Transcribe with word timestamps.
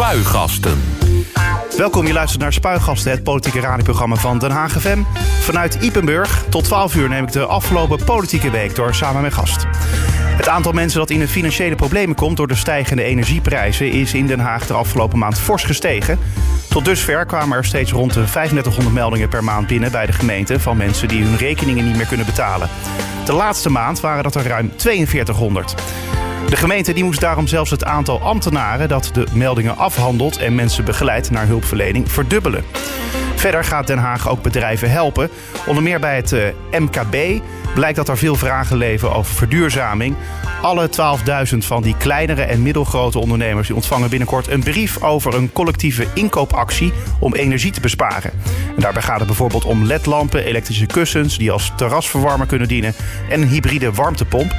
Spuigasten. 0.00 0.82
Welkom, 1.76 2.06
je 2.06 2.12
luistert 2.12 2.42
naar 2.42 2.52
Spuigasten, 2.52 3.10
het 3.10 3.22
politieke 3.22 3.60
radioprogramma 3.60 4.16
van 4.16 4.38
Den 4.38 4.50
Haag 4.50 4.72
FM. 4.72 5.02
Vanuit 5.40 5.74
Ipenburg 5.74 6.44
tot 6.48 6.64
12 6.64 6.94
uur 6.94 7.08
neem 7.08 7.24
ik 7.24 7.32
de 7.32 7.46
afgelopen 7.46 8.04
politieke 8.04 8.50
week 8.50 8.74
door 8.74 8.94
samen 8.94 9.22
met 9.22 9.34
gast. 9.34 9.66
Het 10.12 10.48
aantal 10.48 10.72
mensen 10.72 10.98
dat 10.98 11.10
in 11.10 11.18
de 11.18 11.28
financiële 11.28 11.74
problemen 11.74 12.16
komt 12.16 12.36
door 12.36 12.46
de 12.46 12.54
stijgende 12.54 13.02
energieprijzen 13.02 13.90
is 13.90 14.14
in 14.14 14.26
Den 14.26 14.40
Haag 14.40 14.66
de 14.66 14.74
afgelopen 14.74 15.18
maand 15.18 15.38
fors 15.38 15.64
gestegen. 15.64 16.18
Tot 16.68 16.84
dusver 16.84 17.26
kwamen 17.26 17.56
er 17.56 17.64
steeds 17.64 17.92
rond 17.92 18.14
de 18.14 18.24
3500 18.24 18.94
meldingen 18.94 19.28
per 19.28 19.44
maand 19.44 19.66
binnen 19.66 19.92
bij 19.92 20.06
de 20.06 20.12
gemeente 20.12 20.60
van 20.60 20.76
mensen 20.76 21.08
die 21.08 21.24
hun 21.24 21.36
rekeningen 21.36 21.84
niet 21.84 21.96
meer 21.96 22.06
kunnen 22.06 22.26
betalen. 22.26 22.68
De 23.24 23.32
laatste 23.32 23.70
maand 23.70 24.00
waren 24.00 24.22
dat 24.22 24.34
er 24.34 24.46
ruim 24.46 24.72
4200. 24.76 25.74
De 26.50 26.56
gemeente 26.56 26.92
die 26.92 27.04
moest 27.04 27.20
daarom 27.20 27.46
zelfs 27.46 27.70
het 27.70 27.84
aantal 27.84 28.20
ambtenaren 28.20 28.88
dat 28.88 29.10
de 29.12 29.26
meldingen 29.32 29.76
afhandelt 29.76 30.38
en 30.38 30.54
mensen 30.54 30.84
begeleidt 30.84 31.30
naar 31.30 31.46
hulpverlening 31.46 32.10
verdubbelen. 32.12 32.64
Verder 33.34 33.64
gaat 33.64 33.86
Den 33.86 33.98
Haag 33.98 34.28
ook 34.28 34.42
bedrijven 34.42 34.90
helpen. 34.90 35.30
Onder 35.66 35.82
meer 35.82 36.00
bij 36.00 36.16
het 36.16 36.32
eh, 36.32 36.42
MKB 36.70 37.42
blijkt 37.74 37.96
dat 37.96 38.08
er 38.08 38.18
veel 38.18 38.34
vragen 38.34 38.76
leven 38.76 39.14
over 39.14 39.34
verduurzaming. 39.34 40.16
Alle 40.62 40.88
12.000 41.52 41.58
van 41.58 41.82
die 41.82 41.96
kleinere 41.96 42.42
en 42.42 42.62
middelgrote 42.62 43.18
ondernemers 43.18 43.66
die 43.66 43.76
ontvangen 43.76 44.10
binnenkort 44.10 44.48
een 44.48 44.62
brief 44.62 45.02
over 45.02 45.34
een 45.34 45.52
collectieve 45.52 46.06
inkoopactie 46.14 46.92
om 47.18 47.34
energie 47.34 47.72
te 47.72 47.80
besparen. 47.80 48.30
En 48.76 48.82
daarbij 48.82 49.02
gaat 49.02 49.18
het 49.18 49.26
bijvoorbeeld 49.26 49.64
om 49.64 49.84
ledlampen, 49.84 50.44
elektrische 50.44 50.86
kussens 50.86 51.38
die 51.38 51.50
als 51.50 51.72
terrasverwarmer 51.76 52.46
kunnen 52.46 52.68
dienen 52.68 52.94
en 53.28 53.42
een 53.42 53.48
hybride 53.48 53.92
warmtepomp. 53.92 54.54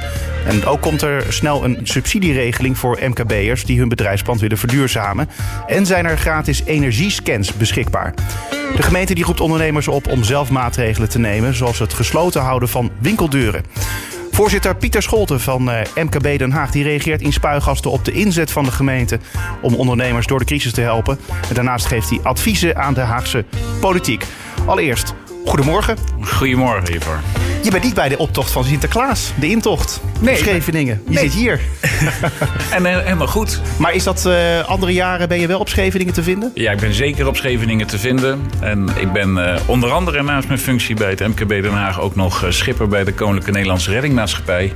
En 0.46 0.64
ook 0.64 0.80
komt 0.80 1.02
er 1.02 1.32
snel 1.32 1.64
een 1.64 1.78
subsidieregeling 1.82 2.78
voor 2.78 2.98
MKB'ers 3.00 3.64
die 3.64 3.78
hun 3.78 3.88
bedrijfspand 3.88 4.40
willen 4.40 4.58
verduurzamen. 4.58 5.28
En 5.66 5.86
zijn 5.86 6.06
er 6.06 6.18
gratis 6.18 6.62
energiescans 6.64 7.52
beschikbaar. 7.52 8.14
De 8.76 8.82
gemeente 8.82 9.14
die 9.14 9.24
roept 9.24 9.40
ondernemers 9.40 9.88
op 9.88 10.08
om 10.08 10.24
zelf 10.24 10.50
maatregelen 10.50 11.08
te 11.08 11.18
nemen, 11.18 11.54
zoals 11.54 11.78
het 11.78 11.92
gesloten 11.92 12.40
houden 12.40 12.68
van 12.68 12.90
winkeldeuren. 13.02 13.64
Voorzitter 14.30 14.76
Pieter 14.76 15.02
Scholten 15.02 15.40
van 15.40 15.70
eh, 15.70 16.04
MKB 16.04 16.38
Den 16.38 16.50
Haag 16.50 16.70
die 16.70 16.82
reageert 16.82 17.20
in 17.20 17.32
spuigasten 17.32 17.90
op 17.90 18.04
de 18.04 18.12
inzet 18.12 18.50
van 18.50 18.64
de 18.64 18.70
gemeente 18.70 19.18
om 19.60 19.74
ondernemers 19.74 20.26
door 20.26 20.38
de 20.38 20.44
crisis 20.44 20.72
te 20.72 20.80
helpen. 20.80 21.18
En 21.48 21.54
daarnaast 21.54 21.86
geeft 21.86 22.10
hij 22.10 22.20
adviezen 22.22 22.76
aan 22.76 22.94
de 22.94 23.00
Haagse 23.00 23.44
politiek. 23.80 24.24
Allereerst, 24.66 25.14
goedemorgen. 25.44 25.96
Goedemorgen, 26.20 26.94
Ivor. 26.94 27.20
Je 27.62 27.70
bent 27.70 27.82
niet 27.84 27.94
bij 27.94 28.08
de 28.08 28.18
optocht 28.18 28.50
van 28.50 28.64
Sinterklaas, 28.64 29.32
de 29.40 29.48
intocht. 29.50 30.00
Nee. 30.20 30.36
Scheveningen. 30.36 31.02
Je 31.08 31.14
Nee. 31.14 31.22
zit 31.30 31.32
hier. 31.32 31.60
En 32.70 32.86
eh, 32.86 32.98
helemaal 33.04 33.26
goed. 33.26 33.60
Maar 33.76 33.94
is 33.94 34.04
dat 34.04 34.26
eh, 34.26 34.68
andere 34.68 34.92
jaren 34.92 35.28
ben 35.28 35.40
je 35.40 35.46
wel 35.46 35.58
op 35.60 35.68
Scheveningen 35.68 36.12
te 36.14 36.22
vinden? 36.22 36.50
Ja, 36.54 36.72
ik 36.72 36.80
ben 36.80 36.94
zeker 36.94 37.26
op 37.26 37.36
Scheveningen 37.36 37.86
te 37.86 37.98
vinden. 37.98 38.40
En 38.60 38.88
ik 39.00 39.12
ben 39.12 39.46
eh, 39.54 39.60
onder 39.66 39.90
andere 39.90 40.22
naast 40.22 40.46
mijn 40.48 40.58
functie 40.58 40.94
bij 40.94 41.10
het 41.10 41.20
MKB 41.20 41.48
Den 41.48 41.72
Haag 41.72 42.00
ook 42.00 42.16
nog 42.16 42.46
schipper 42.48 42.88
bij 42.88 43.04
de 43.04 43.12
Koninklijke 43.12 43.50
Nederlandse 43.50 43.90
Reddingmaatschappij. 43.90 44.72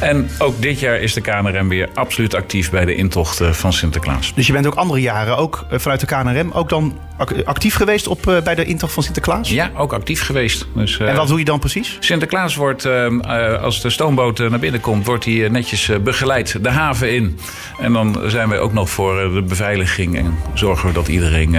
En 0.00 0.30
ook 0.38 0.62
dit 0.62 0.80
jaar 0.80 1.00
is 1.00 1.14
de 1.14 1.20
KNRM 1.20 1.68
weer 1.68 1.88
absoluut 1.94 2.34
actief 2.34 2.70
bij 2.70 2.84
de 2.84 2.94
intocht 2.94 3.40
van 3.50 3.72
Sinterklaas. 3.72 4.32
Dus 4.34 4.46
je 4.46 4.52
bent 4.52 4.66
ook 4.66 4.74
andere 4.74 5.00
jaren, 5.00 5.36
ook 5.36 5.66
vanuit 5.70 6.00
de 6.00 6.06
KNRM, 6.06 6.50
ook 6.52 6.68
dan 6.68 6.98
ac- 7.18 7.42
actief 7.44 7.74
geweest 7.74 8.06
op, 8.06 8.40
bij 8.44 8.54
de 8.54 8.64
intocht 8.64 8.92
van 8.92 9.02
Sinterklaas? 9.02 9.48
Ja, 9.50 9.70
ook 9.76 9.92
actief 9.92 10.22
geweest. 10.22 10.66
Dus, 10.74 10.98
En 10.98 11.14
wat 11.16 11.28
doe 11.28 11.38
je 11.38 11.44
dan 11.44 11.58
precies? 11.58 11.96
Sinterklaas 12.00 12.28
wordt, 12.56 12.84
eh, 12.84 13.06
eh, 13.06 13.62
als 13.62 13.80
de 13.80 13.90
stoomboot 13.90 14.40
eh, 14.40 14.50
naar 14.50 14.58
binnen 14.58 14.80
komt, 14.80 15.06
wordt 15.06 15.24
hij 15.24 15.44
eh, 15.44 15.50
netjes 15.50 15.90
begeleid 16.02 16.58
de 16.62 16.70
haven 16.70 17.14
in. 17.14 17.38
En 17.80 17.92
dan 17.92 18.20
zijn 18.26 18.48
wij 18.48 18.58
ook 18.58 18.72
nog 18.72 18.90
voor 18.90 19.32
de 19.34 19.42
beveiliging 19.42 20.16
en 20.16 20.38
zorgen 20.54 20.88
we 20.88 20.94
dat 20.94 21.08
iedereen, 21.08 21.52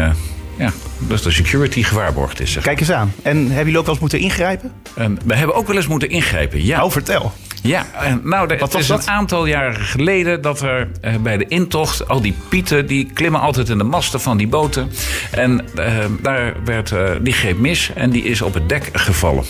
ja, 0.58 0.72
dat 0.98 1.24
de 1.24 1.32
security 1.32 1.84
gewaarborgd 1.84 2.40
is. 2.40 2.52
Zeg. 2.52 2.64
Kijk 2.64 2.80
eens 2.80 2.92
aan. 2.92 3.14
En 3.22 3.38
hebben 3.38 3.56
jullie 3.58 3.78
ook 3.78 3.84
wel 3.86 3.92
eens 3.94 4.00
moeten 4.02 4.20
ingrijpen? 4.20 4.72
En 4.96 5.20
we 5.26 5.36
hebben 5.36 5.56
ook 5.56 5.68
wel 5.68 5.76
eens 5.76 5.88
moeten 5.88 6.10
ingrijpen, 6.10 6.66
ja. 6.66 6.84
Oh, 6.84 6.92
vertel. 6.92 7.34
Ja, 7.64 7.86
en 7.94 8.22
nou, 8.24 8.48
de- 8.48 8.56
het 8.56 8.74
is 8.74 8.88
dat? 8.88 9.02
een 9.02 9.10
aantal 9.10 9.46
jaren 9.46 9.81
geleden 9.86 10.42
dat 10.42 10.62
er 10.62 10.88
eh, 11.02 11.16
bij 11.16 11.38
de 11.38 11.46
intocht... 11.48 12.08
al 12.08 12.22
die 12.22 12.36
pieten, 12.50 12.86
die 12.88 13.10
klimmen 13.14 13.42
altijd 13.42 13.70
in 13.70 13.78
de 13.78 13.84
masten 13.84 14.22
van 14.22 14.38
die 14.38 14.48
boten. 14.48 14.92
En 15.31 15.66
eh, 15.76 15.94
daar 16.22 16.54
werd, 16.66 16.92
eh, 16.92 17.10
die 17.22 17.34
greep 17.34 17.58
mis 17.60 17.92
en 17.96 18.10
die 18.10 18.24
is 18.24 18.42
op 18.42 18.54
het 18.54 18.70
dek 18.70 18.90
gevallen. 18.94 19.44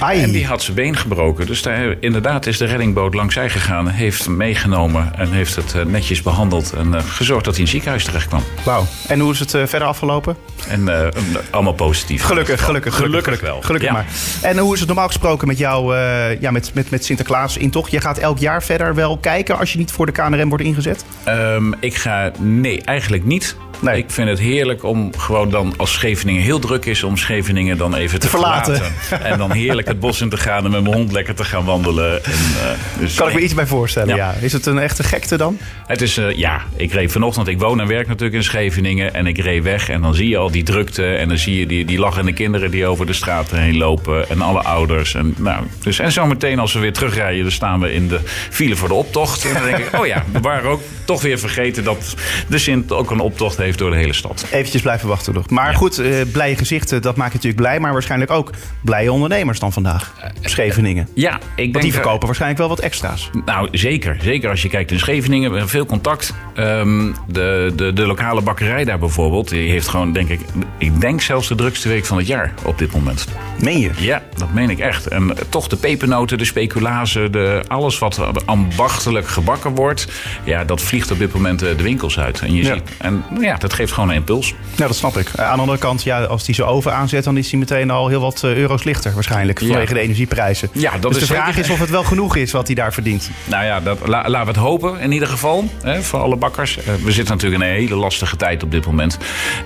Ai. 0.00 0.22
En 0.22 0.30
die 0.30 0.46
had 0.46 0.62
zijn 0.62 0.76
been 0.76 0.96
gebroken. 0.96 1.46
Dus 1.46 1.62
daar, 1.62 1.96
inderdaad 2.00 2.46
is 2.46 2.58
de 2.58 2.64
reddingboot 2.64 3.14
langzij 3.14 3.50
gegaan. 3.50 3.88
Heeft 3.88 4.24
hem 4.24 4.36
meegenomen 4.36 5.12
en 5.14 5.32
heeft 5.32 5.56
het 5.56 5.74
eh, 5.74 5.84
netjes 5.84 6.22
behandeld. 6.22 6.72
En 6.72 6.94
eh, 6.94 7.02
gezorgd 7.04 7.44
dat 7.44 7.54
hij 7.56 7.64
in 7.64 7.70
het 7.70 7.70
ziekenhuis 7.70 8.04
terecht 8.04 8.28
kwam. 8.28 8.42
Wauw. 8.64 8.86
En 9.08 9.20
hoe 9.20 9.32
is 9.32 9.38
het 9.38 9.54
eh, 9.54 9.66
verder 9.66 9.88
afgelopen? 9.88 10.36
En 10.68 11.12
allemaal 11.50 11.72
positief. 11.72 12.22
Gelukkig, 12.22 12.64
gelukkig. 12.64 12.96
Gelukkig 12.96 13.40
wel. 13.40 13.60
Gelukkig 13.62 13.90
maar. 13.90 14.06
En 14.42 14.58
hoe 14.58 14.72
is 14.72 14.78
het 14.78 14.88
normaal 14.88 15.06
gesproken 15.06 15.48
met 15.48 15.58
jou, 15.58 15.96
ja, 16.40 16.50
met, 16.50 16.70
met, 16.74 16.90
met 16.90 17.04
Sinterklaas 17.04 17.56
intocht? 17.56 17.90
Je 17.90 18.00
gaat 18.00 18.18
elk 18.18 18.38
jaar 18.38 18.62
verder 18.62 18.94
wel 18.94 19.18
kijken 19.18 19.58
als 19.58 19.72
je 19.72 19.78
niet 19.78 19.90
voor 19.90 20.06
de 20.06 20.12
KNRM 20.12 20.48
wordt 20.48 20.64
ingezet? 20.64 21.04
Ehm, 21.24 21.72
ik 21.80 21.94
ga. 21.94 22.32
Nee, 22.38 22.82
eigenlijk 22.82 23.24
niet. 23.24 23.56
Nee. 23.82 23.96
Ik 23.96 24.10
vind 24.10 24.28
het 24.28 24.38
heerlijk 24.38 24.84
om 24.84 25.16
gewoon 25.16 25.50
dan 25.50 25.74
als 25.76 25.92
Scheveningen 25.92 26.42
heel 26.42 26.58
druk 26.58 26.84
is, 26.84 27.02
om 27.02 27.16
Scheveningen 27.16 27.78
dan 27.78 27.94
even 27.94 28.20
te, 28.20 28.28
verlaten. 28.28 28.82
En 29.22 29.38
dan 29.38 29.52
heerlijk 29.52 29.88
het 29.88 30.00
bos 30.00 30.20
in 30.20 30.28
te 30.28 30.36
gaan 30.36 30.64
en 30.64 30.70
met 30.70 30.82
mijn 30.82 30.94
hond 30.94 31.12
lekker 31.12 31.34
te 31.34 31.44
gaan 31.44 31.64
wandelen. 31.64 32.24
En, 32.24 32.32
eh, 32.32 32.98
dus 32.98 33.14
Kan 33.14 33.28
ik 33.28 33.34
me 33.34 33.40
iets 33.40 33.54
bij 33.54 33.66
voorstellen, 33.66 34.16
ja. 34.16 34.32
Ja. 34.32 34.34
Is 34.40 34.52
het 34.52 34.66
een 34.66 34.78
echte 34.78 35.02
gekte 35.02 35.36
dan? 35.36 35.58
Het 35.86 36.02
is, 36.02 36.16
eh, 36.16 36.30
ja, 36.36 36.62
ik 36.76 36.92
reed 36.92 37.12
vanochtend. 37.12 37.48
Ik 37.48 37.58
woon 37.58 37.80
en 37.80 37.86
werk 37.86 38.06
natuurlijk 38.06 38.34
in 38.34 38.42
Scheveningen. 38.42 39.14
En 39.14 39.26
ik 39.26 39.38
reed 39.38 39.62
weg. 39.62 39.88
En 39.88 40.00
dan 40.00 40.14
zie 40.14 40.28
je 40.28 40.36
al 40.36 40.50
die 40.50 40.62
drukte. 40.62 41.14
En 41.14 41.28
dan 41.28 41.38
zie 41.38 41.58
je 41.58 41.66
die, 41.66 41.84
die 41.84 41.98
lachende 41.98 42.32
kinderen 42.32 42.70
die 42.70 42.86
over 42.86 43.06
de 43.06 43.12
straten 43.12 43.58
heen 43.58 43.76
lopen. 43.76 44.30
En 44.30 44.40
alle 44.40 44.62
ouders. 44.62 45.14
En, 45.14 45.34
nou, 45.38 45.64
dus, 45.82 45.98
en 45.98 46.12
zometeen 46.12 46.58
als 46.58 46.72
we 46.72 46.78
weer 46.78 46.92
terugrijden, 46.92 47.42
dan 47.42 47.52
staan 47.52 47.80
we 47.80 47.92
in 47.92 48.08
de 48.08 48.20
file 48.50 48.76
voor 48.76 48.88
de 48.88 48.94
optocht. 48.94 49.44
En 49.44 49.52
dan 49.54 49.62
denk 49.62 49.78
ik, 49.78 49.98
oh 50.00 50.06
ja, 50.06 50.24
we 50.32 50.40
waren 50.40 50.70
ook 50.70 50.82
toch 51.04 51.22
weer 51.22 51.38
vergeten 51.38 51.84
dat 51.84 52.14
de 52.48 52.58
Sint 52.58 52.92
ook 52.92 53.10
een 53.10 53.20
optocht 53.20 53.56
heeft 53.56 53.71
door 53.76 53.90
de 53.90 53.96
hele 53.96 54.12
stad. 54.12 54.46
Eventjes 54.50 54.82
blijven 54.82 55.08
wachten 55.08 55.34
nog. 55.34 55.50
Maar 55.50 55.70
Ja. 55.70 55.76
goed, 55.76 55.98
eh, 55.98 56.14
blije 56.32 56.56
gezichten, 56.56 57.02
dat 57.02 57.16
maakt 57.16 57.30
je 57.30 57.36
natuurlijk 57.36 57.62
blij. 57.62 57.80
Maar 57.80 57.92
waarschijnlijk 57.92 58.30
ook 58.30 58.50
blije 58.80 59.12
ondernemers 59.12 59.58
dan 59.58 59.72
vandaag. 59.72 60.12
Op 60.38 60.48
Scheveningen. 60.48 61.08
Ja, 61.14 61.34
ik 61.34 61.40
Want 61.56 61.72
denk 61.72 61.82
die 61.82 61.92
verkopen 61.92 62.26
waarschijnlijk 62.26 62.60
wel 62.60 62.68
wat 62.70 62.80
extra's. 62.80 63.30
Nou, 63.44 63.68
zeker. 63.72 64.16
Zeker 64.22 64.50
als 64.50 64.62
je 64.62 64.68
kijkt 64.68 64.90
in 64.90 64.98
Scheveningen. 64.98 65.68
Veel 65.68 65.86
contact. 65.86 66.34
Ehm, 66.54 67.12
de, 67.26 67.72
de, 67.76 67.92
de 67.92 68.06
lokale 68.06 68.40
bakkerij 68.42 68.84
daar 68.84 68.98
bijvoorbeeld. 68.98 69.48
Die 69.48 69.70
heeft 69.70 69.88
gewoon, 69.88 70.12
denk 70.12 70.28
ik... 70.28 70.40
Ik 70.78 71.00
denk 71.00 71.20
zelfs 71.22 71.48
de 71.48 71.54
drukste 71.54 71.88
week 71.88 72.04
van 72.06 72.16
het 72.16 72.26
jaar 72.26 72.54
op 72.64 72.78
dit 72.78 72.92
moment. 72.92 73.26
Meen 73.62 73.78
je? 73.80 73.90
Ja, 73.96 74.22
dat 74.36 74.52
meen 74.52 74.70
ik 74.70 74.78
echt. 74.78 75.06
En 75.06 75.36
eh, 75.36 75.44
toch 75.48 75.68
de 75.68 75.76
pepernoten, 75.76 76.38
de 76.38 76.44
speculazen, 76.44 77.32
de, 77.32 77.62
alles 77.68 77.98
wat 77.98 78.46
ambachtelijk 78.46 79.28
gebakken 79.28 79.74
wordt. 79.74 80.06
Ja, 80.44 80.64
dat 80.64 80.80
vliegt 80.82 81.10
op 81.10 81.18
dit 81.18 81.32
moment 81.34 81.62
eh, 81.62 81.76
de 81.76 81.82
winkels 81.82 82.18
uit. 82.18 82.40
En, 82.40 82.54
je 82.54 82.62
Ja. 82.62 82.74
ziet, 82.74 82.82
en 82.98 83.24
ja, 83.40 83.56
dat 83.62 83.72
geeft 83.72 83.92
gewoon 83.92 84.08
een 84.08 84.14
impuls. 84.14 84.54
Nou, 84.76 84.88
dat 84.88 84.96
snap 84.96 85.16
ik. 85.16 85.28
Eh, 85.28 85.44
aan 85.48 85.54
de 85.54 85.60
andere 85.60 85.78
kant, 85.78 86.02
ja, 86.02 86.22
als 86.24 86.44
die 86.44 86.54
zo 86.54 86.64
oven 86.64 86.94
aanzet, 86.94 87.24
dan 87.24 87.36
is 87.36 87.48
die 87.48 87.58
meteen 87.58 87.90
al 87.90 88.08
heel 88.08 88.20
wat 88.20 88.42
eh, 88.42 88.56
euro's 88.56 88.84
lichter 88.84 89.12
waarschijnlijk. 89.14 89.60
Ja. 89.60 89.66
Vanwege 89.66 89.94
de 89.94 90.00
energieprijzen. 90.00 90.68
Ja, 90.72 90.90
dat 90.98 91.12
dus 91.12 91.22
is 91.22 91.28
de 91.28 91.34
vraag 91.34 91.46
zeker- 91.46 91.64
is 91.64 91.70
of 91.70 91.78
het 91.78 91.90
wel 91.90 92.04
genoeg 92.04 92.36
is 92.36 92.52
wat 92.52 92.66
hij 92.66 92.74
daar 92.74 92.92
verdient. 92.92 93.30
Nou 93.44 93.64
ja, 93.64 93.80
dat, 93.80 93.98
la- 94.06 94.28
laten 94.28 94.52
we 94.52 94.60
het 94.60 94.68
hopen 94.68 95.00
in 95.00 95.12
ieder 95.12 95.28
geval. 95.28 95.64
Hè, 95.82 96.02
voor 96.02 96.20
alle 96.20 96.36
bakkers. 96.36 96.76
Eh, 96.78 96.84
we 97.04 97.12
zitten 97.12 97.34
natuurlijk 97.34 97.62
in 97.62 97.68
een 97.68 97.74
hele 97.74 97.94
lastige 97.94 98.36
tijd 98.36 98.62
op 98.62 98.70
dit 98.70 98.86
moment. 98.86 99.18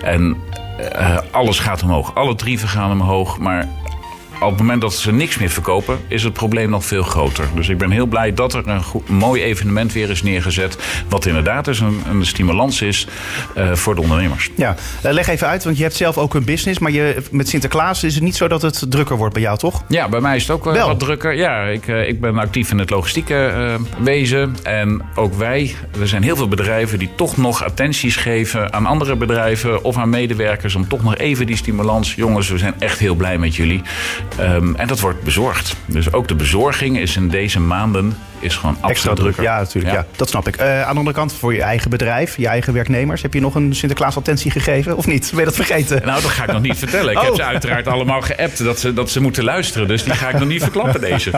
En 0.05 0.37
alles 1.31 1.59
gaat 1.59 1.83
omhoog. 1.83 2.15
Alle 2.15 2.35
tarieven 2.35 2.69
gaan 2.69 2.91
omhoog. 2.91 3.39
Maar 3.39 3.69
op 4.41 4.51
het 4.51 4.59
moment 4.59 4.81
dat 4.81 4.95
ze 4.95 5.13
niks 5.13 5.39
meer 5.39 5.51
verkopen, 5.51 5.99
is 6.09 6.23
het 6.23 6.33
probleem 6.33 6.71
nog 6.71 6.85
veel 6.85 7.03
groter. 7.03 7.49
Dus 7.55 7.69
ik 7.69 7.79
ben 7.79 7.91
heel 7.91 8.07
blij 8.07 8.35
dat 8.35 8.55
er 8.55 8.69
een, 8.69 8.83
goed, 8.83 9.09
mooi 9.09 9.43
evenement 9.43 9.93
weer 9.93 10.11
is 10.11 10.23
neergezet. 10.23 10.79
Wat 11.09 11.27
inderdaad 11.27 11.65
dus 11.65 11.81
een, 11.81 12.03
een 12.11 12.27
stimulans 12.27 12.83
is 12.83 13.07
eh, 13.55 13.73
voor 13.73 13.95
de 13.95 14.01
ondernemers. 14.01 14.51
Ja, 14.55 14.77
eh, 15.03 15.13
leg 15.13 15.29
even 15.29 15.47
uit, 15.47 15.65
want 15.65 15.77
je 15.77 15.83
hebt 15.83 15.95
zelf 15.95 16.19
ook 16.19 16.35
een 16.35 16.45
business. 16.45 16.79
Maar 16.79 16.91
je, 16.91 17.23
met 17.31 17.49
Sinterklaas 17.49 18.05
is 18.05 18.15
het 18.15 18.23
niet 18.23 18.37
zo 18.37 18.49
dat 18.49 18.63
het 18.63 18.85
drukker 18.89 19.17
wordt 19.17 19.35
bij 19.35 19.43
jou, 19.43 19.59
toch? 19.59 19.83
Ja, 19.89 20.09
bij 20.09 20.21
mij 20.21 20.37
is 20.37 20.43
het 20.43 20.51
ook 20.51 20.67
eh, 20.67 20.73
Wel. 20.73 20.87
wat 20.87 20.99
drukker. 20.99 21.35
Ja, 21.35 21.65
ik, 21.65 21.87
ik 21.87 22.21
ben 22.21 22.39
actief 22.39 22.71
in 22.71 22.79
het 22.79 22.91
logistieke 22.91 23.53
wezen. 23.99 24.57
En 24.63 25.03
ook 25.15 25.35
wij, 25.35 25.75
er 26.01 26.09
zijn 26.09 26.23
heel 26.23 26.37
veel 26.37 26.49
bedrijven 26.49 26.99
die 26.99 27.11
toch 27.17 27.37
nog 27.37 27.65
attenties 27.65 28.17
geven 28.17 28.73
aan 28.73 28.87
andere 28.87 29.17
bedrijven 29.17 29.85
of 29.85 29.97
aan 29.97 30.11
medewerkers. 30.11 30.75
Om 30.75 30.89
toch 30.89 31.03
nog 31.03 31.17
even 31.17 31.47
die 31.47 31.57
stimulans. 31.57 32.15
Jongens, 32.15 32.49
we 32.49 32.59
zijn 32.59 32.75
echt 32.79 32.99
heel 32.99 33.15
blij 33.15 33.39
met 33.39 33.55
jullie. 33.57 33.83
Ehm, 34.37 34.75
en 34.75 34.87
dat 34.87 35.01
wordt 35.01 35.23
bezorgd. 35.23 35.77
Dus 35.87 36.13
ook 36.13 36.29
de 36.29 36.35
bezorging 36.35 36.99
is 36.99 37.17
in 37.17 37.29
deze 37.29 37.61
maanden 37.61 38.17
is 38.41 38.57
gewoon 38.57 38.75
Extra 38.75 38.89
absoluut 38.89 39.17
druk. 39.17 39.33
drukker. 39.35 39.43
Ja, 39.55 39.59
natuurlijk. 39.59 39.95
Ja. 39.95 40.07
dat 40.17 40.29
snap 40.29 40.49
ik. 40.49 40.57
Eh, 40.57 40.83
aan 40.83 40.93
de 40.93 40.99
andere 40.99 41.17
kant, 41.17 41.33
voor 41.33 41.55
je 41.55 41.63
eigen 41.63 41.91
bedrijf, 41.91 42.37
je 42.37 42.47
eigen 42.49 42.73
werknemers, 42.73 43.23
heb 43.23 43.35
je 43.35 43.41
nog 43.41 43.55
een 43.55 43.75
Sinterklaas-attentie 43.75 44.51
gegeven? 44.51 44.97
Of 44.97 45.07
niet? 45.07 45.29
Ben 45.31 45.39
je 45.39 45.45
dat 45.45 45.55
vergeten? 45.55 46.03
Nou, 46.05 46.23
dat 46.23 46.31
ga 46.31 46.43
ik 46.45 46.53
nog 46.53 46.63
niet 46.63 46.79
vertellen. 46.79 47.13
Ik 47.13 47.19
heb 47.19 47.31
Oh. 47.31 47.37
ze 47.37 47.45
uiteraard 47.45 47.87
allemaal 47.87 48.21
geappt 48.21 48.65
dat 48.65 48.79
ze, 48.81 48.93
dat 48.93 49.11
ze 49.11 49.21
moeten 49.21 49.45
luisteren. 49.45 49.89
Dus 49.89 50.05
die 50.05 50.15
ga 50.15 50.29
ik 50.29 50.39
nog 50.39 50.49
niet 50.49 50.63
verklappen, 50.63 51.01
deze. 51.01 51.31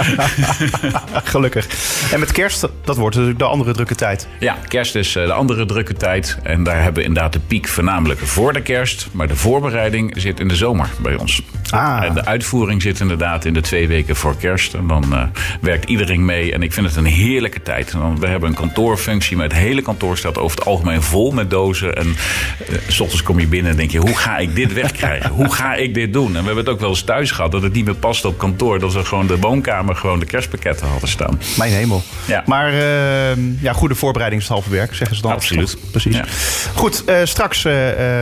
Gelukkig. 1.25 1.67
En 2.13 2.21
met 2.21 2.33
kerst, 2.33 2.61
dat 2.85 2.97
wordt 2.97 3.15
natuurlijk 3.17 3.43
de 3.43 3.49
andere 3.49 3.73
drukke 3.73 3.95
tijd. 3.95 4.29
Ja, 4.39 4.57
kerst 4.69 4.95
is 4.95 5.17
eh, 5.17 5.27
de 5.27 5.33
andere 5.33 5.67
drukke 5.67 5.95
tijd. 5.95 6.39
En 6.43 6.63
daar 6.63 6.77
hebben 6.83 7.03
we 7.03 7.09
inderdaad 7.09 7.33
de 7.33 7.41
piek 7.47 7.69
voornamelijk 7.69 8.21
voor 8.21 8.53
de 8.53 8.63
kerst. 8.63 9.09
Maar 9.13 9.29
de 9.29 9.37
voorbereiding 9.37 10.13
zit 10.17 10.41
in 10.41 10.49
de 10.49 10.57
zomer 10.57 10.89
bij 11.03 11.15
ons. 11.17 11.43
Ah. 11.71 12.03
En 12.05 12.15
de 12.15 12.25
uitvoering 12.25 12.83
zit 12.83 13.01
inderdaad 13.01 13.45
in 13.45 13.53
de 13.55 13.61
twee 13.61 13.89
weken 13.89 14.17
voor 14.17 14.37
kerst. 14.37 14.75
En 14.75 14.87
dan 14.87 15.13
eh, 15.13 15.23
werkt 15.61 15.85
iedereen 15.89 16.25
mee. 16.25 16.53
En 16.53 16.63
ik 16.63 16.73
vind 16.73 16.87
het 16.89 17.05
een 17.05 17.13
heerlijke 17.13 17.63
tijd. 17.63 17.95
We 18.19 18.27
hebben 18.27 18.49
een 18.49 18.55
kantoorfunctie, 18.55 19.37
maar 19.37 19.47
het 19.47 19.57
hele 19.57 19.83
kantoor 19.83 20.19
staat 20.19 20.39
over 20.39 20.59
het 20.59 20.67
algemeen 20.67 21.03
vol 21.03 21.31
met 21.31 21.51
dozen. 21.51 21.95
En 21.95 22.17
s 22.89 23.01
ochtends 23.01 23.23
kom 23.23 23.41
je 23.41 23.47
binnen 23.47 23.71
en 23.71 23.77
denk 23.77 23.91
je, 23.91 23.99
hoe 23.99 24.17
ga 24.17 24.39
ik 24.39 24.55
dit 24.55 24.73
wegkrijgen? 24.73 25.31
hoe 25.31 25.53
ga 25.53 25.75
ik 25.75 25.95
dit 25.95 26.13
doen? 26.13 26.27
En 26.27 26.41
we 26.41 26.47
hebben 26.47 26.65
het 26.65 26.69
ook 26.69 26.81
wel 26.81 26.89
eens 26.89 27.03
thuis 27.03 27.31
gehad 27.31 27.53
dat 27.53 27.63
het 27.63 27.73
niet 27.73 27.85
meer 27.85 27.95
past 27.95 28.25
op 28.25 28.39
kantoor. 28.39 28.79
Dat 28.79 28.93
we 28.93 29.05
gewoon 29.05 29.27
de 29.27 29.39
woonkamer 29.39 29.97
gewoon 29.97 30.19
de 30.19 30.27
kerstpakketten 30.27 30.87
hadden 30.87 31.09
staan. 31.09 31.41
Mijn 31.57 31.73
hemel. 31.73 32.03
Ja. 32.27 32.43
Maar 32.47 32.73
eh, 32.73 33.37
ja, 33.61 33.73
goede 33.73 33.95
voorbereiding 33.95 34.43
is 34.43 34.49
het 34.49 34.57
halve 34.57 34.75
werk, 34.75 34.95
zeggen 34.95 35.17
ze 35.17 35.23
dan. 35.23 35.33
Absoluut. 35.33 35.77
Precies. 35.91 36.17
Ja. 36.17 36.25
Goed, 36.75 37.05
eh, 37.05 37.17
straks 37.25 37.65
eh, 37.65 37.73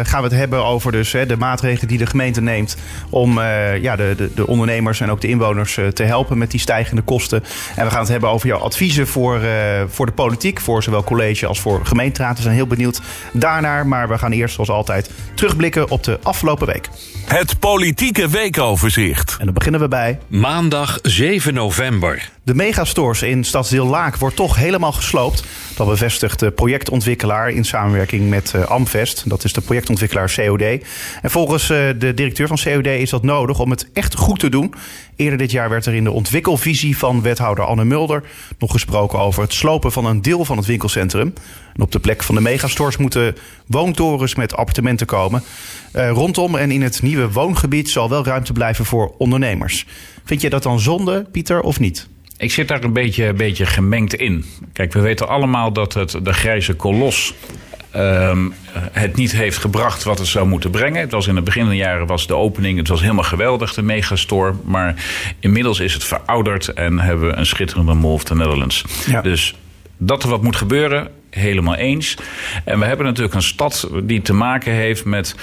gaan 0.03 0.23
we 0.23 0.29
het 0.29 0.33
hebben 0.33 0.65
over 0.65 0.93
dus, 0.93 1.11
de 1.11 1.37
maatregelen 1.39 1.89
die 1.89 1.99
de 1.99 2.07
gemeente 2.07 2.41
neemt... 2.41 2.77
om 3.11 3.41
ja, 3.81 3.97
de, 3.97 4.15
de, 4.17 4.31
de 4.35 4.47
ondernemers 4.47 5.01
en 5.01 5.11
ook 5.11 5.21
de 5.21 5.29
inwoners 5.29 5.79
te 5.93 6.03
helpen 6.03 6.39
met 6.39 6.51
die 6.51 6.61
stijgende 6.61 7.03
kosten. 7.03 7.45
En 7.75 7.85
we 7.85 7.91
gaan 7.91 8.01
het 8.01 8.09
hebben 8.09 8.31
over 8.31 8.47
jouw 8.47 8.56
adviezen 8.59 9.07
voor, 9.07 9.41
eh, 9.41 9.83
voor 9.89 10.07
de 10.07 10.13
politiek... 10.13 10.61
voor 10.61 10.83
zowel 10.83 11.05
college 11.05 11.47
als 11.47 11.61
voor 11.61 11.87
gemeenteraad. 11.87 12.37
We 12.37 12.43
zijn 12.43 12.55
heel 12.55 12.67
benieuwd 12.67 13.01
daarnaar. 13.33 13.87
Maar 13.87 14.09
we 14.09 14.19
gaan 14.19 14.33
eerst, 14.33 14.55
zoals 14.55 14.71
altijd, 14.71 15.11
terugblikken 15.35 15.91
op 15.91 16.03
de 16.03 16.19
afgelopen 16.23 16.67
week. 16.67 16.89
Het 17.27 17.59
politieke 17.59 18.29
weekoverzicht. 18.29 19.37
En 19.39 19.45
dan 19.45 19.55
beginnen 19.55 19.81
we 19.81 19.89
bij 19.89 20.19
Maandag 20.29 20.99
7 21.03 21.55
november. 21.55 22.36
De 22.47 22.55
megastores 22.55 23.23
in 23.23 23.45
Stadsdeel 23.45 23.87
Laak 23.87 24.17
wordt 24.17 24.37
toch 24.37 24.57
helemaal 24.57 24.93
gesloopt. 24.93 25.45
Dat 25.77 25.87
bevestigt 25.87 26.39
de 26.39 26.51
projectontwikkelaar 26.51 27.51
in 27.51 27.65
samenwerking 27.65 28.29
met 28.29 28.55
eh, 28.55 28.63
Amvest. 28.63 29.29
Dat 29.29 29.45
is 29.45 29.53
de 29.53 29.61
projectontwikkelaar 29.61 30.33
COD. 30.35 30.63
En 31.23 31.31
volgens 31.31 31.71
eh, 31.71 31.79
de 31.99 32.15
directeur 32.15 32.47
van 32.47 32.59
COD 32.63 32.87
is 32.87 33.11
dat 33.11 33.23
nodig 33.23 33.59
om 33.59 33.71
het 33.71 33.89
echt 33.93 34.15
goed 34.15 34.39
te 34.39 34.49
doen. 34.49 34.75
Eerder 35.17 35.39
dit 35.39 35.51
jaar 35.51 35.69
werd 35.69 35.87
er 35.87 35.95
in 35.95 36.05
de 36.05 36.11
ontwikkelvisie 36.11 36.99
van 36.99 37.23
wethouder 37.23 37.65
Anne 37.65 37.85
Mulder 37.85 38.23
nog 38.59 38.71
gesproken 38.71 39.19
over 39.19 39.43
het 39.43 39.53
slopen 39.53 39.93
van 39.93 40.05
een 40.05 40.23
deel 40.23 40.45
van 40.45 40.57
het 40.57 40.67
winkelcentrum. 40.67 41.33
En 41.75 41.83
op 41.83 41.93
de 41.93 42.01
plek 42.01 42.23
van 42.23 42.35
de 42.35 42.41
megastores 42.41 42.97
moeten 42.97 43.37
woontorens 43.67 44.35
met 44.35 44.57
appartementen 44.57 45.07
komen. 45.07 45.43
Eh, 45.93 46.11
rondom 46.11 46.57
en 46.57 46.71
in 46.71 46.83
het 46.83 47.03
nieuwe 47.03 47.33
woongebied 47.33 47.91
zal 47.91 48.09
wel 48.09 48.25
ruimte 48.25 48.53
blijven 48.53 48.85
voor 48.85 49.15
ondernemers. 49.19 49.87
Vind 50.25 50.41
je 50.41 50.51
dat 50.51 50.63
dan 50.63 50.81
zonde, 50.81 51.27
Pieter, 51.33 51.61
of 51.61 51.81
niet? 51.81 52.09
Ik 52.39 52.53
zit 52.53 52.69
daar 52.69 52.85
een 52.85 52.93
beetje, 52.93 53.25
een 53.25 53.37
beetje 53.37 53.67
gemengd 53.67 54.15
in. 54.15 54.45
Kijk, 54.73 54.93
we 54.93 55.01
weten 55.01 55.29
allemaal 55.29 55.73
dat 55.73 55.95
het, 55.95 56.19
de 56.23 56.33
grijze 56.33 56.75
kolos 56.75 57.35
ehm, 57.91 58.49
het 58.93 59.17
niet 59.17 59.33
heeft 59.33 59.59
gebracht 59.59 60.03
wat 60.03 60.19
het 60.19 60.27
zou 60.27 60.47
moeten 60.47 60.71
brengen. 60.71 61.01
Het 61.01 61.13
was 61.13 61.27
in 61.27 61.37
het 61.37 61.45
begin 61.45 61.63
van 61.63 61.71
de 61.71 61.77
jaren 61.77 62.07
was 62.07 62.27
de 62.27 62.35
opening, 62.35 62.79
het 62.79 62.89
was 62.89 63.01
helemaal 63.01 63.25
geweldig, 63.25 63.75
de 63.75 63.83
megastore. 63.83 64.55
Maar 64.65 64.95
inmiddels 65.41 65.81
is 65.81 65.95
het 65.95 66.05
verouderd 66.05 66.69
en 66.69 66.99
hebben 66.99 67.27
we 67.29 67.35
een 67.35 67.47
schitterende 67.47 67.95
Mall 67.95 68.13
of 68.13 68.25
the 68.25 68.35
Netherlands. 68.35 68.85
Ja. 69.07 69.23
Dus 69.23 69.55
dat 69.97 70.23
er 70.23 70.29
wat 70.29 70.43
moet 70.43 70.57
gebeuren, 70.57 71.09
helemaal 71.31 71.75
eens. 71.75 72.17
En 72.65 72.79
we 72.79 72.85
hebben 72.85 73.07
natuurlijk 73.07 73.35
een 73.35 73.43
stad 73.43 73.89
die 74.03 74.23
te 74.23 74.33
maken 74.33 74.73
heeft 74.73 75.05
met 75.05 75.35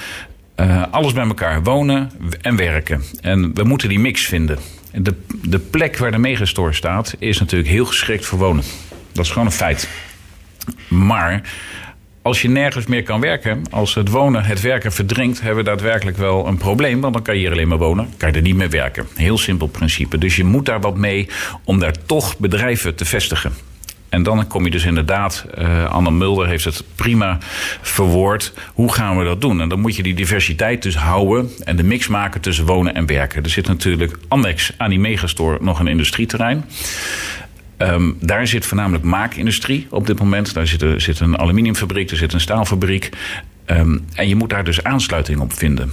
eh, 0.54 0.82
alles 0.90 1.12
bij 1.12 1.26
elkaar. 1.26 1.62
Wonen 1.62 2.10
en 2.40 2.56
werken. 2.56 3.02
En 3.20 3.54
we 3.54 3.64
moeten 3.64 3.88
die 3.88 3.98
mix 3.98 4.26
vinden. 4.26 4.58
De, 4.96 5.14
de 5.42 5.58
plek 5.58 5.98
waar 5.98 6.10
de 6.10 6.18
megastore 6.18 6.72
staat 6.72 7.14
is 7.18 7.38
natuurlijk 7.38 7.70
heel 7.70 7.84
geschikt 7.84 8.26
voor 8.26 8.38
wonen. 8.38 8.64
Dat 9.12 9.24
is 9.24 9.30
gewoon 9.30 9.46
een 9.46 9.52
feit. 9.52 9.88
Maar 10.88 11.42
als 12.22 12.42
je 12.42 12.48
nergens 12.48 12.86
meer 12.86 13.02
kan 13.02 13.20
werken, 13.20 13.62
als 13.70 13.94
het 13.94 14.08
wonen 14.08 14.44
het 14.44 14.60
werken 14.60 14.92
verdringt, 14.92 15.40
hebben 15.40 15.64
we 15.64 15.70
daadwerkelijk 15.70 16.16
wel 16.16 16.46
een 16.46 16.56
probleem. 16.56 17.00
Want 17.00 17.14
dan 17.14 17.22
kan 17.22 17.34
je 17.34 17.40
hier 17.40 17.50
alleen 17.50 17.68
maar 17.68 17.78
wonen, 17.78 18.08
kan 18.16 18.30
je 18.30 18.36
er 18.36 18.42
niet 18.42 18.56
meer 18.56 18.70
werken. 18.70 19.06
Heel 19.14 19.38
simpel 19.38 19.66
principe. 19.66 20.18
Dus 20.18 20.36
je 20.36 20.44
moet 20.44 20.66
daar 20.66 20.80
wat 20.80 20.96
mee 20.96 21.28
om 21.64 21.78
daar 21.78 21.94
toch 22.06 22.38
bedrijven 22.38 22.94
te 22.94 23.04
vestigen. 23.04 23.52
En 24.14 24.22
dan 24.22 24.46
kom 24.46 24.64
je 24.64 24.70
dus 24.70 24.84
inderdaad, 24.84 25.46
eh 25.54 25.84
Anne 25.84 26.10
Mulder 26.10 26.46
heeft 26.46 26.64
het 26.64 26.84
prima 26.94 27.38
verwoord. 27.82 28.52
Hoe 28.74 28.92
gaan 28.92 29.18
we 29.18 29.24
dat 29.24 29.40
doen? 29.40 29.60
En 29.60 29.68
dan 29.68 29.80
moet 29.80 29.96
je 29.96 30.02
die 30.02 30.14
diversiteit 30.14 30.82
dus 30.82 30.96
houden 30.96 31.50
en 31.64 31.76
de 31.76 31.82
mix 31.82 32.08
maken 32.08 32.40
tussen 32.40 32.66
wonen 32.66 32.94
en 32.94 33.06
werken. 33.06 33.42
Er 33.42 33.50
zit 33.50 33.66
natuurlijk 33.66 34.18
annex 34.28 34.72
aan 34.76 34.90
die 34.90 34.98
megastore 34.98 35.58
nog 35.60 35.80
een 35.80 35.86
industrieterrein. 35.86 36.64
Ehm, 37.76 38.12
daar 38.20 38.46
zit 38.46 38.66
voornamelijk 38.66 39.04
maakindustrie 39.04 39.86
op 39.90 40.06
dit 40.06 40.18
moment. 40.18 40.54
Daar 40.54 40.66
zit, 40.66 40.84
zit 40.96 41.20
een 41.20 41.38
aluminiumfabriek, 41.38 42.10
er 42.10 42.16
zit 42.16 42.32
een 42.32 42.40
staalfabriek. 42.40 43.10
Ehm, 43.64 43.98
en 44.14 44.28
je 44.28 44.36
moet 44.36 44.50
daar 44.50 44.64
dus 44.64 44.82
aansluiting 44.82 45.40
op 45.40 45.52
vinden. 45.52 45.92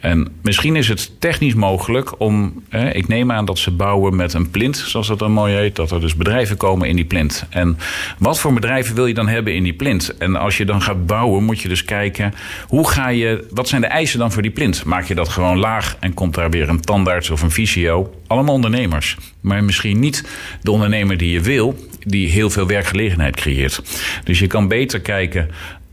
En 0.00 0.28
misschien 0.42 0.76
is 0.76 0.88
het 0.88 1.20
technisch 1.20 1.54
mogelijk 1.54 2.20
om. 2.20 2.62
Ik 2.92 3.08
neem 3.08 3.32
aan 3.32 3.44
dat 3.44 3.58
ze 3.58 3.70
bouwen 3.70 4.16
met 4.16 4.32
een 4.32 4.50
plint, 4.50 4.76
zoals 4.76 5.06
dat 5.06 5.18
dan 5.18 5.32
mooi 5.32 5.54
heet. 5.54 5.76
Dat 5.76 5.90
er 5.90 6.00
dus 6.00 6.16
bedrijven 6.16 6.56
komen 6.56 6.88
in 6.88 6.96
die 6.96 7.04
plint. 7.04 7.46
En 7.50 7.78
wat 8.18 8.40
voor 8.40 8.52
bedrijven 8.52 8.94
wil 8.94 9.06
je 9.06 9.14
dan 9.14 9.28
hebben 9.28 9.54
in 9.54 9.62
die 9.62 9.72
plint? 9.72 10.16
En 10.18 10.36
als 10.36 10.56
je 10.56 10.64
dan 10.64 10.82
gaat 10.82 11.06
bouwen, 11.06 11.44
moet 11.44 11.60
je 11.60 11.68
dus 11.68 11.84
kijken. 11.84 12.34
Hoe 12.66 12.88
ga 12.88 13.08
je. 13.08 13.46
Wat 13.50 13.68
zijn 13.68 13.80
de 13.80 13.86
eisen 13.86 14.18
dan 14.18 14.32
voor 14.32 14.42
die 14.42 14.50
plint? 14.50 14.84
Maak 14.84 15.04
je 15.04 15.14
dat 15.14 15.28
gewoon 15.28 15.58
laag 15.58 15.96
en 16.00 16.14
komt 16.14 16.34
daar 16.34 16.50
weer 16.50 16.68
een 16.68 16.80
tandarts 16.80 17.30
of 17.30 17.42
een 17.42 17.50
fysio? 17.50 18.14
Allemaal 18.26 18.54
ondernemers. 18.54 19.16
Maar 19.40 19.64
misschien 19.64 19.98
niet 19.98 20.28
de 20.62 20.70
ondernemer 20.70 21.16
die 21.16 21.32
je 21.32 21.40
wil, 21.40 21.88
die 22.06 22.28
heel 22.28 22.50
veel 22.50 22.66
werkgelegenheid 22.66 23.36
creëert. 23.36 23.82
Dus 24.24 24.38
je 24.38 24.46
kan 24.46 24.68
beter 24.68 25.00
kijken. 25.00 25.50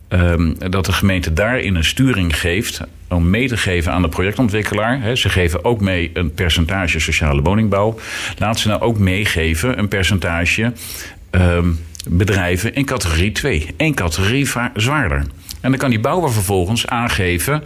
Ehm, 0.07 0.53
dat 0.69 0.85
de 0.85 0.91
gemeente 0.91 1.33
daarin 1.33 1.75
een 1.75 1.83
sturing 1.83 2.39
geeft 2.39 2.81
om 3.09 3.29
mee 3.29 3.47
te 3.47 3.57
geven 3.57 3.91
aan 3.91 4.01
de 4.01 4.09
projectontwikkelaar. 4.09 5.17
Ze 5.17 5.29
geven 5.29 5.65
ook 5.65 5.81
mee 5.81 6.11
een 6.13 6.33
percentage 6.33 6.99
sociale 6.99 7.41
woningbouw. 7.41 7.99
Laat 8.37 8.59
ze 8.59 8.67
nou 8.67 8.81
ook 8.81 8.97
meegeven 8.97 9.79
een 9.79 9.87
percentage 9.87 10.73
ehm, 11.29 11.69
bedrijven 12.09 12.75
in 12.75 12.85
categorie 12.85 13.31
2. 13.31 13.73
Eén 13.77 13.93
categorie 13.93 14.49
zwaarder. 14.73 15.25
En 15.61 15.69
dan 15.69 15.79
kan 15.79 15.89
die 15.89 15.99
bouwer 15.99 16.31
vervolgens 16.31 16.87
aangeven... 16.87 17.63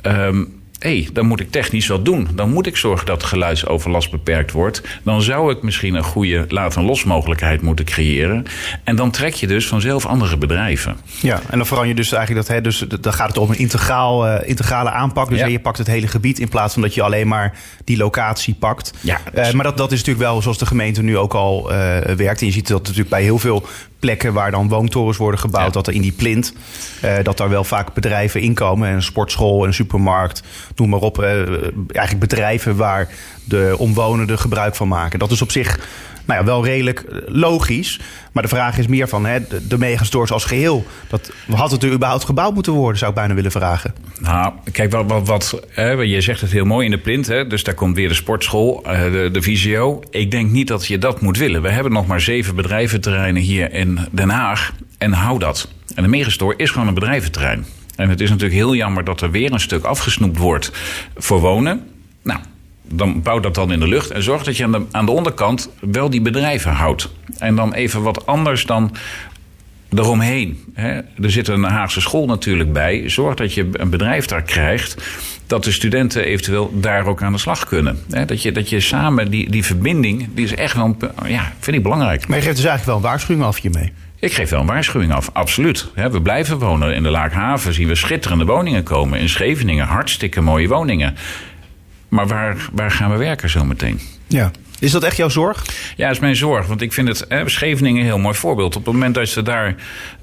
ehm, 0.00 0.44
hé, 0.86 1.06
dan 1.12 1.26
moet 1.26 1.40
ik 1.40 1.50
technisch 1.50 1.86
wat 1.86 2.04
doen. 2.04 2.28
Dan 2.34 2.50
moet 2.50 2.66
ik 2.66 2.76
zorgen 2.76 3.06
dat 3.06 3.22
geluidsoverlast 3.24 4.10
beperkt 4.10 4.52
wordt. 4.52 4.82
Dan 5.02 5.22
zou 5.22 5.52
ik 5.52 5.62
misschien 5.62 5.94
een 5.94 6.02
goede 6.02 6.44
laat- 6.48 6.76
en 6.76 6.82
losmogelijkheid 6.84 7.62
moeten 7.62 7.84
creëren. 7.84 8.44
En 8.84 8.96
dan 8.96 9.10
trek 9.10 9.34
je 9.34 9.46
dus 9.46 9.66
vanzelf 9.66 10.06
andere 10.06 10.36
bedrijven. 10.36 10.96
Ja, 11.20 11.40
en 11.50 11.56
dan 11.58 11.66
verander 11.66 11.88
je 11.90 11.94
dus 11.96 12.12
eigenlijk 12.12 12.46
dat, 12.46 12.56
hè, 12.56 12.62
dus 12.62 12.78
dan 13.00 13.12
gaat 13.12 13.28
het 13.28 13.36
om 13.38 13.50
een 13.50 13.58
integraal, 13.58 14.26
eh, 14.26 14.48
integrale 14.48 14.90
aanpak. 14.90 15.28
Dus 15.28 15.38
Ja. 15.38 15.46
je 15.46 15.60
pakt 15.60 15.78
het 15.78 15.86
hele 15.86 16.06
gebied 16.08 16.38
in 16.38 16.48
plaats 16.48 16.72
van 16.72 16.82
dat 16.82 16.94
je 16.94 17.02
alleen 17.02 17.28
maar 17.28 17.54
die 17.84 17.96
locatie 17.96 18.54
pakt. 18.54 18.92
Ja. 19.00 19.20
Eh, 19.34 19.52
maar 19.52 19.64
dat, 19.64 19.76
dat 19.76 19.92
is 19.92 19.98
natuurlijk 19.98 20.26
wel 20.26 20.42
zoals 20.42 20.58
de 20.58 20.66
gemeente 20.66 21.02
nu 21.02 21.16
ook 21.18 21.34
al 21.34 21.70
eh, 21.72 21.76
werkt. 22.14 22.40
En 22.40 22.46
je 22.46 22.52
ziet 22.52 22.68
dat 22.68 22.82
natuurlijk 22.82 23.08
bij 23.08 23.22
heel 23.22 23.38
veel 23.38 23.66
plekken 24.06 24.32
waar 24.32 24.50
dan 24.50 24.68
woontorens 24.68 25.16
worden 25.16 25.40
gebouwd, 25.40 25.66
Ja. 25.66 25.70
dat 25.72 25.86
er 25.86 25.92
in 25.94 26.00
die 26.02 26.12
plint, 26.12 26.52
eh, 27.00 27.14
dat 27.22 27.36
daar 27.36 27.48
wel 27.48 27.64
vaak 27.64 27.94
bedrijven 27.94 28.40
inkomen. 28.40 28.90
Een 28.90 29.02
sportschool, 29.02 29.66
een 29.66 29.74
supermarkt, 29.74 30.42
noem 30.76 30.88
maar 30.88 31.00
op. 31.00 31.22
eh, 31.22 31.30
eigenlijk 31.86 32.18
bedrijven 32.18 32.76
waar 32.76 33.08
de 33.44 33.74
omwonenden 33.78 34.38
gebruik 34.38 34.74
van 34.74 34.88
maken. 34.88 35.18
Dat 35.18 35.30
is 35.30 35.42
op 35.42 35.50
zich 35.50 35.78
nou 36.26 36.40
ja, 36.40 36.44
wel 36.44 36.64
redelijk 36.64 37.00
eh, 37.00 37.18
logisch. 37.26 38.00
Maar 38.32 38.42
de 38.42 38.48
vraag 38.48 38.78
is 38.78 38.86
meer 38.86 39.08
van 39.08 39.26
hè, 39.26 39.46
de, 39.48 39.66
de 39.66 39.78
megastores 39.78 40.32
als 40.32 40.44
geheel. 40.44 40.86
Dat, 41.08 41.32
had 41.50 41.70
het 41.70 41.82
er 41.82 41.92
überhaupt 41.92 42.24
gebouwd 42.24 42.54
moeten 42.54 42.72
worden, 42.72 42.98
zou 42.98 43.10
ik 43.10 43.16
bijna 43.16 43.34
willen 43.34 43.50
vragen. 43.50 43.94
Nou, 44.20 44.52
kijk, 44.72 44.92
wat, 44.92 45.26
wat, 45.26 45.60
je 46.02 46.20
zegt 46.20 46.40
het 46.40 46.50
heel 46.50 46.64
mooi 46.64 46.84
in 46.84 46.90
de 46.90 46.98
plint. 46.98 47.26
Hè, 47.26 47.46
dus 47.46 47.62
daar 47.62 47.74
komt 47.74 47.96
weer 47.96 48.08
de 48.08 48.14
sportschool, 48.14 48.84
eh, 48.84 49.02
de, 49.02 49.28
de 49.32 49.42
visio. 49.42 50.00
Ik 50.10 50.30
denk 50.30 50.50
niet 50.50 50.68
dat 50.68 50.86
je 50.86 50.98
dat 50.98 51.20
moet 51.20 51.38
willen. 51.38 51.62
We 51.62 51.70
hebben 51.70 51.92
nog 51.92 52.06
maar 52.06 52.20
zeven 52.20 52.54
bedrijventerreinen 52.56 53.42
hier 53.42 53.72
in 53.72 53.98
Den 54.10 54.30
Haag. 54.30 54.72
En 54.98 55.12
hou 55.12 55.38
dat. 55.38 55.68
En 55.94 56.02
de 56.02 56.08
megastore 56.08 56.54
is 56.56 56.70
gewoon 56.70 56.88
een 56.88 56.94
bedrijventerrein. 56.94 57.66
En 57.96 58.08
het 58.08 58.20
is 58.20 58.28
natuurlijk 58.28 58.56
heel 58.56 58.74
jammer 58.74 59.04
dat 59.04 59.20
er 59.20 59.30
weer 59.30 59.52
een 59.52 59.60
stuk 59.60 59.84
afgesnoept 59.84 60.38
wordt 60.38 60.72
voor 61.16 61.40
wonen. 61.40 61.86
Nou, 62.22 62.40
dan 62.88 63.22
bouw 63.22 63.40
dat 63.40 63.54
dan 63.54 63.72
in 63.72 63.80
de 63.80 63.88
lucht 63.88 64.10
en 64.10 64.22
zorg 64.22 64.42
dat 64.44 64.56
je 64.56 64.64
aan 64.64 64.72
de, 64.72 64.82
aan 64.90 65.06
de 65.06 65.12
onderkant 65.12 65.70
wel 65.80 66.10
die 66.10 66.20
bedrijven 66.20 66.72
houdt. 66.72 67.12
En 67.38 67.54
dan 67.56 67.72
even 67.74 68.02
wat 68.02 68.26
anders 68.26 68.66
dan 68.66 68.96
eromheen. 69.94 70.64
Hè. 70.74 70.92
Er 71.22 71.30
zit 71.30 71.48
een 71.48 71.62
Haagse 71.62 72.00
school 72.00 72.26
natuurlijk 72.26 72.72
bij. 72.72 73.08
Zorg 73.08 73.34
dat 73.34 73.54
je 73.54 73.68
een 73.72 73.90
bedrijf 73.90 74.26
daar 74.26 74.42
krijgt 74.42 74.96
dat 75.46 75.64
de 75.64 75.72
studenten 75.72 76.24
eventueel 76.24 76.70
daar 76.80 77.06
ook 77.06 77.22
aan 77.22 77.32
de 77.32 77.38
slag 77.38 77.64
kunnen. 77.66 77.98
Hè, 78.10 78.24
dat, 78.24 78.42
je, 78.42 78.52
dat 78.52 78.68
je 78.70 78.80
samen, 78.80 79.30
die, 79.30 79.50
die 79.50 79.64
verbinding, 79.64 80.28
die 80.34 80.44
is 80.44 80.54
echt 80.54 80.74
wel, 80.76 80.96
een- 80.98 81.30
ja, 81.30 81.52
vind 81.58 81.76
ik 81.76 81.82
belangrijk. 81.82 82.26
Maar 82.28 82.36
je 82.38 82.42
geeft 82.44 82.56
dus 82.56 82.64
eigenlijk 82.64 82.84
wel 82.86 82.96
een 82.96 83.02
waarschuwing 83.16 83.46
af 83.46 83.60
hiermee. 83.60 83.92
Ik 84.20 84.32
geef 84.32 84.50
wel 84.50 84.60
een 84.60 84.66
waarschuwing 84.66 85.12
af, 85.12 85.30
absoluut. 85.32 85.86
We 85.94 86.22
blijven 86.22 86.58
wonen. 86.58 86.94
In 86.94 87.02
de 87.02 87.10
Laakhaven 87.10 87.74
zien 87.74 87.88
we 87.88 87.94
schitterende 87.94 88.44
woningen 88.44 88.82
komen. 88.82 89.18
In 89.20 89.28
Scheveningen 89.28 89.86
hartstikke 89.86 90.40
mooie 90.40 90.68
woningen. 90.68 91.14
Maar 92.08 92.26
waar, 92.26 92.68
waar 92.72 92.90
gaan 92.90 93.10
we 93.10 93.16
werken 93.16 93.50
zometeen? 93.50 94.00
Ja. 94.26 94.50
Is 94.78 94.90
dat 94.90 95.02
echt 95.02 95.16
jouw 95.16 95.28
zorg? 95.28 95.64
Ja, 95.96 96.06
dat 96.06 96.14
is 96.14 96.20
mijn 96.20 96.36
zorg. 96.36 96.66
Want 96.66 96.80
ik 96.80 96.92
vind 96.92 97.08
het 97.08 97.24
hè, 97.28 97.48
Scheveningen 97.48 98.00
een 98.00 98.06
heel 98.06 98.18
mooi 98.18 98.34
voorbeeld. 98.34 98.76
Op 98.76 98.84
het 98.84 98.94
moment 98.94 99.14
dat 99.14 99.28
ze 99.28 99.42
daar 99.42 99.74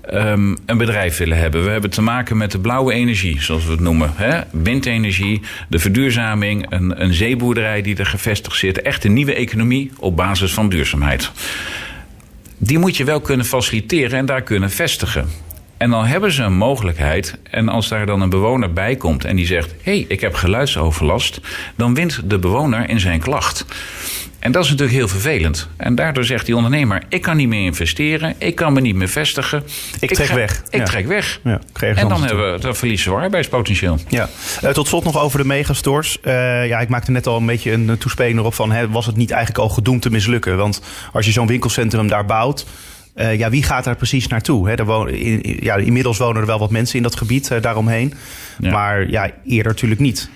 ehm, 0.02 0.56
een 0.66 0.78
bedrijf 0.78 1.18
willen 1.18 1.38
hebben. 1.38 1.63
We 1.63 1.70
hebben 1.70 1.90
te 1.90 2.02
maken 2.02 2.38
met 2.38 2.52
de 2.52 2.60
blauwe 2.60 2.94
energie, 2.94 3.42
zoals 3.42 3.66
we 3.66 3.72
het 3.72 3.80
noemen. 3.80 4.12
Hè? 4.16 4.42
Windenergie, 4.52 5.42
de 5.70 5.80
verduurzaming, 5.80 6.66
een, 6.70 7.02
een 7.02 7.13
zeeboerderij 7.13 7.82
die 7.82 7.96
er 7.96 8.06
gevestigd 8.06 8.58
zit. 8.58 8.82
Echt 8.82 9.04
een 9.04 9.13
nieuwe 9.13 9.34
economie 9.34 9.92
op 10.00 10.16
basis 10.16 10.54
van 10.54 10.70
duurzaamheid. 10.70 11.32
Die 12.58 12.80
moet 12.80 12.98
je 12.98 13.04
wel 13.04 13.22
kunnen 13.22 13.46
faciliteren 13.46 14.20
en 14.20 14.25
daar 14.25 14.42
kunnen 14.42 14.72
vestigen. 14.72 15.30
En 15.84 15.90
dan 15.90 16.06
hebben 16.06 16.32
ze 16.32 16.44
een 16.44 16.54
mogelijkheid. 16.58 17.38
En 17.50 17.70
als 17.70 17.88
daar 17.88 18.06
dan 18.06 18.22
een 18.22 18.30
bewoner 18.30 18.74
bij 18.74 18.96
komt 18.96 19.25
en 19.25 19.36
die 19.36 19.46
zegt: 19.46 19.72
Hé, 19.82 19.92
hey, 19.92 20.06
ik 20.08 20.22
heb 20.22 20.34
geluidsoverlast. 20.36 21.40
Dan 21.75 21.94
wint 21.94 22.22
de 22.30 22.40
bewoner 22.40 22.90
in 22.90 23.00
zijn 23.00 23.20
klacht. 23.20 23.66
En 24.40 24.52
dat 24.52 24.63
is 24.63 24.70
natuurlijk 24.70 24.98
heel 24.98 25.08
vervelend. 25.08 25.68
En 25.78 25.96
daardoor 25.96 26.24
zegt 26.24 26.46
die 26.46 26.56
ondernemer: 26.56 27.04
Ik 27.10 27.22
kan 27.22 27.38
niet 27.38 27.48
meer 27.48 27.66
investeren. 27.66 28.36
Ik 28.38 28.56
kan 28.56 28.74
me 28.74 28.82
niet 28.82 28.96
meer 28.96 29.08
vestigen. 29.10 29.63
Ik 30.00 30.13
trek 30.13 30.28
ga- 30.28 30.36
weg. 30.36 30.63
Ik 30.70 30.80
Ja. 30.80 30.86
trek 30.86 31.08
weg. 31.08 31.40
Ja, 31.44 31.60
en 31.80 32.08
dan, 32.08 32.24
hebben 32.24 32.54
we, 32.54 32.60
dan 32.60 32.75
verliezen 32.75 33.12
we 33.16 33.22
arbeidspotentieel. 33.22 33.98
Ja. 34.10 34.30
Eh, 34.62 34.70
tot 34.70 34.88
slot 34.88 35.04
nog 35.04 35.20
over 35.20 35.40
de 35.40 35.46
megastores. 35.46 36.20
Eh, 36.22 36.68
ja, 36.68 36.80
ik 36.80 36.90
maakte 36.90 37.12
net 37.12 37.28
al 37.28 37.38
een 37.38 37.46
beetje 37.46 37.72
een 37.72 37.98
toespeling 37.98 38.40
erop 38.40 38.54
van... 38.54 38.72
Hè, 38.72 38.90
was 38.90 39.06
het 39.06 39.16
niet 39.16 39.32
eigenlijk 39.32 39.63
al 39.63 39.70
gedoemd 39.70 40.02
te 40.02 40.10
mislukken? 40.10 40.58
Want 40.58 40.82
als 41.13 41.25
je 41.25 41.32
zo'n 41.32 41.48
winkelcentrum 41.48 42.08
daar 42.08 42.25
bouwt... 42.25 42.66
eh, 43.13 43.38
ja, 43.38 43.50
wie 43.50 43.63
gaat 43.63 43.84
daar 43.84 43.96
precies 43.96 44.27
naartoe? 44.27 44.67
Hè, 44.70 44.75
er 44.75 44.86
wonen, 44.86 45.20
in- 45.20 45.58
ja, 45.60 45.75
inmiddels 45.75 46.17
wonen 46.17 46.41
er 46.41 46.48
wel 46.48 46.60
wat 46.60 46.72
mensen 46.72 46.98
in 46.98 47.03
dat 47.03 47.15
gebied 47.17 47.51
eh, 47.51 47.62
daaromheen. 47.62 48.13
Ja. 48.60 48.72
Maar 48.72 49.10
ja, 49.10 49.32
eerder 49.46 49.72
natuurlijk 49.72 50.01
niet. 50.01 50.29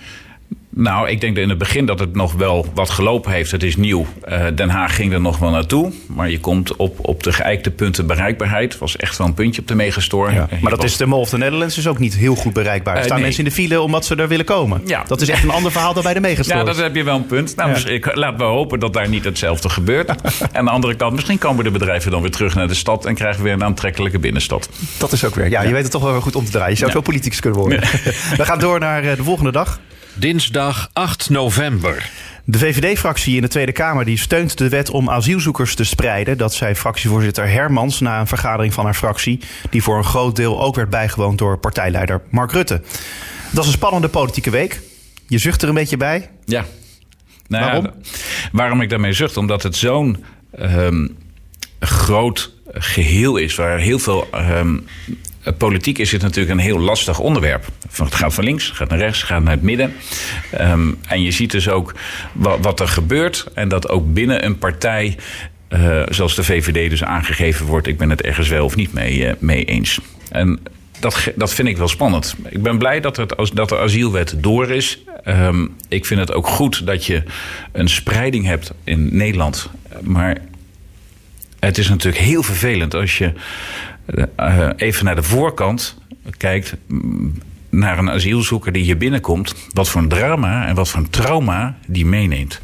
Nou, 0.69 1.09
ik 1.09 1.21
denk 1.21 1.33
dat 1.35 1.43
in 1.43 1.49
het 1.49 1.57
begin 1.57 1.85
dat 1.85 1.99
het 1.99 2.15
nog 2.15 2.33
wel 2.33 2.65
wat 2.73 2.89
gelopen 2.89 3.31
heeft. 3.31 3.51
Het 3.51 3.63
is 3.63 3.75
nieuw. 3.75 4.05
Eh, 4.23 4.45
Den 4.55 4.69
Haag 4.69 4.95
ging 4.95 5.13
er 5.13 5.21
nog 5.21 5.37
wel 5.37 5.49
naartoe. 5.49 5.91
Maar 6.07 6.29
je 6.29 6.39
komt 6.39 6.75
op, 6.75 6.97
op 7.01 7.23
de 7.23 7.33
geëikte 7.33 7.71
punten 7.71 8.07
bereikbaarheid. 8.07 8.77
was 8.77 8.95
echt 8.97 9.17
wel 9.17 9.27
een 9.27 9.33
puntje 9.33 9.61
op 9.61 9.67
de 9.67 9.75
megastore. 9.75 10.33
Ja. 10.33 10.47
Maar 10.61 10.71
dat 10.71 10.81
was- 10.81 10.91
is 10.91 10.97
de 10.97 11.05
Mall 11.05 11.19
of 11.19 11.29
the 11.29 11.37
Netherlands 11.37 11.77
is 11.77 11.87
ook 11.87 11.99
niet 11.99 12.15
heel 12.15 12.35
goed 12.35 12.53
bereikbaar. 12.53 12.93
Er 12.93 12.99
Eh, 12.99 13.05
staan 13.05 13.15
nee. 13.17 13.25
mensen 13.25 13.43
in 13.43 13.49
de 13.49 13.55
file 13.55 13.81
omdat 13.81 14.05
ze 14.05 14.15
er 14.15 14.27
willen 14.27 14.45
komen. 14.45 14.81
Ja. 14.85 15.03
Dat 15.07 15.21
is 15.21 15.29
echt 15.29 15.43
een 15.43 15.49
ander 15.49 15.71
verhaal 15.71 15.93
dan 15.93 16.03
bij 16.03 16.13
de 16.13 16.19
megastores. 16.19 16.61
Ja, 16.61 16.67
dat 16.67 16.77
heb 16.77 16.95
je 16.95 17.03
wel 17.03 17.15
een 17.15 17.25
punt. 17.25 17.55
Nou, 17.55 17.69
Ja. 17.69 17.73
dus 17.75 17.83
ik, 17.85 18.15
laten 18.15 18.37
we 18.37 18.43
hopen 18.43 18.79
dat 18.79 18.93
daar 18.93 19.09
niet 19.09 19.23
hetzelfde 19.23 19.69
gebeurt. 19.69 20.09
Aan 20.53 20.65
de 20.65 20.71
andere 20.71 20.95
kant, 20.95 21.13
misschien 21.13 21.37
komen 21.37 21.63
de 21.63 21.71
bedrijven 21.71 22.11
dan 22.11 22.21
weer 22.21 22.31
terug 22.31 22.55
naar 22.55 22.67
de 22.67 22.73
stad... 22.73 23.05
en 23.05 23.15
krijgen 23.15 23.37
we 23.37 23.43
weer 23.43 23.53
een 23.53 23.63
aantrekkelijke 23.63 24.19
binnenstad. 24.19 24.69
Dat 24.97 25.11
is 25.11 25.23
ook 25.25 25.35
weer. 25.35 25.49
Ja, 25.49 25.61
je 25.61 25.71
weet 25.73 25.83
het 25.83 25.91
toch 25.91 26.01
wel 26.03 26.11
weer 26.11 26.21
goed 26.21 26.35
om 26.35 26.45
te 26.45 26.51
draaien. 26.51 26.69
Je 26.71 26.75
zou 26.77 26.87
Ja. 26.87 26.93
veel 26.95 27.05
politicus 27.05 27.39
kunnen 27.39 27.59
worden. 27.59 27.79
We 28.37 28.45
gaan 28.45 28.59
door 28.59 28.79
naar 28.79 29.03
eh, 29.03 29.15
de 29.15 29.23
volgende 29.23 29.51
dag. 29.51 29.79
Dinsdag 30.19 30.89
8 30.93 31.29
november. 31.29 32.09
De 32.43 32.57
VVD-fractie 32.57 33.35
in 33.35 33.41
de 33.41 33.47
Tweede 33.47 33.71
Kamer 33.71 34.05
die 34.05 34.17
steunt 34.19 34.57
de 34.57 34.69
wet 34.69 34.89
om 34.89 35.09
asielzoekers 35.09 35.75
te 35.75 35.83
spreiden. 35.83 36.37
Dat 36.37 36.53
zei 36.53 36.75
fractievoorzitter 36.75 37.49
Hermans 37.49 37.99
na 37.99 38.19
een 38.19 38.27
vergadering 38.27 38.73
van 38.73 38.85
haar 38.85 38.93
fractie. 38.93 39.39
Die 39.69 39.83
voor 39.83 39.97
een 39.97 40.03
groot 40.03 40.35
deel 40.35 40.61
ook 40.61 40.75
werd 40.75 40.89
bijgewoond 40.89 41.37
door 41.37 41.57
partijleider 41.57 42.21
Mark 42.29 42.51
Rutte. 42.51 42.81
Dat 43.51 43.63
is 43.63 43.69
een 43.69 43.77
spannende 43.77 44.07
politieke 44.07 44.49
week. 44.49 44.81
Je 45.27 45.37
zucht 45.37 45.61
er 45.61 45.67
een 45.69 45.73
beetje 45.75 45.97
bij. 45.97 46.29
Ja. 46.45 46.65
Nou 47.47 47.63
ja, 47.65 47.71
Waarom? 47.71 47.91
waarom 48.51 48.81
ik 48.81 48.89
daarmee 48.89 49.13
zucht? 49.13 49.37
Omdat 49.37 49.63
het 49.63 49.75
zo'n 49.75 50.23
ehm, 50.51 51.07
groot 51.79 52.53
geheel 52.71 53.37
is... 53.37 53.55
waar 53.55 53.77
heel 53.79 53.99
veel... 53.99 54.27
ehm, 54.31 54.77
Politiek 55.57 55.97
is 55.97 56.11
het 56.11 56.21
natuurlijk 56.21 56.53
een 56.53 56.65
heel 56.65 56.79
lastig 56.79 57.19
onderwerp. 57.19 57.65
Van- 57.89 58.05
Het 58.05 58.15
gaat 58.15 58.33
van 58.33 58.43
links, 58.43 58.69
gaat 58.69 58.89
naar 58.89 58.99
rechts, 58.99 59.23
gaat 59.23 59.43
naar 59.43 59.53
het 59.53 59.61
midden. 59.61 59.93
Ehm, 60.51 60.91
en 61.07 61.21
je 61.21 61.31
ziet 61.31 61.51
dus 61.51 61.69
ook 61.69 61.93
wat, 62.33 62.57
wat 62.61 62.79
er 62.79 62.87
gebeurt. 62.87 63.47
En 63.53 63.67
dat 63.69 63.89
ook 63.89 64.13
binnen 64.13 64.45
een 64.45 64.57
partij, 64.57 65.17
eh, 65.67 66.01
zoals 66.09 66.35
de 66.35 66.43
VVD 66.43 66.89
dus 66.89 67.03
aangegeven 67.03 67.65
wordt... 67.65 67.87
ik 67.87 67.97
ben 67.97 68.09
het 68.09 68.21
ergens 68.21 68.47
wel 68.47 68.65
of 68.65 68.75
niet 68.75 68.93
mee, 68.93 69.25
eh, 69.27 69.33
mee 69.39 69.65
eens. 69.65 69.99
En 70.31 70.59
dat, 70.99 71.31
dat 71.35 71.53
vind 71.53 71.67
ik 71.67 71.77
wel 71.77 71.87
spannend. 71.87 72.35
Ik 72.49 72.61
ben 72.63 72.77
blij 72.77 72.99
dat, 72.99 73.17
het, 73.17 73.33
dat 73.53 73.69
de 73.69 73.77
asielwet 73.77 74.35
door 74.37 74.69
is. 74.71 74.99
Ehm, 75.23 75.65
ik 75.89 76.05
vind 76.05 76.19
het 76.19 76.33
ook 76.33 76.47
goed 76.47 76.85
dat 76.85 77.05
je 77.05 77.23
een 77.71 77.89
spreiding 77.89 78.45
hebt 78.45 78.71
in 78.83 79.09
Nederland. 79.17 79.69
Maar 80.01 80.37
het 81.59 81.77
is 81.77 81.89
natuurlijk 81.89 82.23
heel 82.23 82.43
vervelend 82.43 82.93
als 82.93 83.17
je 83.17 83.25
eh, 83.25 83.33
even 84.75 85.05
naar 85.05 85.15
de 85.15 85.23
voorkant 85.23 85.97
kijkt. 86.37 86.75
mm, 86.87 87.33
Naar 87.69 87.97
een 87.97 88.09
asielzoeker 88.09 88.71
die 88.71 88.83
hier 88.83 88.97
binnenkomt. 88.97 89.55
Wat 89.73 89.89
voor 89.89 90.01
een 90.01 90.07
drama 90.07 90.67
en 90.67 90.75
wat 90.75 90.89
voor 90.89 90.99
een 90.99 91.09
trauma 91.09 91.77
die 91.87 92.05
meeneemt. 92.05 92.61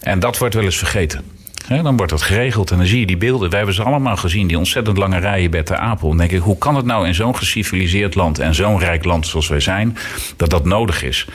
En 0.00 0.18
dat 0.18 0.38
wordt 0.38 0.54
wel 0.54 0.64
eens 0.64 0.78
vergeten. 0.78 1.22
Dan 1.68 1.96
wordt 1.96 2.12
dat 2.12 2.22
geregeld 2.22 2.70
en 2.70 2.76
dan 2.76 2.86
zie 2.86 3.00
je 3.00 3.06
die 3.06 3.16
beelden. 3.16 3.48
Wij 3.48 3.58
hebben 3.58 3.76
ze 3.76 3.82
allemaal 3.82 4.16
gezien, 4.16 4.46
die 4.46 4.58
ontzettend 4.58 4.98
lange 4.98 5.18
rijen 5.18 5.50
bij 5.50 5.62
de 5.62 5.76
Apel. 5.76 6.08
Dan 6.08 6.16
denk 6.18 6.30
ik, 6.30 6.40
hoe 6.40 6.58
kan 6.58 6.76
het 6.76 6.84
nou 6.84 7.06
in 7.06 7.14
zo'n 7.14 7.36
geciviliseerd 7.36 8.14
land 8.14 8.38
en 8.38 8.54
zo'n 8.54 8.78
rijk 8.78 9.04
land 9.04 9.26
zoals 9.26 9.48
wij 9.48 9.60
zijn, 9.60 9.96
dat 10.36 10.50
dat 10.50 10.64
nodig 10.64 11.02
is? 11.02 11.26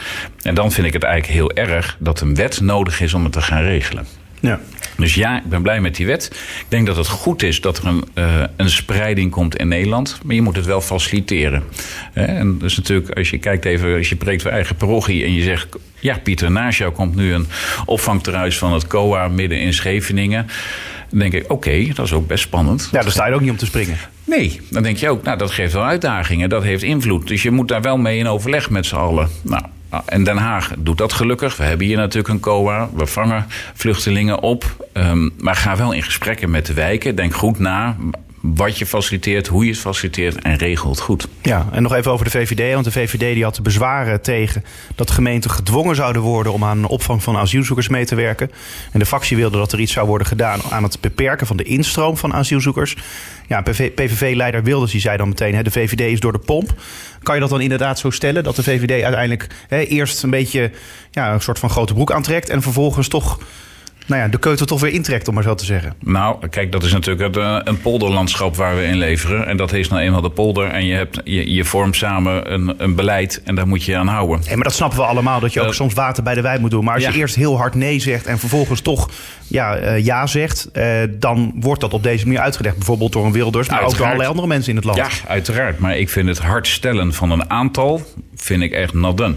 En 0.41 0.55
dan 0.55 0.71
vind 0.71 0.87
ik 0.87 0.93
het 0.93 1.03
eigenlijk 1.03 1.33
heel 1.33 1.51
erg 1.51 1.97
dat 1.99 2.21
een 2.21 2.35
wet 2.35 2.61
nodig 2.61 3.01
is 3.01 3.13
om 3.13 3.23
het 3.23 3.31
te 3.33 3.41
gaan 3.41 3.61
regelen. 3.63 4.05
Ja. 4.39 4.59
Dus 4.97 5.13
ja, 5.13 5.37
ik 5.37 5.49
ben 5.49 5.61
blij 5.61 5.81
met 5.81 5.95
die 5.95 6.05
wet. 6.05 6.29
Ik 6.59 6.65
denk 6.67 6.85
dat 6.85 6.95
het 6.95 7.07
goed 7.07 7.43
is 7.43 7.61
dat 7.61 7.77
er 7.77 7.85
een, 7.85 8.03
eh, 8.13 8.43
een 8.55 8.69
spreiding 8.69 9.31
komt 9.31 9.55
in 9.55 9.67
Nederland. 9.67 10.19
Maar 10.23 10.35
je 10.35 10.41
moet 10.41 10.55
het 10.55 10.65
wel 10.65 10.81
faciliteren. 10.81 11.63
Hè, 12.13 12.23
en 12.23 12.57
dus 12.57 12.77
natuurlijk, 12.77 13.17
als 13.17 13.29
je 13.29 13.37
kijkt 13.37 13.65
even, 13.65 13.97
als 13.97 14.09
je 14.09 14.15
preekt 14.15 14.41
voor 14.41 14.51
eigen 14.51 14.75
parochie 14.75 15.23
en 15.23 15.33
je 15.33 15.43
zegt. 15.43 15.67
Ja, 15.99 16.17
Pieter, 16.23 16.51
naast 16.51 16.77
jou 16.77 16.91
komt 16.91 17.15
nu 17.15 17.33
een 17.33 17.47
opvangtehuis 17.85 18.57
van 18.57 18.73
het 18.73 18.87
COA 18.87 19.27
midden 19.27 19.59
in 19.59 19.73
Scheveningen. 19.73 20.47
Dan 21.09 21.19
denk 21.19 21.33
ik, 21.33 21.51
oké, 21.51 21.87
dat 21.93 22.05
is 22.05 22.13
ook 22.13 22.27
best 22.27 22.43
spannend. 22.43 22.89
ja, 22.91 23.01
daar 23.01 23.11
sta 23.11 23.27
je 23.27 23.33
ook 23.33 23.41
niet 23.41 23.49
om 23.49 23.57
te 23.57 23.65
springen. 23.65 23.97
Nee, 24.25 24.61
dan 24.69 24.83
denk 24.83 24.97
je 24.97 25.09
ook, 25.09 25.23
nou, 25.23 25.37
dat 25.37 25.51
geeft 25.51 25.73
wel 25.73 25.83
uitdagingen, 25.83 26.49
dat 26.49 26.63
heeft 26.63 26.83
invloed. 26.83 27.27
Dus 27.27 27.43
je 27.43 27.51
moet 27.51 27.67
daar 27.67 27.81
wel 27.81 27.97
mee 27.97 28.17
in 28.17 28.27
overleg 28.27 28.69
met 28.69 28.85
z'n 28.85 28.95
allen. 28.95 29.29
Nou, 29.41 29.63
en 30.05 30.23
Den 30.23 30.37
Haag 30.37 30.71
doet 30.77 30.97
dat 30.97 31.13
gelukkig. 31.13 31.57
We 31.57 31.63
hebben 31.63 31.87
hier 31.87 31.97
natuurlijk 31.97 32.33
een 32.33 32.39
COA, 32.39 32.89
we 32.95 33.05
vangen 33.05 33.45
vluchtelingen 33.73 34.39
op. 34.39 34.87
Ehm, 34.93 35.29
maar 35.37 35.55
ga 35.55 35.77
wel 35.77 35.91
in 35.91 36.03
gesprekken 36.03 36.51
met 36.51 36.65
de 36.65 36.73
wijken. 36.73 37.15
Denk 37.15 37.33
goed 37.33 37.59
na 37.59 37.95
wat 38.43 38.77
je 38.77 38.85
faciliteert, 38.85 39.47
hoe 39.47 39.65
je 39.65 39.71
het 39.71 39.79
faciliteert 39.79 40.41
en 40.41 40.55
regel 40.55 40.89
het 40.89 40.99
goed. 40.99 41.27
Ja, 41.41 41.67
en 41.71 41.83
nog 41.83 41.93
even 41.93 42.11
over 42.11 42.25
de 42.25 42.31
VVD. 42.31 42.73
Want 42.73 42.85
de 42.85 42.91
VVD 42.91 43.33
die 43.33 43.43
had 43.43 43.61
bezwaren 43.61 44.21
tegen 44.21 44.63
dat 44.95 45.11
gemeenten 45.11 45.51
gedwongen 45.51 45.95
zouden 45.95 46.21
worden 46.21 46.53
om 46.53 46.63
aan 46.63 46.85
opvang 46.85 47.23
van 47.23 47.37
asielzoekers 47.37 47.87
mee 47.87 48.05
te 48.05 48.15
werken. 48.15 48.51
En 48.91 48.99
de 48.99 49.05
fractie 49.05 49.37
wilde 49.37 49.57
dat 49.57 49.71
er 49.71 49.79
iets 49.79 49.93
zou 49.93 50.07
worden 50.07 50.27
gedaan 50.27 50.61
aan 50.69 50.83
het 50.83 51.01
beperken 51.01 51.47
van 51.47 51.57
de 51.57 51.63
instroom 51.63 52.17
van 52.17 52.33
asielzoekers. 52.33 52.95
Ja, 53.47 53.61
PVV-leider 53.61 54.63
Wilders 54.63 54.91
die 54.91 55.01
zei 55.01 55.17
dan 55.17 55.27
meteen: 55.27 55.55
hè, 55.55 55.63
de 55.63 55.71
VVD 55.71 55.99
is 55.99 56.19
door 56.19 56.31
de 56.31 56.39
pomp. 56.39 56.73
Kan 57.21 57.35
je 57.35 57.41
dat 57.41 57.49
dan 57.49 57.61
inderdaad 57.61 57.99
zo 57.99 58.09
stellen? 58.09 58.43
Dat 58.43 58.55
de 58.55 58.63
VVD 58.63 59.03
uiteindelijk 59.03 59.47
hè, 59.67 59.79
eerst 59.79 60.23
een 60.23 60.29
beetje 60.29 60.71
ja, 61.11 61.33
een 61.33 61.41
soort 61.41 61.59
van 61.59 61.69
grote 61.69 61.93
broek 61.93 62.11
aantrekt 62.11 62.49
en 62.49 62.61
vervolgens 62.61 63.07
toch 63.07 63.39
nou 64.05 64.21
ja, 64.21 64.27
de 64.27 64.37
keutel 64.37 64.65
toch 64.65 64.79
weer 64.79 64.91
intrekt, 64.91 65.27
om 65.27 65.33
maar 65.33 65.43
zo 65.43 65.55
te 65.55 65.65
zeggen. 65.65 65.93
Nou, 65.99 66.47
kijk, 66.47 66.71
dat 66.71 66.83
is 66.83 66.91
natuurlijk 66.91 67.35
het, 67.35 67.37
eh, 67.37 67.59
een 67.63 67.81
polderlandschap 67.81 68.55
waar 68.55 68.75
we 68.75 68.83
in 68.83 68.97
leveren. 68.97 69.47
En 69.47 69.57
dat 69.57 69.73
is 69.73 69.89
nou 69.89 70.01
eenmaal 70.01 70.21
de 70.21 70.29
polder. 70.29 70.67
En 70.67 70.85
je, 70.85 70.95
hebt, 70.95 71.21
je, 71.23 71.53
je 71.53 71.65
vormt 71.65 71.95
samen 71.95 72.53
een, 72.53 72.73
een 72.77 72.95
beleid 72.95 73.41
en 73.43 73.55
daar 73.55 73.67
moet 73.67 73.83
je 73.83 73.97
aan 73.97 74.07
houden. 74.07 74.39
Maar 74.47 74.63
dat 74.63 74.73
snappen 74.73 74.99
we 74.99 75.05
allemaal, 75.05 75.39
dat 75.39 75.53
je 75.53 75.61
ook 75.61 75.67
Eh, 75.67 75.73
soms 75.73 75.93
water 75.93 76.23
bij 76.23 76.33
de 76.33 76.41
wijn 76.41 76.61
moet 76.61 76.71
doen. 76.71 76.83
Maar 76.83 76.93
als 76.93 77.03
ja. 77.03 77.09
je 77.09 77.17
eerst 77.17 77.35
heel 77.35 77.57
hard 77.57 77.75
nee 77.75 77.99
zegt 77.99 78.25
en 78.25 78.39
vervolgens 78.39 78.81
toch 78.81 79.09
ja, 79.47 79.75
eh, 79.75 80.05
ja 80.05 80.27
zegt... 80.27 80.69
dan 81.09 81.53
wordt 81.55 81.81
dat 81.81 81.93
op 81.93 82.03
deze 82.03 82.25
manier 82.25 82.41
uitgelegd. 82.41 82.75
Bijvoorbeeld 82.75 83.11
door 83.11 83.25
een 83.25 83.31
Wilders, 83.31 83.69
maar 83.69 83.83
ook 83.83 83.97
door 83.97 84.05
allerlei 84.05 84.29
andere 84.29 84.47
mensen 84.47 84.69
in 84.69 84.75
het 84.75 84.85
land. 84.85 84.97
Ja, 84.97 85.07
uiteraard. 85.27 85.79
Maar 85.79 85.97
ik 85.97 86.09
vind 86.09 86.27
het 86.27 86.39
hard 86.39 86.67
stellen 86.67 87.13
van 87.13 87.31
een 87.31 87.49
aantal, 87.49 88.01
vind 88.35 88.63
ik 88.63 88.71
echt 88.71 88.93
not 88.93 89.17
done. 89.17 89.35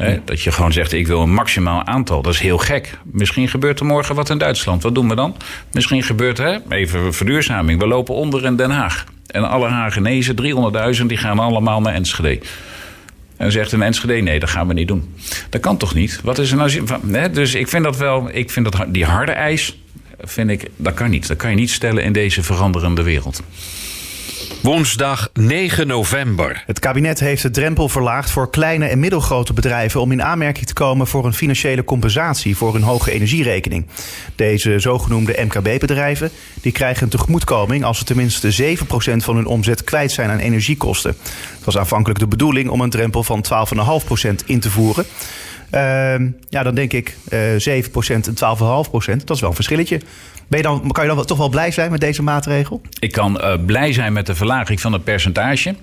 Hè, 0.00 0.20
dat 0.24 0.42
je 0.42 0.52
gewoon 0.52 0.72
zegt, 0.72 0.92
ik 0.92 1.06
wil 1.06 1.22
een 1.22 1.34
maximaal 1.34 1.86
aantal. 1.86 2.22
Dat 2.22 2.34
is 2.34 2.40
heel 2.40 2.58
gek. 2.58 2.98
Misschien 3.04 3.48
gebeurt 3.48 3.80
er 3.80 3.86
morgen 3.86 4.14
wat 4.14 4.30
in 4.30 4.38
Duitsland. 4.38 4.82
Wat 4.82 4.94
doen 4.94 5.08
we 5.08 5.14
dan? 5.14 5.36
Misschien 5.72 6.02
gebeurt 6.02 6.38
er, 6.38 6.62
even 6.68 7.14
verduurzaming. 7.14 7.80
We 7.80 7.86
lopen 7.86 8.14
onder 8.14 8.44
in 8.44 8.56
Den 8.56 8.70
Haag. 8.70 9.04
En 9.26 9.48
alle 9.48 9.68
Hagenezen, 9.68 10.36
300.000, 10.96 11.06
die 11.06 11.16
gaan 11.16 11.38
allemaal 11.38 11.80
naar 11.80 11.94
Enschede. 11.94 12.40
En 13.36 13.52
zegt 13.52 13.72
een 13.72 13.82
Enschede, 13.82 14.14
nee, 14.14 14.40
dat 14.40 14.50
gaan 14.50 14.68
we 14.68 14.74
niet 14.74 14.88
doen. 14.88 15.14
Dat 15.50 15.60
kan 15.60 15.76
toch 15.76 15.94
niet? 15.94 16.20
Wat 16.22 16.38
is 16.38 16.50
er 16.50 16.56
nou... 16.56 16.84
Hè? 17.12 17.30
Dus 17.30 17.54
ik 17.54 17.68
vind 17.68 17.84
dat 17.84 17.96
wel... 17.96 18.28
Ik 18.32 18.50
vind 18.50 18.72
dat 18.72 18.84
die 18.88 19.04
harde 19.04 19.32
eis, 19.32 19.78
vind 20.20 20.50
ik, 20.50 20.70
dat 20.76 20.94
kan 20.94 21.10
niet. 21.10 21.28
Dat 21.28 21.36
kan 21.36 21.50
je 21.50 21.56
niet 21.56 21.70
stellen 21.70 22.02
in 22.02 22.12
deze 22.12 22.42
veranderende 22.42 23.02
wereld. 23.02 23.42
Woensdag 24.62 25.30
9 25.32 25.86
november. 25.86 26.62
Het 26.66 26.78
kabinet 26.78 27.20
heeft 27.20 27.42
de 27.42 27.50
drempel 27.50 27.88
verlaagd 27.88 28.30
voor 28.30 28.50
kleine 28.50 28.86
en 28.86 28.98
middelgrote 28.98 29.52
bedrijven 29.52 30.00
om 30.00 30.12
in 30.12 30.22
aanmerking 30.22 30.66
te 30.66 30.72
komen 30.72 31.06
voor 31.06 31.26
een 31.26 31.32
financiële 31.32 31.84
compensatie 31.84 32.56
voor 32.56 32.72
hun 32.72 32.82
hoge 32.82 33.12
energierekening. 33.12 33.86
Deze 34.34 34.78
zogenoemde 34.78 35.36
MKB-bedrijven 35.44 36.30
die 36.60 36.72
krijgen 36.72 37.02
een 37.02 37.08
tegemoetkoming 37.08 37.84
als 37.84 37.98
ze 37.98 38.04
tenminste 38.04 38.76
7% 38.76 38.84
van 39.16 39.36
hun 39.36 39.46
omzet 39.46 39.84
kwijt 39.84 40.12
zijn 40.12 40.30
aan 40.30 40.38
energiekosten. 40.38 41.16
Het 41.56 41.64
was 41.64 41.78
aanvankelijk 41.78 42.20
de 42.20 42.26
bedoeling 42.26 42.68
om 42.68 42.80
een 42.80 42.90
drempel 42.90 43.22
van 43.22 43.44
12,5% 43.44 44.44
in 44.46 44.60
te 44.60 44.70
voeren. 44.70 45.04
Ehm, 45.70 46.28
ja, 46.48 46.62
dan 46.62 46.74
denk 46.74 46.92
ik 46.92 47.16
eh 47.28 47.40
7% 47.56 48.26
en 48.26 48.34
12,5%. 48.34 49.26
Dat 49.26 49.36
is 49.36 49.40
wel 49.40 49.50
een 49.50 49.54
verschilletje. 49.54 50.00
Ben 50.50 50.58
je 50.58 50.64
dan, 50.64 50.90
kan 50.90 51.08
je 51.08 51.14
dan 51.14 51.24
toch 51.24 51.38
wel 51.38 51.48
blij 51.48 51.70
zijn 51.70 51.90
met 51.90 52.00
deze 52.00 52.22
maatregel? 52.22 52.82
Ik 52.98 53.12
kan 53.12 53.40
eh, 53.40 53.54
blij 53.66 53.92
zijn 53.92 54.12
met 54.12 54.26
de 54.26 54.34
verlaging 54.34 54.80
van 54.80 54.92
het 54.92 55.04
percentage. 55.04 55.74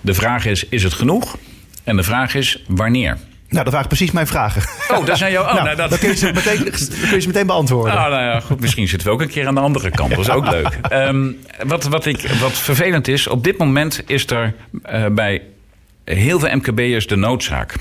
De 0.00 0.14
vraag 0.14 0.46
is, 0.46 0.68
is 0.68 0.82
het 0.82 0.92
genoeg? 0.92 1.36
En 1.84 1.96
de 1.96 2.02
vraag 2.02 2.34
is, 2.34 2.64
wanneer? 2.68 3.16
Nou, 3.48 3.64
dat 3.64 3.72
waren 3.72 3.88
precies 3.88 4.10
mijn 4.10 4.26
vragen. 4.26 4.62
Oh, 4.88 5.06
daar 5.06 5.16
zijn 5.16 5.32
jou... 5.32 5.46
Oh, 5.46 5.52
nou, 5.54 5.64
nou, 5.64 5.76
dat... 5.76 5.90
dan, 5.90 5.98
kun 5.98 6.08
je 6.08 6.16
ze 6.16 6.32
meteen, 6.34 6.58
kun 7.08 7.10
je 7.10 7.20
ze 7.20 7.26
meteen 7.26 7.46
beantwoorden. 7.46 7.94
Nou, 7.94 8.10
nou 8.10 8.22
ja, 8.22 8.40
goed, 8.40 8.60
misschien 8.60 8.88
zitten 8.88 9.08
we 9.08 9.14
ook 9.14 9.20
een 9.20 9.28
keer 9.28 9.46
aan 9.46 9.54
de 9.54 9.60
andere 9.60 9.90
kant. 9.90 10.10
Dat 10.10 10.18
is 10.18 10.30
ook 10.30 10.50
leuk. 10.50 10.78
Ehm, 10.88 11.30
wat, 11.66 11.84
wat, 11.84 12.06
ik, 12.06 12.30
wat 12.40 12.52
vervelend 12.52 13.08
is, 13.08 13.26
op 13.26 13.44
dit 13.44 13.58
moment 13.58 14.02
is 14.06 14.26
er 14.26 14.54
eh, 14.82 15.06
bij 15.06 15.42
heel 16.04 16.38
veel 16.38 16.56
MKB'ers 16.56 17.06
de 17.06 17.16
noodzaak. 17.16 17.74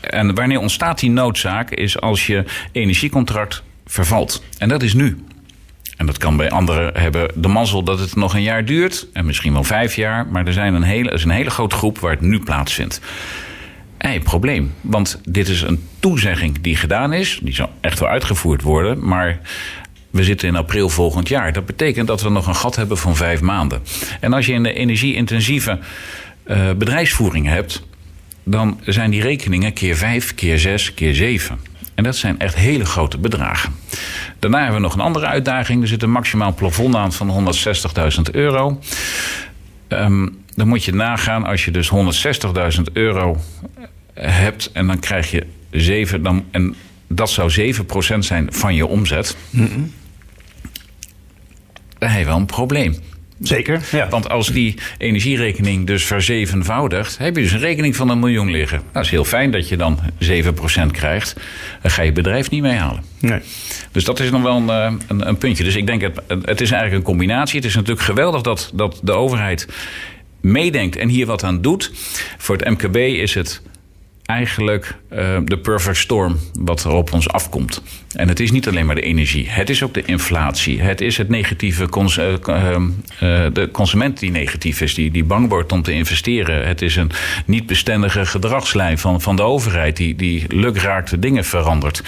En 0.00 0.34
wanneer 0.34 0.58
ontstaat 0.58 0.98
die 0.98 1.10
noodzaak 1.10 1.70
is 1.70 2.00
als 2.00 2.26
je 2.26 2.44
energiecontract 2.72 3.62
vervalt. 3.86 4.42
En 4.58 4.68
dat 4.68 4.82
is 4.82 4.94
nu. 4.94 5.24
En 6.00 6.06
dat 6.06 6.18
kan 6.18 6.36
bij 6.36 6.50
anderen 6.50 7.00
hebben 7.00 7.30
de 7.34 7.48
mazzel 7.48 7.82
dat 7.82 7.98
het 7.98 8.16
nog 8.16 8.34
een 8.34 8.42
jaar 8.42 8.64
duurt. 8.64 9.06
En 9.12 9.26
misschien 9.26 9.52
wel 9.52 9.64
vijf 9.64 9.96
jaar. 9.96 10.26
Maar 10.26 10.46
er, 10.46 10.52
zijn 10.52 10.74
een 10.74 10.82
hele, 10.82 11.10
is 11.10 11.24
een 11.24 11.30
hele 11.30 11.50
grote 11.50 11.76
groep 11.76 11.98
waar 11.98 12.10
het 12.10 12.20
nu 12.20 12.38
plaatsvindt. 12.38 13.00
Hey, 13.98 14.20
probleem. 14.20 14.72
Want 14.80 15.20
dit 15.24 15.48
is 15.48 15.62
een 15.62 15.88
toezegging 15.98 16.60
die 16.60 16.76
gedaan 16.76 17.12
is. 17.12 17.40
Die 17.42 17.54
zal 17.54 17.70
echt 17.80 17.98
wel 17.98 18.08
uitgevoerd 18.08 18.62
worden. 18.62 19.06
Maar 19.06 19.40
we 20.10 20.24
zitten 20.24 20.48
in 20.48 20.56
april 20.56 20.88
volgend 20.88 21.28
jaar. 21.28 21.52
Dat 21.52 21.66
betekent 21.66 22.06
dat 22.06 22.22
we 22.22 22.28
nog 22.28 22.46
een 22.46 22.56
gat 22.56 22.76
hebben 22.76 22.98
van 22.98 23.16
vijf 23.16 23.40
maanden. 23.40 23.82
En 24.20 24.32
als 24.32 24.46
je 24.46 24.60
de 24.60 24.72
energie-intensieve 24.72 25.78
eh, 26.42 26.72
bedrijfsvoering 26.72 27.46
hebt. 27.46 27.82
dan 28.44 28.80
zijn 28.84 29.10
die 29.10 29.22
rekeningen 29.22 29.72
keer 29.72 29.96
vijf, 29.96 30.34
keer 30.34 30.58
zes, 30.58 30.94
keer 30.94 31.14
zeven. 31.14 31.69
En 32.00 32.06
dat 32.06 32.16
zijn 32.16 32.38
echt 32.38 32.54
hele 32.54 32.84
grote 32.84 33.18
bedragen. 33.18 33.74
Daarna 34.38 34.58
hebben 34.58 34.76
we 34.76 34.82
nog 34.82 34.94
een 34.94 35.00
andere 35.00 35.26
uitdaging. 35.26 35.82
Er 35.82 35.88
zit 35.88 36.02
een 36.02 36.10
maximaal 36.10 36.54
plafond 36.54 36.94
aan 36.94 37.12
van 37.12 37.54
160.000 38.16 38.20
euro. 38.32 38.80
Ehm, 39.88 40.28
dan 40.54 40.68
moet 40.68 40.84
je 40.84 40.94
nagaan 40.94 41.44
als 41.44 41.64
je 41.64 41.70
dus 41.70 41.88
160.000 41.88 42.92
euro 42.92 43.36
hebt 44.14 44.72
en 44.72 44.86
dan 44.86 44.98
krijg 44.98 45.30
je 45.30 45.46
7, 45.70 46.22
dan, 46.22 46.44
en 46.50 46.74
dat 47.06 47.30
zou 47.30 47.50
7% 47.50 48.24
zijn 48.24 48.52
van 48.52 48.74
je 48.74 48.86
omzet. 48.86 49.36
Dan 51.98 52.08
heb 52.08 52.18
je 52.18 52.26
wel 52.26 52.36
een 52.36 52.46
probleem. 52.46 52.96
Zeker. 53.40 53.80
Ja. 53.92 54.08
Want 54.08 54.28
als 54.28 54.52
die 54.52 54.74
energierekening 54.98 55.86
dus 55.86 56.04
verzevenvoudigt, 56.04 57.18
heb 57.18 57.36
je 57.36 57.42
dus 57.42 57.52
een 57.52 57.58
rekening 57.58 57.96
van 57.96 58.08
een 58.08 58.18
miljoen 58.18 58.50
liggen. 58.50 58.82
Nou, 58.92 59.04
is 59.04 59.10
heel 59.10 59.24
fijn 59.24 59.50
dat 59.50 59.68
je 59.68 59.76
dan 59.76 59.98
7% 60.18 60.90
krijgt. 60.90 61.36
Dan 61.82 61.90
ga 61.90 62.02
je 62.02 62.12
bedrijf 62.12 62.50
niet 62.50 62.62
meehalen. 62.62 63.02
Nee. 63.18 63.40
Dus 63.92 64.04
dat 64.04 64.20
is 64.20 64.30
nog 64.30 64.42
wel 64.42 64.56
een, 64.56 64.68
eh, 64.70 64.92
een, 65.08 65.28
een 65.28 65.38
puntje. 65.38 65.64
Dus 65.64 65.76
ik 65.76 65.86
denk, 65.86 66.00
het, 66.00 66.20
het 66.26 66.60
is 66.60 66.70
eigenlijk 66.70 66.94
een 66.94 67.10
combinatie. 67.12 67.56
Het 67.56 67.68
is 67.68 67.74
natuurlijk 67.74 68.06
geweldig 68.06 68.42
dat, 68.42 68.70
dat 68.74 69.00
de 69.02 69.12
overheid 69.12 69.68
meedenkt 70.40 70.96
en 70.96 71.08
hier 71.08 71.26
wat 71.26 71.44
aan 71.44 71.62
doet. 71.62 71.92
Voor 72.38 72.56
het 72.56 72.68
MKB 72.68 72.96
is 72.96 73.34
het 73.34 73.62
eigenlijk 74.30 74.94
eh, 75.08 75.38
de 75.44 75.58
perfect 75.58 75.96
storm 75.96 76.38
wat 76.52 76.84
er 76.84 76.90
op 76.90 77.12
ons 77.12 77.28
afkomt. 77.28 77.82
En 78.14 78.28
het 78.28 78.40
is 78.40 78.50
niet 78.50 78.68
alleen 78.68 78.86
maar 78.86 78.94
de 78.94 79.00
energie. 79.00 79.50
Het 79.50 79.70
is 79.70 79.82
ook 79.82 79.94
de 79.94 80.02
inflatie. 80.04 80.80
Het 80.80 81.00
is 81.00 81.16
het 81.16 81.28
negatieve 81.28 81.88
cons 81.88 82.18
eh, 82.18 82.32
eh, 82.32 82.74
eh, 82.74 83.52
de 83.52 83.68
consument 83.72 84.18
die 84.18 84.30
negatief 84.30 84.80
is, 84.80 84.94
die, 84.94 85.10
die 85.10 85.24
bang 85.24 85.48
wordt 85.48 85.72
om 85.72 85.82
te 85.82 85.92
investeren. 85.92 86.66
Het 86.66 86.82
is 86.82 86.96
een 86.96 87.10
niet 87.46 87.66
bestendige 87.66 88.26
gedragslijn 88.26 88.98
van, 88.98 89.20
van 89.20 89.36
de 89.36 89.42
overheid 89.42 89.96
die, 89.96 90.16
die 90.16 90.44
lukraakte 90.48 91.18
dingen 91.18 91.44
verandert. 91.44 92.02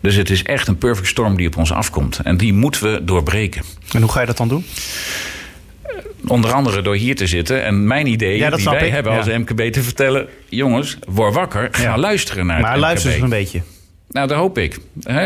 Dus 0.00 0.14
het 0.14 0.30
is 0.30 0.42
echt 0.42 0.68
een 0.68 0.78
perfect 0.78 1.08
storm 1.08 1.36
die 1.36 1.46
op 1.46 1.56
ons 1.56 1.72
afkomt. 1.72 2.20
En 2.24 2.36
die 2.36 2.52
moeten 2.52 2.92
we 2.92 3.04
doorbreken. 3.04 3.62
En 3.92 4.00
hoe 4.00 4.10
ga 4.10 4.20
je 4.20 4.26
dat 4.26 4.36
dan 4.36 4.48
doen? 4.48 4.64
Onder 6.26 6.52
andere 6.52 6.82
door 6.82 6.94
hier 6.96 7.14
te 7.16 7.26
zitten 7.26 7.64
en 7.64 7.86
mijn 7.86 8.06
ideeën 8.06 8.38
Ja, 8.38 8.50
die 8.50 8.64
wij 8.64 8.86
ik, 8.86 8.92
hebben 8.92 9.12
als 9.12 9.26
MKB 9.26 9.60
te 9.72 9.82
vertellen. 9.82 10.26
Jongens, 10.48 10.98
word 11.08 11.34
wakker, 11.34 11.68
ga 11.70 11.98
luisteren 11.98 12.46
naar 12.46 12.60
Maar 12.60 12.70
het 12.70 12.80
luister 12.80 13.10
MKB. 13.10 13.22
eens 13.22 13.32
een 13.32 13.38
beetje. 13.38 13.73
Nou, 14.14 14.28
dat 14.28 14.36
hoop 14.36 14.58
ik. 14.58 14.78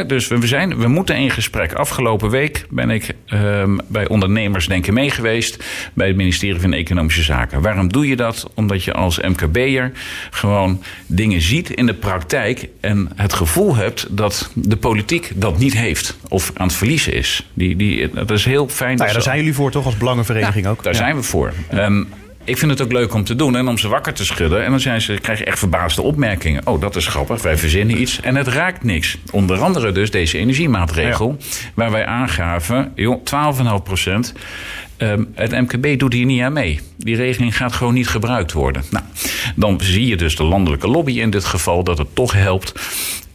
Dus 0.07 0.29
we, 0.29 0.47
zijn, 0.47 0.79
we 0.79 0.89
moeten 0.89 1.17
in 1.17 1.31
gesprek. 1.31 1.73
Afgelopen 1.73 2.31
week 2.31 2.67
ben 2.71 2.91
ik 2.91 3.15
ehm, 3.27 3.79
bij 3.89 4.09
ondernemers 4.09 4.67
denken 4.67 4.95
mee 4.95 5.11
geweest... 5.11 5.65
bij 5.95 6.07
het 6.07 6.17
ministerie 6.17 6.61
van 6.61 6.73
Economische 6.73 7.23
Zaken. 7.23 7.63
Waarom 7.63 7.93
doe 7.93 8.09
je 8.09 8.17
dat? 8.17 8.51
Omdat 8.55 8.85
je 8.85 8.93
als 8.93 9.21
MKB'er 9.21 9.93
gewoon 10.31 10.83
dingen 11.07 11.41
ziet 11.41 11.71
in 11.71 11.87
de 11.87 11.95
praktijk... 11.95 12.69
en 12.81 13.11
het 13.17 13.33
gevoel 13.33 13.77
hebt 13.77 14.07
dat 14.11 14.51
de 14.55 14.77
politiek 14.77 15.33
dat 15.35 15.59
niet 15.59 15.75
heeft 15.75 16.19
of 16.29 16.51
aan 16.55 16.67
het 16.67 16.77
verliezen 16.77 17.13
is. 17.13 17.47
Die, 17.55 17.77
die, 17.77 18.11
dat 18.13 18.31
is 18.31 18.45
heel 18.45 18.69
fijn. 18.69 18.97
Nou 18.97 19.07
ja, 19.09 19.13
daar 19.13 19.23
zijn 19.23 19.39
jullie 19.39 19.55
voor 19.55 19.71
toch 19.71 19.85
als 19.85 19.97
belangenvereniging 19.97 20.67
ook? 20.67 20.83
daar 20.83 20.93
Ja. 20.93 20.99
zijn 20.99 21.17
we 21.17 21.23
voor. 21.23 21.53
Ehm, 21.69 22.05
ik 22.49 22.59
vind 22.59 22.71
het 22.71 22.83
ook 22.83 22.93
leuk 22.93 23.15
om 23.15 23.25
te 23.25 23.37
doen 23.37 23.57
en 23.57 23.69
om 23.69 23.79
ze 23.79 23.89
wakker 23.89 24.13
te 24.13 24.25
schudden. 24.25 24.65
En 24.65 24.71
dan 24.71 24.81
zijn 24.81 25.01
ze, 25.01 25.19
krijg 25.23 25.39
je 25.39 25.45
echt 25.45 25.59
verbaasde 25.59 26.03
opmerkingen. 26.03 26.67
Oh, 26.67 26.81
dat 26.81 26.97
is 26.97 27.07
grappig, 27.07 27.43
wij 27.43 27.59
verzinnen 27.59 28.01
iets. 28.01 28.21
En 28.21 28.37
het 28.37 28.47
raakt 28.47 28.85
niks. 28.85 29.19
Onder 29.31 29.61
andere 29.61 29.93
dus 29.93 30.11
deze 30.11 30.39
energiemaatregel. 30.39 31.37
Waar 31.75 31.91
wij 31.91 32.07
aangaven, 32.07 32.93
joh, 32.95 33.25
12,5 33.25 33.83
procent. 33.85 34.35
Ehm, 34.97 35.25
het 35.35 35.51
MKB 35.51 35.99
doet 35.99 36.13
hier 36.13 36.25
niet 36.25 36.43
aan 36.43 36.53
mee. 36.53 36.81
Die 36.97 37.17
regeling 37.17 37.57
gaat 37.57 37.73
gewoon 37.73 37.95
niet 37.95 38.09
gebruikt 38.09 38.53
worden. 38.53 38.83
Nou, 38.91 39.05
dan 39.57 39.81
zie 39.81 40.07
je 40.07 40.17
dus 40.17 40.37
de 40.37 40.45
landelijke 40.45 40.89
lobby 40.89 41.21
in 41.21 41.31
dit 41.31 41.45
geval 41.45 41.85
dat 41.85 41.99
het 41.99 42.15
toch 42.15 42.33
helpt. 42.33 42.73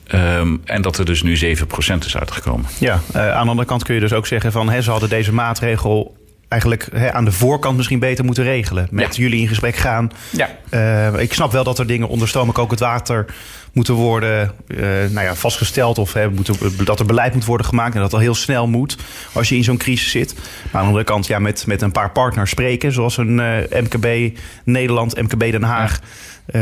Ehm, 0.07 0.57
en 0.65 0.81
dat 0.81 0.97
er 0.97 1.05
dus 1.05 1.21
nu 1.21 1.37
7% 1.37 2.05
is 2.05 2.17
uitgekomen. 2.17 2.65
Ja, 2.79 3.01
eh, 3.13 3.31
aan 3.31 3.43
de 3.43 3.49
andere 3.49 3.67
kant 3.67 3.83
kun 3.83 3.95
je 3.95 3.99
dus 3.99 4.13
ook 4.13 4.27
zeggen 4.27 4.51
van 4.51 4.83
ze 4.83 4.91
hadden 4.91 5.09
deze 5.09 5.33
maatregel 5.33 6.15
eigenlijk 6.53 6.87
hè, 6.93 7.11
aan 7.13 7.25
de 7.25 7.31
voorkant 7.31 7.77
misschien 7.77 7.99
beter 7.99 8.25
moeten 8.25 8.43
regelen. 8.43 8.87
Met 8.91 9.15
Ja. 9.15 9.21
jullie 9.21 9.41
in 9.41 9.47
gesprek 9.47 9.75
gaan. 9.75 10.11
Ja. 10.29 10.49
Eh, 10.69 11.21
ik 11.21 11.33
snap 11.33 11.51
wel 11.51 11.63
dat 11.63 11.79
er 11.79 11.87
dingen 11.87 12.07
onder 12.07 12.27
stoom 12.27 12.49
ook 12.53 12.71
het 12.71 12.79
water 12.79 13.25
moeten 13.73 13.93
worden 13.93 14.51
eh, 14.67 14.77
nou 15.09 15.21
ja, 15.25 15.35
vastgesteld. 15.35 15.97
Of 15.97 16.13
hè, 16.13 16.29
moeten, 16.29 16.55
dat 16.85 16.99
er 16.99 17.05
beleid 17.05 17.33
moet 17.33 17.45
worden 17.45 17.67
gemaakt. 17.67 17.95
En 17.95 18.01
dat 18.01 18.13
al 18.13 18.19
heel 18.19 18.35
snel 18.35 18.67
moet 18.67 18.97
als 19.33 19.49
je 19.49 19.55
in 19.55 19.63
zo'n 19.63 19.77
crisis 19.77 20.11
zit. 20.11 20.33
Maar 20.35 20.43
aan 20.73 20.81
de 20.81 20.87
andere 20.87 21.03
kant 21.03 21.27
ja, 21.27 21.39
met, 21.39 21.67
met 21.67 21.81
een 21.81 21.91
paar 21.91 22.11
partners 22.11 22.49
spreken. 22.49 22.91
Zoals 22.91 23.17
een 23.17 23.39
eh, 23.39 23.81
MKB 23.81 24.37
Nederland, 24.63 25.21
MKB 25.21 25.39
Den 25.51 25.63
Haag. 25.63 25.99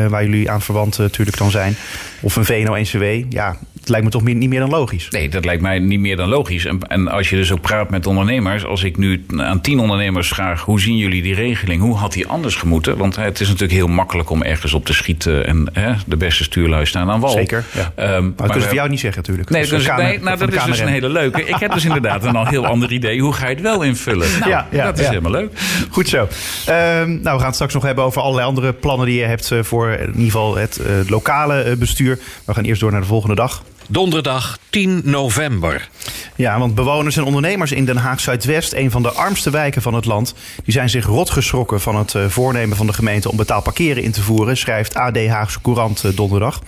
waar 0.10 0.23
jullie 0.23 0.51
aan 0.51 0.62
verwant 0.62 0.97
natuurlijk 0.97 1.38
dan 1.38 1.51
zijn. 1.51 1.75
Of 2.21 2.36
een 2.36 2.45
VNO-NCW. 2.45 3.04
Ja, 3.34 3.56
het 3.82 3.89
lijkt 3.89 4.06
me 4.06 4.12
toch 4.12 4.24
meer, 4.24 4.36
niet 4.36 4.50
meer 4.50 4.60
dan 4.60 4.70
logisch. 4.70 5.08
Nee, 5.10 5.30
dat 5.30 5.46
lijkt 5.46 5.62
mij 5.62 5.80
niet 5.80 6.00
meer 6.00 6.15
dan 6.15 6.30
logisch. 6.30 6.65
En, 6.65 6.80
en 6.88 7.08
als 7.08 7.30
je 7.30 7.36
dus 7.36 7.52
ook 7.52 7.62
praat 7.62 7.89
met 7.89 8.08
ondernemers, 8.08 8.65
als 8.65 8.84
ik 8.84 8.98
nu 8.98 9.26
aan 9.38 9.62
tien 9.62 9.80
ondernemers 9.80 10.28
vraag: 10.28 10.62
hoe 10.62 10.80
zien 10.82 10.98
jullie 10.98 11.22
die 11.22 11.34
regeling? 11.36 11.82
Hoe 11.82 11.96
had 11.98 12.13
die 12.13 12.28
anders 12.28 12.56
gemoeten? 12.56 12.98
Want 12.98 13.15
hè, 13.15 13.24
het 13.24 13.39
is 13.39 13.46
natuurlijk 13.48 13.74
heel 13.74 13.88
makkelijk 13.88 14.30
om 14.30 14.41
ergens 14.44 14.74
op 14.74 14.86
te 14.86 14.94
schieten 14.94 15.46
en 15.48 15.67
hè, 15.74 15.94
de 16.06 16.17
beste 16.17 16.44
stuurlui 16.44 16.86
staan 16.86 17.10
aan 17.10 17.20
wal. 17.20 17.30
Zeker, 17.32 17.63
ja. 17.74 17.91
Ehm, 17.96 18.12
Maar 18.12 18.22
dat 18.22 18.36
kunnen 18.36 18.54
ze 18.54 18.60
we- 18.60 18.65
voor 18.65 18.76
jou 18.76 18.89
niet 18.89 19.00
zeggen 19.00 19.22
natuurlijk. 19.22 19.50
Nee, 19.50 19.62
Dat 19.62 19.72
is 19.72 19.78
dus, 19.78 19.88
een 19.88 19.96
kamer- 19.96 20.12
nee 20.12 20.20
nou, 20.24 20.38
dat 20.38 20.48
is 20.54 20.63
dus 20.63 20.65
een 20.80 20.86
KNRM. 20.86 20.94
hele 20.94 21.10
leuke. 21.10 21.44
Ik 21.44 21.56
heb 21.56 21.72
dus 21.74 21.86
inderdaad 21.86 22.24
een 22.24 22.36
al 22.36 22.48
heel 22.48 22.65
ander 22.74 22.91
idee. 22.91 23.22
Hoe 23.22 23.34
ga 23.34 23.48
je 23.48 23.54
het 23.54 23.63
wel 23.63 23.82
invullen? 23.82 24.28
Nou, 24.39 24.52
Ja, 24.52 24.67
ja, 24.72 24.86
dat 24.86 25.00
is 25.00 25.08
helemaal 25.08 25.32
leuk. 25.32 25.52
Goed 25.89 26.10
zo. 26.10 26.28
Ehm, 26.65 27.10
nou, 27.10 27.22
we 27.22 27.30
gaan 27.30 27.46
het 27.46 27.54
straks 27.54 27.74
nog 27.74 27.84
hebben 27.84 28.04
over 28.04 28.22
allerlei 28.22 28.48
andere 28.48 28.74
plannen 28.74 29.06
die 29.08 29.20
je 29.20 29.26
hebt 29.26 29.52
eh, 29.52 29.60
voor 29.63 29.89
in 29.91 30.08
ieder 30.08 30.24
geval 30.24 30.56
het 30.56 30.78
eh, 30.78 30.86
lokale 31.10 31.62
eh, 31.62 31.76
bestuur. 31.78 32.20
We 32.46 32.54
gaan 32.54 32.63
eerst 32.63 32.82
door 32.82 32.91
naar 32.91 33.02
de 33.02 33.08
volgende 33.08 33.36
dag. 33.36 33.63
Donderdag 33.91 34.58
10 34.69 35.01
november. 35.04 35.89
Ja, 36.36 36.60
want 36.60 36.75
bewoners 36.75 37.17
en 37.17 37.23
ondernemers 37.23 37.71
in 37.71 37.86
Den 37.86 37.97
Haag 37.97 38.19
Zuidwest, 38.19 38.73
een 38.73 38.91
van 38.91 39.01
de 39.01 39.12
armste 39.12 39.49
wijken 39.49 39.82
van 39.82 39.93
het 39.93 40.06
land, 40.06 40.34
die 40.63 40.73
zijn 40.73 40.89
zich 40.89 41.06
rot 41.06 41.30
geschrokken 41.30 41.82
van 41.82 41.95
het 41.95 42.15
eh, 42.15 42.25
voornemen 42.25 42.77
van 42.77 42.88
de 42.88 42.93
gemeente 42.93 43.30
om 43.30 43.38
betaald 43.38 43.63
parkeren 43.63 44.04
in 44.04 44.12
te 44.12 44.21
voeren, 44.21 44.58
schrijft 44.58 44.95
AD 44.95 45.27
Haagse 45.27 45.62
Courant 45.62 46.04
eh, 46.04 46.15
donderdag. 46.15 46.62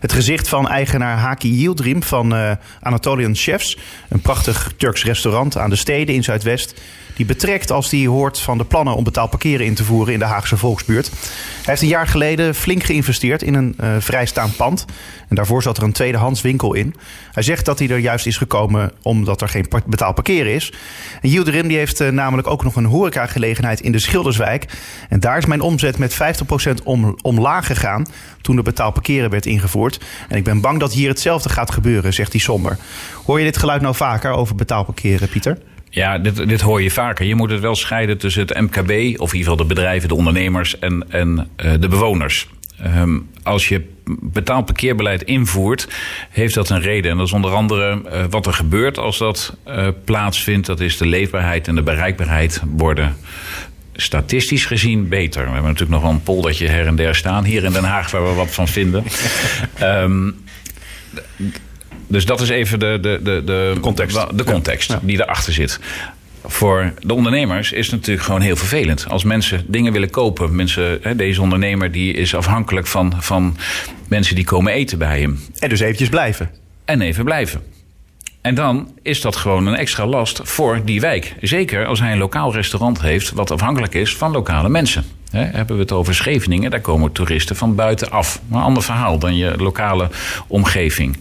Het 0.00 0.12
gezicht 0.12 0.48
van 0.48 0.68
eigenaar 0.68 1.18
Haki 1.18 1.50
Yildirim 1.50 2.02
van 2.02 2.34
eh, 2.34 2.50
Anatolian 2.80 3.34
Chefs, 3.34 3.78
een 4.08 4.20
prachtig 4.20 4.72
Turks 4.76 5.04
restaurant 5.04 5.58
aan 5.58 5.70
de 5.70 5.76
steden 5.76 6.14
in 6.14 6.24
Zuidwest, 6.24 6.80
die 7.16 7.26
betrekt 7.26 7.70
als 7.70 7.90
hij 7.90 8.06
hoort 8.06 8.40
van 8.40 8.58
de 8.58 8.64
plannen 8.64 8.94
om 8.94 9.04
betaald 9.04 9.30
parkeren 9.30 9.66
in 9.66 9.74
te 9.74 9.84
voeren 9.84 10.12
in 10.12 10.18
de 10.18 10.24
Haagse 10.24 10.56
Volksbuurt. 10.56 11.10
Hij 11.10 11.64
heeft 11.64 11.82
een 11.82 11.88
jaar 11.88 12.06
geleden 12.06 12.54
flink 12.54 12.82
geïnvesteerd 12.82 13.42
in 13.42 13.54
een 13.54 13.76
uh, 13.80 13.96
vrijstaand 13.98 14.56
pand. 14.56 14.84
En 15.28 15.36
daarvoor 15.36 15.62
zat 15.62 15.76
er 15.76 15.82
een 15.82 15.92
tweedehands 15.92 16.40
winkel 16.40 16.74
in. 16.74 16.94
Hij 17.32 17.42
zegt 17.42 17.64
dat 17.64 17.78
hij 17.78 17.88
er 17.88 17.98
juist 17.98 18.26
is 18.26 18.36
gekomen 18.36 18.92
omdat 19.02 19.40
er 19.40 19.48
geen 19.48 19.68
betaald 19.86 20.14
parkeren 20.14 20.52
is. 20.52 20.72
En 21.20 21.28
Yildirim 21.28 21.68
die 21.68 21.76
heeft 21.76 22.00
uh, 22.00 22.08
namelijk 22.08 22.48
ook 22.48 22.64
nog 22.64 22.76
een 22.76 22.84
horecagelegenheid 22.84 23.80
in 23.80 23.92
de 23.92 23.98
Schilderswijk. 23.98 24.66
En 25.08 25.20
daar 25.20 25.38
is 25.38 25.46
mijn 25.46 25.60
omzet 25.60 25.98
met 25.98 26.14
50% 26.14 26.82
om, 26.84 27.16
omlaag 27.22 27.66
gegaan 27.66 28.06
toen 28.40 28.56
er 28.56 28.62
betaald 28.62 28.94
parkeren 28.94 29.30
werd 29.30 29.46
ingevoerd. 29.46 30.00
En 30.28 30.36
ik 30.36 30.44
ben 30.44 30.60
bang 30.60 30.80
dat 30.80 30.92
hier 30.92 31.08
hetzelfde 31.08 31.48
gaat 31.48 31.70
gebeuren, 31.70 32.12
zegt 32.12 32.32
hij 32.32 32.40
somber. 32.40 32.78
Hoor 33.24 33.38
je 33.38 33.44
dit 33.44 33.56
geluid 33.56 33.82
nou 33.82 33.94
vaker 33.94 34.30
over 34.30 34.54
betaald 34.54 34.86
parkeren, 34.86 35.28
Pieter? 35.28 35.58
Ja, 35.90 36.18
dit, 36.18 36.48
dit 36.48 36.60
hoor 36.60 36.82
je 36.82 36.90
vaker. 36.90 37.26
Je 37.26 37.34
moet 37.34 37.50
het 37.50 37.60
wel 37.60 37.74
scheiden 37.74 38.18
tussen 38.18 38.42
het 38.46 38.60
MKB, 38.60 38.90
of 39.20 39.32
in 39.32 39.38
ieder 39.38 39.52
geval 39.52 39.56
de 39.56 39.74
bedrijven, 39.74 40.08
de 40.08 40.14
ondernemers 40.14 40.78
en, 40.78 41.04
en 41.10 41.48
uh, 41.56 41.72
de 41.80 41.88
bewoners. 41.88 42.48
Um, 42.96 43.28
als 43.42 43.68
je 43.68 43.82
betaald 44.20 44.64
parkeerbeleid 44.64 45.22
invoert, 45.22 45.88
heeft 46.30 46.54
dat 46.54 46.68
een 46.68 46.80
reden. 46.80 47.10
En 47.10 47.16
dat 47.16 47.26
is 47.26 47.32
onder 47.32 47.50
andere 47.50 48.02
uh, 48.04 48.24
wat 48.30 48.46
er 48.46 48.52
gebeurt 48.52 48.98
als 48.98 49.18
dat 49.18 49.56
uh, 49.68 49.88
plaatsvindt. 50.04 50.66
Dat 50.66 50.80
is 50.80 50.96
de 50.96 51.06
leefbaarheid 51.06 51.68
en 51.68 51.74
de 51.74 51.82
bereikbaarheid 51.82 52.62
worden 52.66 53.16
statistisch 53.92 54.64
gezien 54.64 55.08
beter. 55.08 55.40
We 55.44 55.50
hebben 55.50 55.70
natuurlijk 55.70 55.90
nog 55.90 56.02
wel 56.02 56.10
een 56.10 56.22
poldertje 56.22 56.68
her 56.68 56.86
en 56.86 56.96
der 56.96 57.14
staan 57.14 57.44
hier 57.44 57.64
in 57.64 57.72
Den 57.72 57.84
Haag 57.84 58.10
waar 58.10 58.28
we 58.28 58.32
wat 58.32 58.50
van 58.50 58.68
vinden. 58.68 59.04
um, 59.82 60.34
dus 62.06 62.24
dat 62.24 62.40
is 62.40 62.48
even 62.48 62.78
de, 62.78 62.98
de, 63.00 63.20
de, 63.22 63.42
de 63.44 63.76
context, 63.80 64.26
de 64.34 64.44
context 64.44 64.90
ja. 64.90 65.00
die 65.02 65.22
erachter 65.22 65.52
zit. 65.52 65.80
Voor 66.44 66.92
de 67.00 67.14
ondernemers 67.14 67.72
is 67.72 67.86
het 67.86 67.94
natuurlijk 67.94 68.26
gewoon 68.26 68.40
heel 68.40 68.56
vervelend. 68.56 69.06
Als 69.08 69.24
mensen 69.24 69.64
dingen 69.66 69.92
willen 69.92 70.10
kopen. 70.10 70.56
Mensen, 70.56 71.00
deze 71.16 71.42
ondernemer 71.42 71.92
die 71.92 72.12
is 72.12 72.34
afhankelijk 72.34 72.86
van, 72.86 73.12
van 73.18 73.56
mensen 74.08 74.34
die 74.34 74.44
komen 74.44 74.72
eten 74.72 74.98
bij 74.98 75.20
hem. 75.20 75.40
En 75.58 75.68
dus 75.68 75.80
eventjes 75.80 76.08
blijven. 76.08 76.50
En 76.84 77.00
even 77.00 77.24
blijven. 77.24 77.62
En 78.40 78.54
dan 78.54 78.88
is 79.02 79.20
dat 79.20 79.36
gewoon 79.36 79.66
een 79.66 79.74
extra 79.74 80.06
last 80.06 80.40
voor 80.42 80.80
die 80.84 81.00
wijk. 81.00 81.34
Zeker 81.40 81.86
als 81.86 82.00
hij 82.00 82.12
een 82.12 82.18
lokaal 82.18 82.52
restaurant 82.52 83.00
heeft 83.00 83.30
wat 83.30 83.50
afhankelijk 83.50 83.94
is 83.94 84.16
van 84.16 84.30
lokale 84.30 84.68
mensen. 84.68 85.04
He, 85.30 85.44
hebben 85.44 85.76
we 85.76 85.82
het 85.82 85.92
over 85.92 86.14
Scheveningen, 86.14 86.70
daar 86.70 86.80
komen 86.80 87.12
toeristen 87.12 87.56
van 87.56 87.74
buitenaf. 87.74 88.40
Maar 88.48 88.58
een 88.58 88.64
ander 88.64 88.82
verhaal 88.82 89.18
dan 89.18 89.36
je 89.36 89.54
lokale 89.56 90.08
omgeving. 90.46 91.16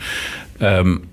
Um, 0.61 1.03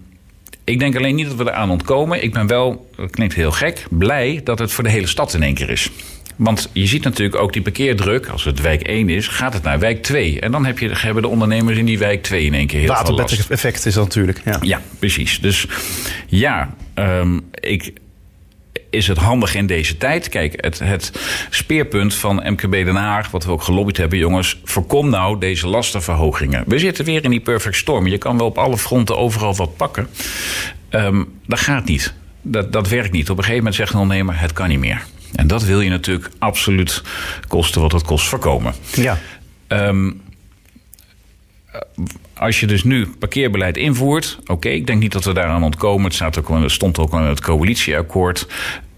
ik 0.65 0.79
denk 0.79 0.97
alleen 0.97 1.15
niet 1.15 1.27
dat 1.27 1.37
we 1.37 1.51
eraan 1.51 1.71
ontkomen. 1.71 2.23
Ik 2.23 2.33
ben 2.33 2.47
wel, 2.47 2.91
dat 2.97 3.11
klinkt 3.11 3.35
heel 3.35 3.53
gek, 3.53 3.87
blij 3.91 4.41
dat 4.45 4.59
het 4.59 4.73
voor 4.73 4.85
de 4.85 4.91
hele 4.91 5.07
stad 5.07 5.35
in 5.35 5.43
één 5.43 5.55
keer 5.55 5.71
is. 5.71 5.91
Want 6.37 6.71
je 6.73 6.87
ziet 6.87 7.05
natuurlijk 7.05 7.41
ook 7.41 7.53
die 7.53 7.63
parkeerdruk. 7.63 8.29
Als 8.29 8.45
het 8.45 8.61
wijk 8.61 8.83
1 8.83 9.09
is, 9.09 9.29
gaat 9.29 9.53
het 9.53 9.63
naar 9.63 9.79
wijk 9.79 10.03
2. 10.03 10.41
En 10.41 10.53
dan 10.53 10.65
heb 10.67 10.79
je, 10.79 10.91
hebben 10.93 11.23
de 11.23 11.29
ondernemers 11.29 11.79
in 11.79 11.85
die 11.85 11.99
wijk 11.99 12.23
2 12.23 12.45
in 12.45 12.55
één 12.55 12.67
keer 12.67 12.81
heel 12.81 12.95
veel 12.95 13.15
last. 13.15 13.51
effect 13.51 13.87
is 13.87 13.95
dat 13.95 14.05
natuurlijk. 14.05 14.41
Ja, 14.45 14.59
ja 14.61 14.81
precies. 14.99 15.41
Dus 15.41 15.67
ja, 16.27 16.75
um, 16.95 17.41
ik, 17.51 17.93
is 18.93 19.07
het 19.09 19.19
handig 19.19 19.55
in 19.55 19.67
deze 19.67 19.97
tijd? 19.97 20.29
Kijk, 20.29 20.65
het, 20.65 20.79
het 20.79 21.13
speerpunt 21.51 22.15
van 22.15 22.43
MKB 22.45 22.71
Den 22.71 22.95
Haag, 22.95 23.31
wat 23.31 23.45
we 23.45 23.51
ook 23.51 23.63
gelobbyd 23.63 23.97
hebben, 23.97 24.19
jongens, 24.19 24.61
voorkom 24.65 25.11
nou 25.11 25.39
deze 25.39 25.67
lastenverhogingen. 25.67 26.65
We 26.67 26.79
zitten 26.79 27.05
weer 27.05 27.25
in 27.25 27.31
die 27.31 27.41
perfect 27.41 27.77
storm. 27.77 28.07
Je 28.07 28.19
kan 28.19 28.39
wel 28.39 28.47
op 28.47 28.59
alle 28.59 28.79
fronten 28.79 29.17
overal 29.17 29.55
wat 29.55 29.77
pakken. 29.77 30.09
Um, 30.91 31.41
dat 31.47 31.61
gaat 31.61 31.85
niet. 31.85 32.15
Dat, 32.43 32.73
dat 32.73 32.89
werkt 32.89 33.13
niet. 33.13 33.31
Op 33.31 33.37
een 33.37 33.43
gegeven 33.43 33.57
moment 33.57 33.75
zegt 33.75 33.93
een 33.93 34.01
ondernemer: 34.01 34.41
het 34.41 34.53
kan 34.53 34.69
niet 34.69 34.79
meer. 34.79 35.05
En 35.35 35.47
dat 35.47 35.63
wil 35.63 35.81
je 35.81 35.91
natuurlijk 35.91 36.31
absoluut 36.39 37.03
kosten 37.49 37.81
wat 37.81 37.93
het 37.93 38.03
kost 38.03 38.27
voorkomen. 38.27 38.75
Ja. 38.95 39.19
Um, 39.69 40.21
als 42.43 42.61
je 42.61 42.67
dus 42.67 42.85
nu 42.85 43.07
parkeerbeleid 43.19 43.77
invoert, 43.77 44.37
oké, 44.41 44.53
okay, 44.53 44.73
ik 44.73 44.87
denk 44.87 45.01
niet 45.01 45.13
dat 45.13 45.25
we 45.25 45.33
daaraan 45.33 45.63
ontkomen. 45.63 46.05
Het 46.05 46.15
staat 46.15 46.39
ook, 46.39 46.49
het 46.49 46.71
stond 46.71 46.99
ook 46.99 47.13
in 47.13 47.19
het 47.19 47.41
coalitieakkoord. 47.41 48.47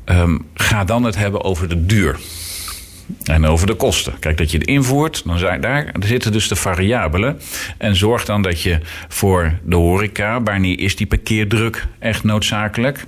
Um, 0.05 0.47
ga 0.55 0.85
dan 0.85 1.05
het 1.05 1.17
hebben 1.17 1.45
over 1.45 1.69
de 1.69 1.87
duur. 1.87 2.19
En 3.25 3.47
over 3.47 3.67
de 3.67 3.75
kosten. 3.75 4.19
Kijk, 4.19 4.39
dat 4.39 4.51
je 4.51 4.59
het 4.59 4.67
invoert, 4.67 5.23
dan 5.25 5.39
zijn 5.39 5.61
daar 5.61 5.95
zitten 6.01 6.33
dus 6.33 6.49
de 6.49 6.57
variabelen. 6.57 7.41
En 7.79 7.97
zorg 7.97 8.25
dan 8.25 8.43
dat 8.43 8.63
je 8.63 8.79
voor 9.09 9.59
de 9.63 9.77
horeca, 9.77 10.43
wanneer 10.43 10.79
is 10.79 10.97
die 10.97 11.07
parkeerdruk 11.07 11.87
echt 11.99 12.25
noodzakelijk? 12.25 13.05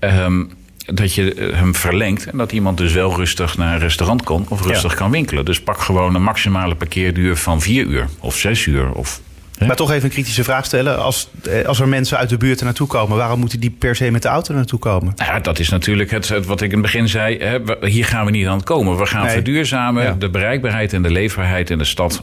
Um, 0.00 0.50
dat 0.86 1.14
je 1.14 1.50
hem 1.54 1.74
verlengt 1.74 2.26
en 2.26 2.38
dat 2.38 2.52
iemand 2.52 2.78
dus 2.78 2.92
wel 2.92 3.16
rustig 3.16 3.56
naar 3.56 3.74
een 3.74 3.80
restaurant 3.80 4.22
kan 4.22 4.46
of 4.48 4.66
rustig 4.66 4.92
ja. 4.92 4.98
kan 4.98 5.10
winkelen. 5.10 5.44
Dus 5.44 5.60
pak 5.60 5.80
gewoon 5.80 6.14
een 6.14 6.22
maximale 6.22 6.74
parkeerduur 6.74 7.36
van 7.36 7.60
vier 7.60 7.86
uur 7.86 8.08
of 8.20 8.36
zes 8.36 8.66
uur 8.66 8.92
of 8.92 9.20
maar 9.66 9.76
toch 9.76 9.90
even 9.90 10.04
een 10.04 10.10
kritische 10.10 10.44
vraag 10.44 10.64
stellen. 10.64 10.98
Als, 10.98 11.30
als 11.66 11.80
er 11.80 11.88
mensen 11.88 12.18
uit 12.18 12.28
de 12.28 12.36
buurt 12.36 12.58
er 12.58 12.64
naartoe 12.64 12.86
komen, 12.86 13.16
waarom 13.16 13.40
moeten 13.40 13.60
die 13.60 13.70
per 13.70 13.96
se 13.96 14.10
met 14.10 14.22
de 14.22 14.28
auto 14.28 14.54
naartoe 14.54 14.78
komen? 14.78 15.12
Ja, 15.16 15.40
dat 15.40 15.58
is 15.58 15.68
natuurlijk 15.68 16.10
het, 16.10 16.28
het 16.28 16.46
wat 16.46 16.60
ik 16.60 16.72
in 16.72 16.78
het 16.78 16.82
begin 16.82 17.08
zei. 17.08 17.38
Hè, 17.38 17.58
hier 17.80 18.04
gaan 18.04 18.24
we 18.24 18.30
niet 18.30 18.46
aan 18.46 18.62
komen. 18.62 18.98
We 18.98 19.06
gaan 19.06 19.24
nee. 19.24 19.32
verduurzamen. 19.32 20.02
Ja. 20.02 20.12
De 20.12 20.30
bereikbaarheid 20.30 20.92
en 20.92 21.02
de 21.02 21.10
leefbaarheid 21.10 21.70
in 21.70 21.78
de 21.78 21.84
stad 21.84 22.22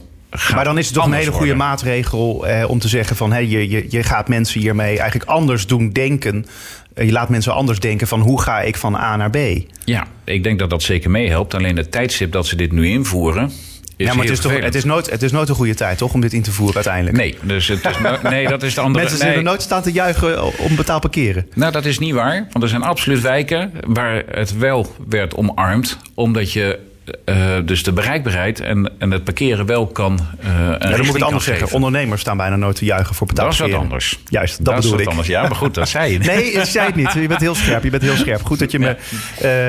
maar 0.54 0.64
dan 0.64 0.78
is 0.78 0.86
het 0.86 0.94
toch 0.94 1.06
een 1.06 1.12
hele 1.12 1.32
goede 1.32 1.54
maatregel 1.54 2.46
eh, 2.46 2.70
om 2.70 2.78
te 2.78 2.88
zeggen 2.88 3.16
van 3.16 3.32
hey, 3.32 3.46
je, 3.46 3.68
je, 3.68 3.86
je 3.88 4.02
gaat 4.02 4.28
mensen 4.28 4.60
hiermee 4.60 4.98
eigenlijk 4.98 5.30
anders 5.30 5.66
doen 5.66 5.90
denken. 5.90 6.46
Je 6.94 7.12
laat 7.12 7.28
mensen 7.28 7.54
anders 7.54 7.80
denken 7.80 8.06
van 8.06 8.20
hoe 8.20 8.40
ga 8.40 8.60
ik 8.60 8.76
van 8.76 8.94
A 8.94 9.16
naar 9.16 9.30
B. 9.30 9.36
Ja, 9.84 10.06
ik 10.24 10.42
denk 10.42 10.58
dat 10.58 10.70
dat 10.70 10.82
zeker 10.82 11.10
meehelpt. 11.10 11.54
Alleen 11.54 11.76
het 11.76 11.90
tijdstip 11.90 12.32
dat 12.32 12.46
ze 12.46 12.56
dit 12.56 12.72
nu 12.72 12.88
invoeren, 12.88 13.50
ja, 13.96 14.14
maar 14.14 14.24
het 14.24 14.32
is, 14.32 14.40
toch, 14.40 14.60
het, 14.60 14.74
is 14.74 14.84
nooit, 14.84 15.10
het 15.10 15.22
is 15.22 15.32
nooit 15.32 15.48
een 15.48 15.54
goede 15.54 15.74
tijd, 15.74 15.98
toch, 15.98 16.12
om 16.12 16.20
dit 16.20 16.32
in 16.32 16.42
te 16.42 16.52
voeren 16.52 16.74
uiteindelijk? 16.74 17.16
Nee, 17.16 17.36
dus 17.42 17.68
het 17.68 17.84
is, 17.84 17.96
nee 18.30 18.48
dat 18.48 18.62
is 18.62 18.74
de 18.74 18.80
andere... 18.80 19.00
Mensen 19.00 19.18
zullen 19.18 19.34
nee. 19.34 19.44
nooit 19.44 19.62
staan 19.62 19.82
te 19.82 19.92
juichen 19.92 20.58
om 20.58 20.76
betaald 20.76 21.00
parkeren. 21.00 21.46
Nou, 21.54 21.72
dat 21.72 21.84
is 21.84 21.98
niet 21.98 22.14
waar. 22.14 22.46
Want 22.50 22.64
er 22.64 22.70
zijn 22.70 22.82
absoluut 22.82 23.20
wijken 23.20 23.72
waar 23.86 24.22
het 24.30 24.56
wel 24.58 24.94
werd 25.08 25.34
omarmd. 25.34 25.98
Omdat 26.14 26.52
je 26.52 26.78
uh, 27.24 27.56
dus 27.64 27.82
de 27.82 27.92
bereikbaarheid 27.92 28.60
en, 28.60 28.92
en 28.98 29.10
het 29.10 29.24
parkeren 29.24 29.66
wel 29.66 29.86
kan. 29.86 30.20
Uh, 30.44 30.46
ja, 30.48 30.78
dan 30.78 30.90
moet 30.90 31.06
ik 31.06 31.12
het 31.12 31.22
anders 31.22 31.44
zeggen. 31.44 31.72
Ondernemers 31.72 32.20
staan 32.20 32.36
bijna 32.36 32.56
nooit 32.56 32.76
te 32.76 32.84
juichen 32.84 33.14
voor 33.14 33.26
betaald 33.26 33.58
Dat 33.58 33.66
is 33.66 33.72
wat 33.72 33.82
anders. 33.82 34.18
Juist, 34.28 34.64
dat, 34.64 34.74
dat 34.74 34.82
bedoel 34.82 35.00
ik. 35.00 35.08
Anders. 35.08 35.28
Ja, 35.28 35.42
maar 35.42 35.56
goed, 35.56 35.74
dat 35.74 35.88
zei 35.88 36.12
je. 36.12 36.18
nee, 36.34 36.52
ik 36.52 36.64
zei 36.64 36.86
het 36.86 36.94
niet. 36.94 37.12
Je 37.12 37.26
bent 37.26 37.40
heel 37.40 37.54
scherp. 37.54 37.82
Je 37.82 37.90
bent 37.90 38.02
heel 38.02 38.16
scherp. 38.16 38.44
Goed 38.44 38.58
dat 38.58 38.70
je 38.70 38.78
me 38.78 38.88
uh, 38.88 38.98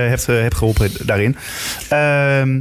hebt, 0.09 0.25
hebt 0.25 0.55
geholpen 0.55 0.91
daarin. 1.05 1.37
Ehm 1.89 2.59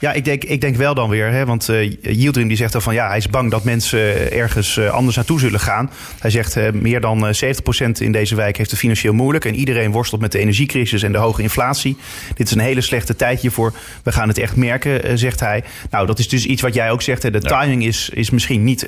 ja, 0.00 0.12
ik 0.12 0.24
denk, 0.24 0.44
ik 0.44 0.60
denk 0.60 0.76
wel 0.76 0.94
dan 0.94 1.08
weer. 1.08 1.30
Hè, 1.30 1.44
want 1.44 1.68
uh, 1.68 1.92
Yildirim 2.02 2.48
die 2.48 2.56
zegt 2.56 2.72
dan 2.72 2.82
van 2.82 2.94
ja, 2.94 3.08
hij 3.08 3.16
is 3.16 3.28
bang 3.28 3.50
dat 3.50 3.64
mensen 3.64 4.32
ergens 4.32 4.76
uh, 4.76 4.90
anders 4.90 5.16
naartoe 5.16 5.40
zullen 5.40 5.60
gaan. 5.60 5.90
Hij 6.18 6.30
zegt 6.30 6.56
uh, 6.56 6.70
meer 6.72 7.00
dan 7.00 7.34
70% 7.34 7.88
in 7.98 8.12
deze 8.12 8.34
wijk 8.34 8.56
heeft 8.56 8.70
het 8.70 8.78
financieel 8.78 9.12
moeilijk. 9.12 9.44
En 9.44 9.54
iedereen 9.54 9.90
worstelt 9.90 10.20
met 10.20 10.32
de 10.32 10.38
energiecrisis 10.38 11.02
en 11.02 11.12
de 11.12 11.18
hoge 11.18 11.42
inflatie. 11.42 11.96
Dit 12.34 12.46
is 12.46 12.52
een 12.52 12.60
hele 12.60 12.80
slechte 12.80 13.16
tijd 13.16 13.40
hiervoor. 13.40 13.72
We 14.02 14.12
gaan 14.12 14.28
het 14.28 14.38
echt 14.38 14.56
merken, 14.56 15.18
zegt 15.18 15.40
hij. 15.40 15.64
Nou, 15.90 16.06
dat 16.06 16.18
is 16.18 16.28
dus 16.28 16.46
iets 16.46 16.62
wat 16.62 16.74
jij 16.74 16.90
ook 16.90 17.02
zegt. 17.02 17.22
Hè, 17.22 17.30
de 17.30 17.40
timing 17.40 17.84
is, 17.84 18.10
is 18.12 18.30
misschien 18.30 18.64
niet 18.64 18.86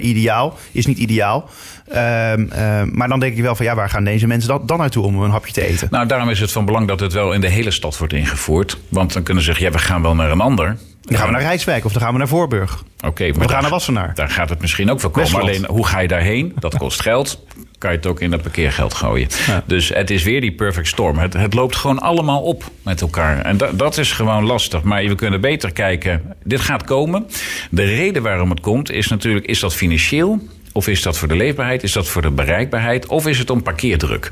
ideaal. 0.00 0.58
Is 0.72 0.86
niet 0.86 0.98
ideaal. 0.98 1.50
Um, 1.88 2.48
maar 2.92 3.08
dan 3.08 3.20
denk 3.20 3.36
ik 3.36 3.42
wel 3.42 3.54
van 3.54 3.66
ja, 3.66 3.74
waar 3.74 3.90
gaan 3.90 4.04
deze 4.04 4.26
mensen 4.26 4.48
dan, 4.48 4.62
dan 4.66 4.78
naartoe 4.78 5.04
om 5.04 5.22
een 5.22 5.30
hapje 5.30 5.52
te 5.52 5.66
eten? 5.66 5.88
Nou, 5.90 6.06
daarom 6.06 6.30
is 6.30 6.40
het 6.40 6.52
van 6.52 6.64
belang 6.64 6.88
dat 6.88 7.00
het 7.00 7.12
wel 7.12 7.32
in 7.32 7.40
de 7.40 7.48
hele 7.48 7.70
stad 7.70 7.98
wordt 7.98 8.12
ingevoerd. 8.12 8.78
Want 8.88 9.12
dan 9.12 9.22
kunnen 9.22 9.42
ze 9.42 9.48
zeggen, 9.48 9.66
ja, 9.66 9.78
we 9.78 9.84
gaan 9.84 10.02
wel 10.02 10.14
naar 10.14 10.30
een 10.30 10.40
ander. 10.46 10.76
Dan 11.00 11.16
gaan 11.18 11.26
we 11.26 11.32
naar 11.32 11.40
Rijswijk 11.40 11.84
of 11.84 11.92
dan 11.92 12.02
gaan 12.02 12.12
we 12.12 12.18
naar 12.18 12.28
Voorburg. 12.28 12.82
Oké, 12.96 13.06
okay, 13.06 13.30
maar 13.30 13.46
we 13.46 13.48
gaan 13.48 13.62
naar 13.62 13.70
Wassenaar. 13.70 14.14
Daar 14.14 14.28
gaat 14.28 14.48
het 14.48 14.60
misschien 14.60 14.90
ook 14.90 15.00
wel 15.00 15.10
komen. 15.10 15.30
Westland. 15.30 15.48
Alleen, 15.48 15.66
hoe 15.66 15.86
ga 15.86 15.98
je 15.98 16.08
daarheen? 16.08 16.52
Dat 16.58 16.76
kost 16.76 17.02
geld. 17.02 17.44
Kan 17.78 17.90
je 17.90 17.96
het 17.96 18.06
ook 18.06 18.20
in 18.20 18.30
dat 18.30 18.42
parkeergeld 18.42 18.94
gooien. 18.94 19.28
Ja. 19.46 19.62
Dus 19.66 19.88
het 19.88 20.10
is 20.10 20.22
weer 20.22 20.40
die 20.40 20.52
perfect 20.52 20.86
storm. 20.86 21.18
Het, 21.18 21.32
het 21.32 21.54
loopt 21.54 21.76
gewoon 21.76 21.98
allemaal 21.98 22.42
op 22.42 22.64
met 22.82 23.00
elkaar. 23.00 23.40
En 23.40 23.56
da, 23.56 23.70
dat 23.72 23.98
is 23.98 24.12
gewoon 24.12 24.44
lastig. 24.44 24.82
Maar 24.82 25.04
we 25.04 25.14
kunnen 25.14 25.40
beter 25.40 25.72
kijken. 25.72 26.34
Dit 26.44 26.60
gaat 26.60 26.84
komen. 26.84 27.26
De 27.70 27.84
reden 27.84 28.22
waarom 28.22 28.50
het 28.50 28.60
komt 28.60 28.90
is 28.90 29.08
natuurlijk... 29.08 29.46
is 29.46 29.60
dat 29.60 29.74
financieel? 29.74 30.48
Of 30.76 30.88
is 30.88 31.02
dat 31.02 31.18
voor 31.18 31.28
de 31.28 31.36
leefbaarheid? 31.36 31.82
Is 31.82 31.92
dat 31.92 32.08
voor 32.08 32.22
de 32.22 32.30
bereikbaarheid? 32.30 33.06
Of 33.06 33.26
is 33.26 33.38
het 33.38 33.50
om 33.50 33.62
parkeerdruk? 33.62 34.28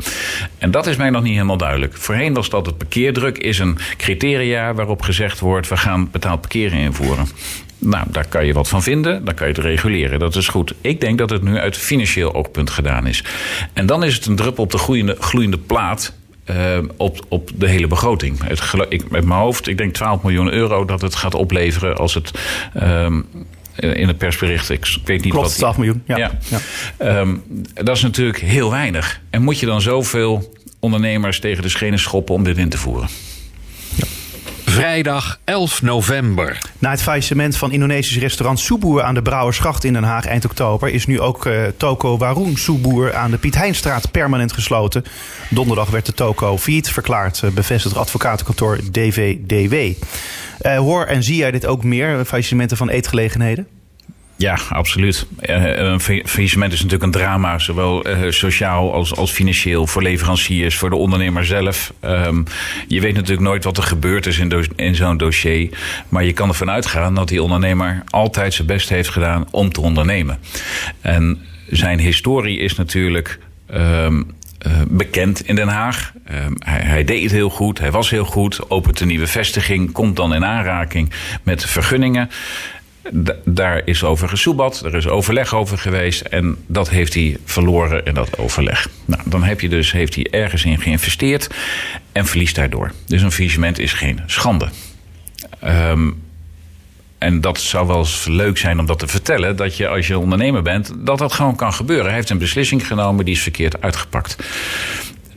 En 0.59 0.71
dat 0.71 0.87
is 0.87 0.97
mij 0.97 1.11
nog 1.11 1.23
niet 1.23 1.33
helemaal 1.33 1.57
duidelijk. 1.57 1.97
Voorheen 1.97 2.35
was 2.35 2.49
dat 2.49 2.67
het 2.67 2.79
parkeerdruk 2.79 3.39
is 3.39 3.59
een 3.59 3.79
criteria 3.97 4.75
waarop 4.75 5.03
gezegd 5.03 5.41
wordt... 5.41 5.69
we 5.69 5.77
gaan 5.77 6.11
betaald 6.11 6.41
parkeren 6.41 6.79
invoeren. 6.79 7.27
Nou, 7.79 8.07
daar 8.11 8.27
kan 8.29 8.47
je 8.47 8.53
wat 8.53 8.69
van 8.69 8.83
vinden. 8.83 9.25
Dan 9.25 9.35
kan 9.35 9.47
je 9.47 9.53
het 9.53 9.63
reguleren. 9.63 10.19
Dat 10.19 10.37
is 10.37 10.49
goed. 10.49 10.75
Ik 10.81 11.01
denk 11.01 11.19
dat 11.19 11.31
het 11.31 11.43
nu 11.43 11.59
uit 11.59 11.77
financieel 11.77 12.35
oogpunt 12.35 12.71
gedaan 12.71 13.07
is. 13.07 13.25
En 13.73 13.87
dan 13.87 14.05
is 14.05 14.15
het 14.15 14.27
een 14.27 14.37
druppel 14.37 14.63
op 14.63 14.71
de 14.71 15.17
gloeiende, 15.19 15.59
plaat. 15.59 16.13
Uh, 16.51 16.79
op, 16.97 17.25
op 17.29 17.51
de 17.55 17.69
hele 17.69 17.87
begroting. 17.87 18.41
Het, 18.45 19.11
met 19.11 19.25
mijn 19.25 19.41
hoofd, 19.41 19.69
ik 19.69 19.79
denk 19.79 19.95
12 19.95 20.23
miljoen 20.23 20.53
euro 20.53 20.85
dat 20.85 21.01
het 21.01 21.15
gaat 21.15 21.35
opleveren 21.35 21.97
als 21.97 22.15
het. 22.15 22.31
Uh, 22.83 23.07
in 23.77 24.09
het 24.09 24.19
persbericht. 24.19 24.71
Ik 24.71 24.87
weet 25.05 25.23
niet 25.23 25.33
Klopt, 25.33 25.49
wat. 25.49 25.57
12 25.57 25.77
miljoen. 25.77 26.03
Ja. 26.07 26.17
ja. 26.17 26.31
ja. 26.99 27.19
Um, 27.19 27.43
dat 27.75 27.97
is 27.97 28.03
natuurlijk 28.03 28.39
heel 28.39 28.71
weinig. 28.71 29.21
En 29.31 29.43
moet 29.43 29.61
je 29.61 29.67
dan 29.67 29.81
zoveel 29.81 30.53
ondernemers 30.81 31.41
tegen 31.41 31.63
de 31.63 31.69
schenen 31.69 31.99
schoppen 31.99 32.35
om 32.35 32.45
dit 32.45 32.59
in 32.59 32.69
te 32.69 32.79
voeren. 32.79 33.09
Vrijdag 34.75 35.39
11 35.45 35.83
november. 35.83 36.59
Na 36.79 36.91
het 36.91 37.03
faillissement 37.03 37.57
van 37.57 37.73
Indonesisch 37.73 38.19
restaurant 38.19 38.61
Soeboer 38.61 39.03
aan 39.03 39.15
de 39.15 39.23
Brouwersgracht 39.23 39.85
in 39.85 39.93
Den 39.93 40.03
Haag 40.03 40.27
eind 40.27 40.45
oktober 40.45 40.89
is 40.89 41.07
nu 41.07 41.21
ook 41.21 41.47
uh, 41.47 41.63
Toko 41.77 42.19
Warung 42.19 42.59
Soeboer 42.59 43.15
aan 43.15 43.31
de 43.31 43.39
Piet 43.39 43.55
Heinstraat 43.55 44.11
permanent 44.11 44.53
gesloten. 44.53 45.05
Donderdag 45.51 45.91
werd 45.91 46.07
de 46.07 46.13
toko 46.13 46.59
failliet 46.59 46.89
verklaard, 46.89 47.41
uh, 47.45 47.51
bevestigt 47.51 47.97
advocatenkantoor 47.97 48.79
DVDW. 48.91 50.03
Uh, 50.67 50.79
hoor 50.79 51.05
en 51.05 51.23
zie 51.23 51.37
jij 51.37 51.51
dit 51.51 51.67
ook 51.67 51.85
meer, 51.85 52.25
faillissementen 52.25 52.77
van 52.77 52.89
eetgelegenheden? 52.89 53.67
Ja, 54.37 54.59
absoluut. 54.69 55.27
Uh, 55.41 55.77
een 55.77 56.01
faillissement 56.01 56.73
is 56.73 56.83
natuurlijk 56.83 57.03
een 57.03 57.21
drama, 57.21 57.59
zowel 57.59 58.09
uh, 58.09 58.31
sociaal 58.31 58.93
als, 58.93 59.17
als 59.17 59.33
financieel, 59.33 59.87
voor 59.87 60.03
leveranciers, 60.03 60.77
voor 60.77 60.91
de 60.91 60.97
ondernemer 60.97 61.45
zelf. 61.45 61.93
Um, 62.01 62.45
je 62.89 63.01
weet 63.01 63.15
natuurlijk 63.15 63.47
nooit 63.47 63.65
wat 63.65 63.77
er 63.77 63.83
gebeurd 63.83 64.27
is 64.27 64.39
in, 64.77 64.95
zo'n 64.95 65.17
dossier. 65.17 65.79
Maar 66.09 66.25
je 66.25 66.33
kan 66.33 66.49
ervan 66.49 66.71
uitgaan 66.71 67.15
dat 67.15 67.29
die 67.29 67.43
ondernemer 67.43 68.03
altijd 68.09 68.55
zijn 68.55 68.67
best 68.67 68.89
heeft 68.89 69.09
gedaan 69.09 69.47
om 69.51 69.73
te 69.73 69.81
ondernemen. 69.81 70.39
En 71.01 71.39
zijn 71.69 71.99
historie 71.99 72.59
is 72.59 72.75
natuurlijk. 72.75 73.39
Uh, 73.75 74.21
bekend 74.89 75.47
in 75.47 75.55
Den 75.55 75.69
Haag. 75.69 76.13
Uh, 76.31 76.37
hij, 76.59 76.81
hij, 76.81 77.05
deed 77.05 77.23
het 77.23 77.33
heel 77.33 77.51
goed, 77.51 77.79
hij 77.79 77.91
was 77.91 78.11
heel 78.11 78.25
goed, 78.25 78.71
opent 78.71 79.01
een 79.01 79.07
nieuwe 79.07 79.27
vestiging, 79.27 79.93
komt 79.93 80.17
dan 80.17 80.35
in 80.35 80.45
aanraking 80.45 81.13
met 81.43 81.65
vergunningen. 81.65 82.31
Daar 83.45 83.83
is 83.85 84.05
over 84.05 84.29
gesoebat, 84.29 84.85
er 84.85 84.95
is 84.95 85.09
overleg 85.09 85.55
over 85.55 85.79
geweest 85.79 86.21
en 86.21 86.57
dat 86.67 86.91
heeft 86.91 87.15
hij 87.15 87.37
verloren 87.45 88.05
in 88.05 88.15
dat 88.15 88.39
overleg. 88.39 88.89
Nou, 89.05 89.23
dan 89.25 89.43
heb 89.43 89.61
je 89.61 89.69
dus, 89.69 89.93
heeft 89.93 90.15
hij 90.15 90.27
ergens 90.31 90.65
in 90.65 90.81
geïnvesteerd 90.81 91.49
en 92.13 92.27
verliest 92.27 92.55
daardoor. 92.55 92.93
Dus 93.07 93.23
een 93.23 93.33
faillissement 93.33 93.79
is 93.79 93.93
geen 93.93 94.21
schande. 94.27 94.69
Um, 95.65 96.24
en 97.25 97.41
dat 97.41 97.61
zou 97.61 97.87
wel 97.87 97.99
eens 97.99 98.27
leuk 98.27 98.59
zijn 98.59 98.79
om 98.79 98.87
dat 98.87 98.99
te 98.99 99.07
vertellen. 99.07 99.57
Dat 99.57 99.77
je 99.77 99.89
als 99.89 100.07
je 100.07 100.19
ondernemer 100.19 100.63
bent, 100.63 100.93
dat 100.97 101.19
dat 101.19 101.33
gewoon 101.33 101.57
kan 101.57 101.73
gebeuren. 101.73 102.07
Hij 102.07 102.15
heeft 102.15 102.31
een 102.31 102.39
beslissing 102.39 102.87
genomen 102.87 103.25
die 103.25 103.35
is 103.35 103.43
verkeerd 103.43 103.81
uitgepakt. 103.81 104.37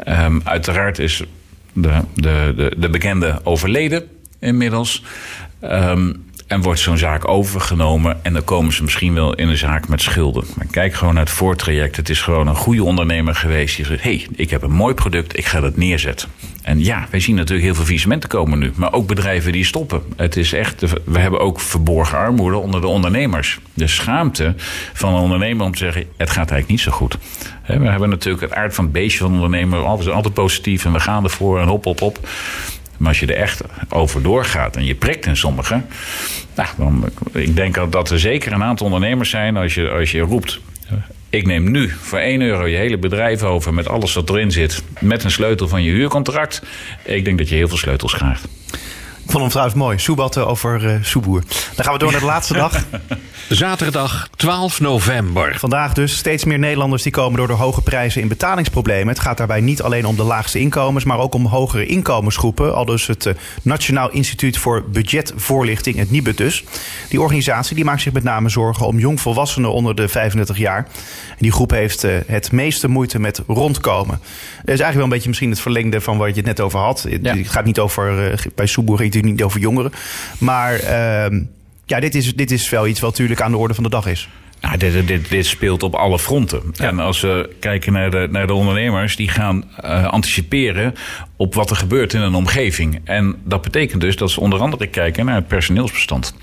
Um, 0.08 0.41
uiteraard 0.43 1.00
is 1.00 1.23
de, 1.73 2.02
de, 2.13 2.54
de, 2.56 2.73
de 2.78 2.89
bekende 2.89 3.39
overleden 3.43 4.04
inmiddels. 4.39 5.04
Um, 5.62 6.27
en 6.48 6.62
wordt 6.62 6.80
zo'n 6.80 6.98
zaak 6.98 7.28
overgenomen 7.28 8.24
en 8.24 8.34
dan 8.34 8.44
komen 8.44 8.74
ze 8.74 8.84
misschien 8.84 9.14
wel 9.14 9.34
in 9.34 9.48
een 9.48 9.58
zaak 9.58 9.88
met 9.88 10.02
schulden. 10.02 10.44
Maar 10.56 10.66
kijk 10.72 10.94
gewoon 10.94 11.14
naar 11.14 11.24
het 11.24 11.34
voortraject. 11.34 11.96
Het 11.96 12.10
is 12.10 12.22
gewoon 12.22 12.48
een 12.48 12.56
goede 12.56 12.84
ondernemer 12.84 13.36
geweest 13.36 13.76
die 13.76 13.86
zegt: 13.86 14.04
hey, 14.04 14.28
ik 14.36 14.50
heb 14.50 14.62
een 14.62 14.72
mooi 14.72 14.94
product, 14.94 15.38
ik 15.38 15.46
ga 15.46 15.60
dat 15.60 15.78
neerzetten. 15.78 16.30
En 16.62 16.84
ja, 16.84 17.08
wij 17.12 17.20
zien 17.20 17.36
natuurlijk 17.36 17.66
heel 17.66 17.74
veel 17.74 17.84
faillissementen 17.84 18.30
komen 18.30 18.60
nu. 18.60 18.72
Maar 18.76 18.94
ook 18.94 19.08
bedrijven 19.08 19.52
die 19.52 19.66
stoppen. 19.66 20.02
Het 20.16 20.38
is 20.38 20.54
echt, 20.54 20.82
we 21.06 21.20
hebben 21.20 21.40
ook 21.40 21.60
verborgen 21.60 22.18
armoede 22.18 22.58
onder 22.58 22.82
de 22.82 22.88
ondernemers. 22.88 23.60
De 23.74 23.88
schaamte 23.88 24.54
van 24.94 25.14
een 25.14 25.22
ondernemer 25.22 25.66
om 25.66 25.72
te 25.72 25.78
zeggen: 25.78 26.02
het 26.18 26.30
gaat 26.30 26.52
eigenlijk 26.52 26.68
niet 26.68 26.80
zo 26.80 26.92
goed. 26.92 27.18
We 27.66 27.88
hebben 27.88 28.10
natuurlijk 28.10 28.44
het 28.44 28.54
aard 28.54 28.76
van 28.76 28.84
het 28.84 28.94
beestje 28.94 29.18
van 29.18 29.28
een 29.28 29.36
ondernemer. 29.36 29.98
We 29.98 30.04
zijn 30.04 30.16
altijd 30.16 30.34
positief 30.34 30.86
en 30.86 30.94
we 30.94 31.00
gaan 31.00 31.24
ervoor 31.24 31.60
en 31.60 31.68
hop, 31.68 31.84
hop, 31.84 32.00
hop. 32.00 32.28
Maar 32.98 33.08
als 33.08 33.20
je 33.20 33.26
er 33.26 33.36
echt 33.36 33.62
over 33.90 34.22
doorgaat 34.22 34.76
en 34.76 34.86
je 34.86 34.96
prikt 34.96 35.26
in 35.26 35.38
sommigen. 35.38 35.86
Nou, 36.56 37.04
ik 37.32 37.56
denk 37.56 37.92
dat 37.92 38.10
er 38.10 38.20
zeker 38.20 38.52
een 38.52 38.64
aantal 38.64 38.86
ondernemers 38.86 39.30
zijn 39.30 39.58
als 39.58 39.74
je, 39.74 39.90
als 39.90 40.12
je 40.12 40.20
roept. 40.20 40.60
Ik 41.30 41.46
neem 41.46 41.72
nu 41.72 41.90
voor 41.90 42.20
1 42.20 42.42
euro 42.42 42.68
je 42.68 42.78
hele 42.78 42.98
bedrijf 42.98 43.44
over 43.44 43.74
met 43.74 43.88
alles 43.88 44.14
wat 44.14 44.30
erin 44.30 44.52
zit. 44.52 44.84
Met 45.00 45.24
een 45.24 45.32
sleutel 45.32 45.68
van 45.68 45.84
je 45.84 45.92
huurcontract. 45.92 46.62
Ik 47.04 47.26
denk 47.26 47.38
dat 47.38 47.50
je 47.50 47.56
heel 47.56 47.68
veel 47.68 47.78
sleutels 47.78 48.14
krijgt. 48.14 48.48
Ik 49.28 49.34
vond 49.34 49.44
hem 49.44 49.52
trouwens 49.52 49.78
mooi. 49.80 50.00
Soebatten 50.00 50.48
over 50.48 50.84
uh, 50.84 51.04
Soeboer. 51.04 51.44
Dan 51.76 51.86
gaan 51.86 51.94
we 51.94 52.00
door 52.00 52.12
naar 52.12 52.20
de 52.20 52.26
laatste 52.26 52.54
dag. 52.54 52.84
Zaterdag 53.50 54.30
12 54.36 54.80
november. 54.80 55.60
Vandaag 55.60 55.94
dus 55.94 56.18
steeds 56.18 56.44
meer 56.44 56.60
Nederlanders 56.60 57.04
die 57.04 57.12
komen 57.12 57.38
door 57.38 57.48
de 57.48 57.54
hoge 57.54 57.82
prijzen 57.82 58.22
in 58.22 58.28
betalingsproblemen. 58.28 59.08
Het 59.08 59.20
gaat 59.20 59.38
daarbij 59.38 59.62
niet 59.62 59.82
alleen 59.82 60.06
om 60.06 60.16
de 60.16 60.24
laagste 60.24 60.60
inkomens, 60.60 61.04
maar 61.04 61.20
ook 61.20 61.34
om 61.34 61.46
hogere 61.46 61.86
inkomensgroepen. 61.86 62.76
Al 62.76 62.86
dus 62.86 63.08
het 63.08 63.26
uh, 63.26 63.34
Nationaal 63.62 64.12
Instituut 64.12 64.58
voor 64.58 64.84
Budgetvoorlichting, 64.90 65.96
het 65.96 66.12
NIBUD 66.12 66.38
dus. 66.38 66.63
Die 67.10 67.22
organisatie 67.22 67.76
die 67.76 67.86
maakt 67.86 68.02
zich 68.02 68.13
met 68.13 68.24
name 68.24 68.50
zorgen 68.50 68.88
om 68.88 69.00
jongvolwassenen 69.00 69.72
onder 69.72 69.96
de 69.96 70.08
35 70.08 70.58
jaar. 70.58 70.88
En 71.30 71.38
die 71.40 71.52
groep 71.52 71.72
heeft 71.72 72.04
uh, 72.04 72.12
het 72.26 72.52
meeste 72.52 72.88
moeite 72.88 73.20
met 73.20 73.42
rondkomen. 73.48 74.20
Dat 74.20 74.76
is 74.76 74.82
eigenlijk 74.82 74.94
wel 74.94 75.04
een 75.04 75.10
beetje 75.10 75.28
misschien 75.28 75.50
het 75.50 75.60
verlengde 75.60 76.02
van 76.02 76.18
wat 76.18 76.28
je 76.28 76.36
het 76.36 76.46
net 76.46 76.60
over 76.60 76.80
had. 76.80 77.06
Ja. 77.22 77.36
Het 77.36 77.50
gaat 77.50 77.66
niet 77.66 77.80
over, 77.80 78.36
bij 78.56 78.66
Soeboer 78.66 78.98
niet 79.25 79.43
over 79.43 79.60
jongeren. 79.60 79.91
Maar 80.38 80.73
uh, 80.82 81.39
ja, 81.86 81.99
dit 81.99 82.15
is, 82.15 82.36
dit 82.36 82.51
is 82.51 82.69
wel 82.69 82.88
iets 82.88 82.99
wat 82.99 83.10
natuurlijk 83.10 83.41
aan 83.41 83.51
de 83.51 83.58
orde 83.58 83.73
van 83.73 83.84
de 83.84 83.89
dag 83.89 84.06
is. 84.06 84.30
Nou, 84.62 84.77
dit, 84.77 85.08
dit, 85.08 85.30
dit 85.30 85.45
speelt 85.45 85.84
op 85.84 85.95
alle 85.95 86.19
fronten. 86.19 86.62
Ja. 86.73 86.88
En 86.88 86.99
als 86.99 87.21
we 87.21 87.56
kijken 87.60 87.93
naar 87.93 88.12
de, 88.12 88.27
naar 88.32 88.47
de 88.47 88.53
ondernemers, 88.53 89.15
die 89.15 89.30
gaan 89.30 89.63
uh, 89.86 90.08
anticiperen 90.08 90.93
op 91.36 91.53
wat 91.56 91.69
er 91.69 91.75
gebeurt 91.75 92.13
in 92.13 92.21
een 92.21 92.36
omgeving. 92.36 93.01
En 93.03 93.36
dat 93.43 93.62
betekent 93.62 94.01
dus 94.01 94.15
dat 94.15 94.32
ze 94.32 94.39
onder 94.39 94.60
andere 94.60 94.88
kijken 94.88 95.25
naar 95.25 95.36
het 95.36 95.47
personeelsbestand. 95.47 96.36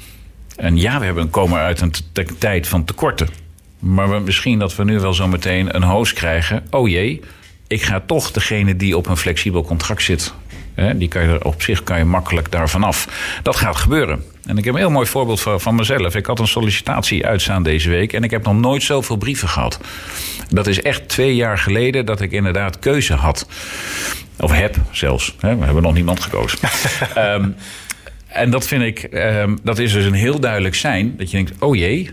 En 0.57 0.77
ja, 0.77 0.99
we 0.99 1.05
hebben, 1.05 1.31
komen 1.31 1.59
uit 1.59 1.81
een 1.81 1.93
tijd 2.39 2.69
van 2.69 2.85
tekorten. 2.85 3.29
Maar 3.79 4.11
we, 4.11 4.19
misschien 4.19 4.59
dat 4.59 4.77
we 4.77 4.85
nu 4.85 5.01
wel 5.01 5.15
zo 5.15 5.29
meteen 5.29 5.77
een 5.77 5.83
host 5.83 6.13
krijgen. 6.13 6.65
Oh 6.71 6.89
jee, 6.89 7.21
ik 7.67 7.83
ga 7.83 8.03
toch 8.07 8.31
degene 8.31 8.77
die 8.77 8.97
op 8.97 9.07
een 9.07 9.17
flexibel 9.17 9.65
contract 9.65 10.03
zit 10.03 10.35
Hè, 10.75 10.99
die 10.99 11.09
kan 11.09 11.23
je 11.23 11.45
op 11.45 11.63
zich 11.63 11.83
kan 11.83 11.99
je 11.99 12.05
makkelijk 12.05 12.51
daarvan 12.51 12.85
af. 12.85 13.09
Dat 13.43 13.57
gaat 13.57 13.77
gebeuren. 13.77 14.25
En 14.47 14.59
ik 14.59 14.65
heb 14.65 14.75
een 14.75 14.81
heel 14.81 14.91
mooi 14.91 15.07
voorbeeld 15.07 15.41
van, 15.41 15.61
van 15.61 15.75
mezelf. 15.75 16.15
Ik 16.15 16.27
had 16.27 16.39
een 16.39 16.47
sollicitatie 16.47 17.27
uitstaan 17.27 17.63
deze 17.63 17.91
week 17.91 18.13
en 18.13 18.23
ik 18.23 18.31
heb 18.31 18.45
nog 18.45 18.55
nooit 18.55 18.83
zoveel 18.83 19.17
brieven 19.17 19.49
gehad. 19.49 19.81
Dat 20.49 20.67
is 20.67 20.83
echt 20.83 21.09
twee 21.09 21.35
jaar 21.35 21.59
geleden 21.59 22.07
dat 22.07 22.21
ik 22.21 22.33
inderdaad 22.33 22.79
keuze 22.79 23.15
had. 23.15 23.49
Of 24.41 24.53
heb 24.53 24.77
zelfs. 24.91 25.35
Hè, 25.41 25.57
we 25.57 25.65
hebben 25.65 25.83
nog 25.83 25.95
niemand 25.95 26.21
gekozen. 26.21 26.59
um, 27.17 27.57
en 28.27 28.51
dat 28.51 28.67
vind 28.67 28.83
ik, 28.83 29.09
um, 29.13 29.59
dat 29.63 29.79
is 29.79 29.93
dus 29.93 30.05
een 30.05 30.13
heel 30.13 30.41
duidelijk 30.41 30.75
zijn 30.75 31.15
dat 31.17 31.31
je 31.31 31.37
denkt: 31.37 31.53
oh 31.59 31.77
jee, 31.77 32.11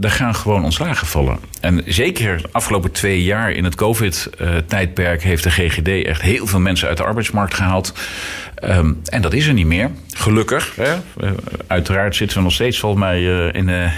er 0.00 0.10
gaan 0.10 0.34
gewoon 0.34 0.64
ontslagen 0.64 1.06
vallen. 1.06 1.38
En 1.60 1.82
zeker 1.86 2.42
de 2.42 2.48
afgelopen 2.52 2.92
twee 2.92 3.22
jaar 3.22 3.50
in 3.50 3.64
het 3.64 3.74
COVID-tijdperk 3.74 5.22
heeft 5.22 5.42
de 5.42 5.50
GGD 5.50 5.88
echt 5.88 6.22
heel 6.22 6.46
veel 6.46 6.60
mensen 6.60 6.88
uit 6.88 6.96
de 6.96 7.04
arbeidsmarkt 7.04 7.54
gehaald. 7.54 7.94
Um, 8.64 9.00
en 9.04 9.22
dat 9.22 9.32
is 9.32 9.46
er 9.46 9.52
niet 9.52 9.66
meer. 9.66 9.90
Gelukkig. 10.14 10.72
Hè? 10.76 10.94
Uh, 10.94 11.30
uiteraard 11.66 12.16
zitten 12.16 12.36
we 12.36 12.42
nog 12.42 12.52
steeds 12.52 12.78
volgens 12.78 13.02
mij 13.02 13.20
uh, 13.20 13.54
in, 13.54 13.66
de, 13.66 13.88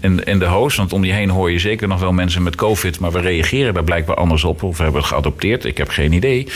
in, 0.00 0.24
in 0.24 0.38
de 0.38 0.44
hoos. 0.44 0.76
Want 0.76 0.92
om 0.92 1.04
je 1.04 1.12
heen 1.12 1.30
hoor 1.30 1.50
je 1.50 1.58
zeker 1.58 1.88
nog 1.88 2.00
wel 2.00 2.12
mensen 2.12 2.42
met 2.42 2.56
COVID. 2.56 2.98
Maar 2.98 3.12
we 3.12 3.20
reageren 3.20 3.74
daar 3.74 3.84
blijkbaar 3.84 4.16
anders 4.16 4.44
op. 4.44 4.62
Of 4.62 4.76
we 4.76 4.82
hebben 4.82 5.00
het 5.00 5.10
geadopteerd. 5.10 5.64
Ik 5.64 5.76
heb 5.76 5.88
geen 5.88 6.12
idee. 6.12 6.48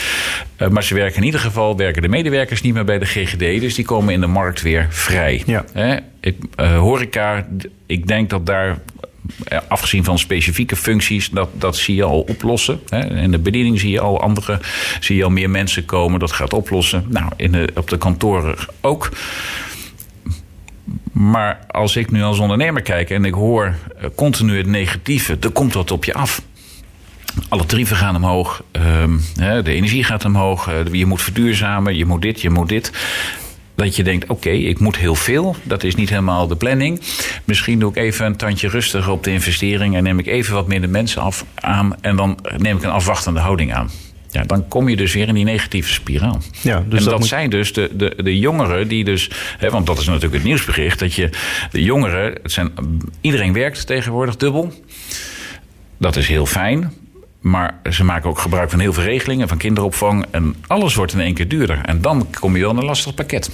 Uh, 0.58 0.68
maar 0.68 0.84
ze 0.84 0.94
werken 0.94 1.16
in 1.16 1.24
ieder 1.24 1.40
geval, 1.40 1.76
werken 1.76 2.02
de 2.02 2.08
medewerkers 2.08 2.62
niet 2.62 2.74
meer 2.74 2.84
bij 2.84 2.98
de 2.98 3.06
GGD. 3.06 3.60
Dus 3.60 3.74
die 3.74 3.84
komen 3.84 4.14
in 4.14 4.20
de 4.20 4.26
markt 4.26 4.62
weer 4.62 4.86
vrij. 4.90 5.42
Ja. 5.46 5.64
Hè? 5.72 5.96
Ik, 6.28 6.36
horeca, 6.56 7.46
ik 7.86 8.06
denk 8.06 8.30
dat 8.30 8.46
daar 8.46 8.80
afgezien 9.68 10.04
van 10.04 10.18
specifieke 10.18 10.76
functies, 10.76 11.30
dat, 11.30 11.48
dat 11.52 11.76
zie 11.76 11.94
je 11.94 12.04
al 12.04 12.20
oplossen. 12.20 12.80
In 13.10 13.30
de 13.30 13.38
bediening 13.38 13.80
zie 13.80 13.90
je 13.90 14.00
al 14.00 14.20
andere, 14.20 14.60
zie 15.00 15.16
je 15.16 15.24
al 15.24 15.30
meer 15.30 15.50
mensen 15.50 15.84
komen. 15.84 16.20
Dat 16.20 16.32
gaat 16.32 16.52
oplossen. 16.52 17.04
Nou, 17.08 17.30
in 17.36 17.52
de, 17.52 17.68
op 17.74 17.88
de 17.88 17.98
kantoren 17.98 18.56
ook. 18.80 19.10
Maar 21.12 21.64
als 21.68 21.96
ik 21.96 22.10
nu 22.10 22.22
als 22.22 22.38
ondernemer 22.38 22.82
kijk 22.82 23.10
en 23.10 23.24
ik 23.24 23.34
hoor 23.34 23.74
continu 24.14 24.56
het 24.56 24.66
negatieve, 24.66 25.36
er 25.40 25.50
komt 25.50 25.74
wat 25.74 25.90
op 25.90 26.04
je 26.04 26.14
af. 26.14 26.42
Alle 27.48 27.66
tarieven 27.66 27.96
gaan 27.96 28.16
omhoog, 28.16 28.62
de 29.32 29.62
energie 29.64 30.04
gaat 30.04 30.24
omhoog, 30.24 30.70
je 30.92 31.06
moet 31.06 31.22
verduurzamen, 31.22 31.96
je 31.96 32.04
moet 32.04 32.22
dit, 32.22 32.40
je 32.40 32.50
moet 32.50 32.68
dit 32.68 32.92
dat 33.84 33.96
je 33.96 34.02
denkt: 34.02 34.24
oké, 34.24 34.32
okay, 34.32 34.58
ik 34.58 34.78
moet 34.78 34.96
heel 34.96 35.14
veel. 35.14 35.56
Dat 35.62 35.84
is 35.84 35.94
niet 35.94 36.08
helemaal 36.08 36.46
de 36.46 36.56
planning. 36.56 37.00
Misschien 37.44 37.78
doe 37.78 37.90
ik 37.90 37.96
even 37.96 38.26
een 38.26 38.36
tandje 38.36 38.68
rustiger 38.68 39.12
op 39.12 39.24
de 39.24 39.30
investering 39.30 39.96
en 39.96 40.02
neem 40.02 40.18
ik 40.18 40.26
even 40.26 40.54
wat 40.54 40.66
minder 40.66 40.90
mensen 40.90 41.22
af, 41.22 41.44
aan. 41.54 41.96
En 42.00 42.16
dan 42.16 42.38
neem 42.56 42.76
ik 42.76 42.82
een 42.82 42.90
afwachtende 42.90 43.40
houding 43.40 43.74
aan. 43.74 43.90
Ja, 44.30 44.42
dan 44.42 44.68
kom 44.68 44.88
je 44.88 44.96
dus 44.96 45.14
weer 45.14 45.28
in 45.28 45.34
die 45.34 45.44
negatieve 45.44 45.92
spiraal. 45.92 46.40
Ja, 46.62 46.84
dus 46.88 46.98
en 46.98 47.04
dat, 47.04 47.04
dat 47.04 47.18
moet... 47.18 47.28
zijn 47.28 47.50
dus 47.50 47.72
de, 47.72 47.90
de, 47.92 48.14
de 48.22 48.38
jongeren 48.38 48.88
die 48.88 49.04
dus... 49.04 49.30
Hè, 49.58 49.70
want 49.70 49.86
dat 49.86 49.98
is 49.98 50.06
natuurlijk 50.06 50.34
het 50.34 50.44
nieuwsbericht... 50.44 50.98
dat 50.98 51.14
je 51.14 51.30
de 51.70 51.82
jongeren... 51.82 52.38
Het 52.42 52.52
zijn, 52.52 52.70
iedereen 53.20 53.52
werkt 53.52 53.86
tegenwoordig 53.86 54.36
dubbel. 54.36 54.72
Dat 55.98 56.16
is 56.16 56.28
heel 56.28 56.46
fijn. 56.46 56.92
Maar 57.48 57.74
ze 57.90 58.04
maken 58.04 58.30
ook 58.30 58.38
gebruik 58.38 58.70
van 58.70 58.78
heel 58.78 58.92
veel 58.92 59.02
regelingen, 59.02 59.48
van 59.48 59.58
kinderopvang. 59.58 60.26
En 60.30 60.54
alles 60.66 60.94
wordt 60.94 61.12
in 61.12 61.20
één 61.20 61.34
keer 61.34 61.48
duurder. 61.48 61.80
En 61.84 62.00
dan 62.00 62.26
kom 62.40 62.56
je 62.56 62.60
wel 62.62 62.70
in 62.70 62.76
een 62.76 62.84
lastig 62.84 63.14
pakket. 63.14 63.50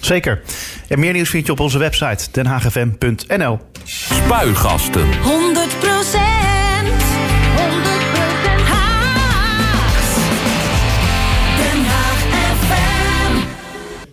Zeker. 0.00 0.42
En 0.88 0.98
meer 0.98 1.12
nieuws 1.12 1.28
vind 1.28 1.46
je 1.46 1.52
op 1.52 1.60
onze 1.60 1.78
website 1.78 2.28
denhagfm.nl. 2.30 3.58
Spuigasten. 3.84 5.22
100 5.22 5.78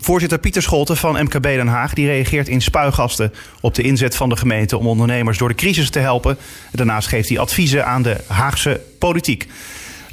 Voorzitter 0.07 0.39
Pieter 0.39 0.61
Scholten 0.61 0.97
van 0.97 1.23
MKB 1.23 1.43
Den 1.43 1.67
Haag 1.67 1.93
die 1.93 2.07
reageert 2.07 2.47
in 2.47 2.61
spuigasten 2.61 3.33
op 3.61 3.75
de 3.75 3.81
inzet 3.81 4.15
van 4.15 4.29
de 4.29 4.35
gemeente 4.35 4.77
om 4.77 4.87
ondernemers 4.87 5.37
door 5.37 5.47
de 5.47 5.55
crisis 5.55 5.89
te 5.89 5.99
helpen. 5.99 6.37
Daarnaast 6.71 7.07
geeft 7.07 7.29
hij 7.29 7.39
adviezen 7.39 7.85
aan 7.85 8.01
de 8.01 8.17
Haagse 8.27 8.81
politiek. 8.99 9.47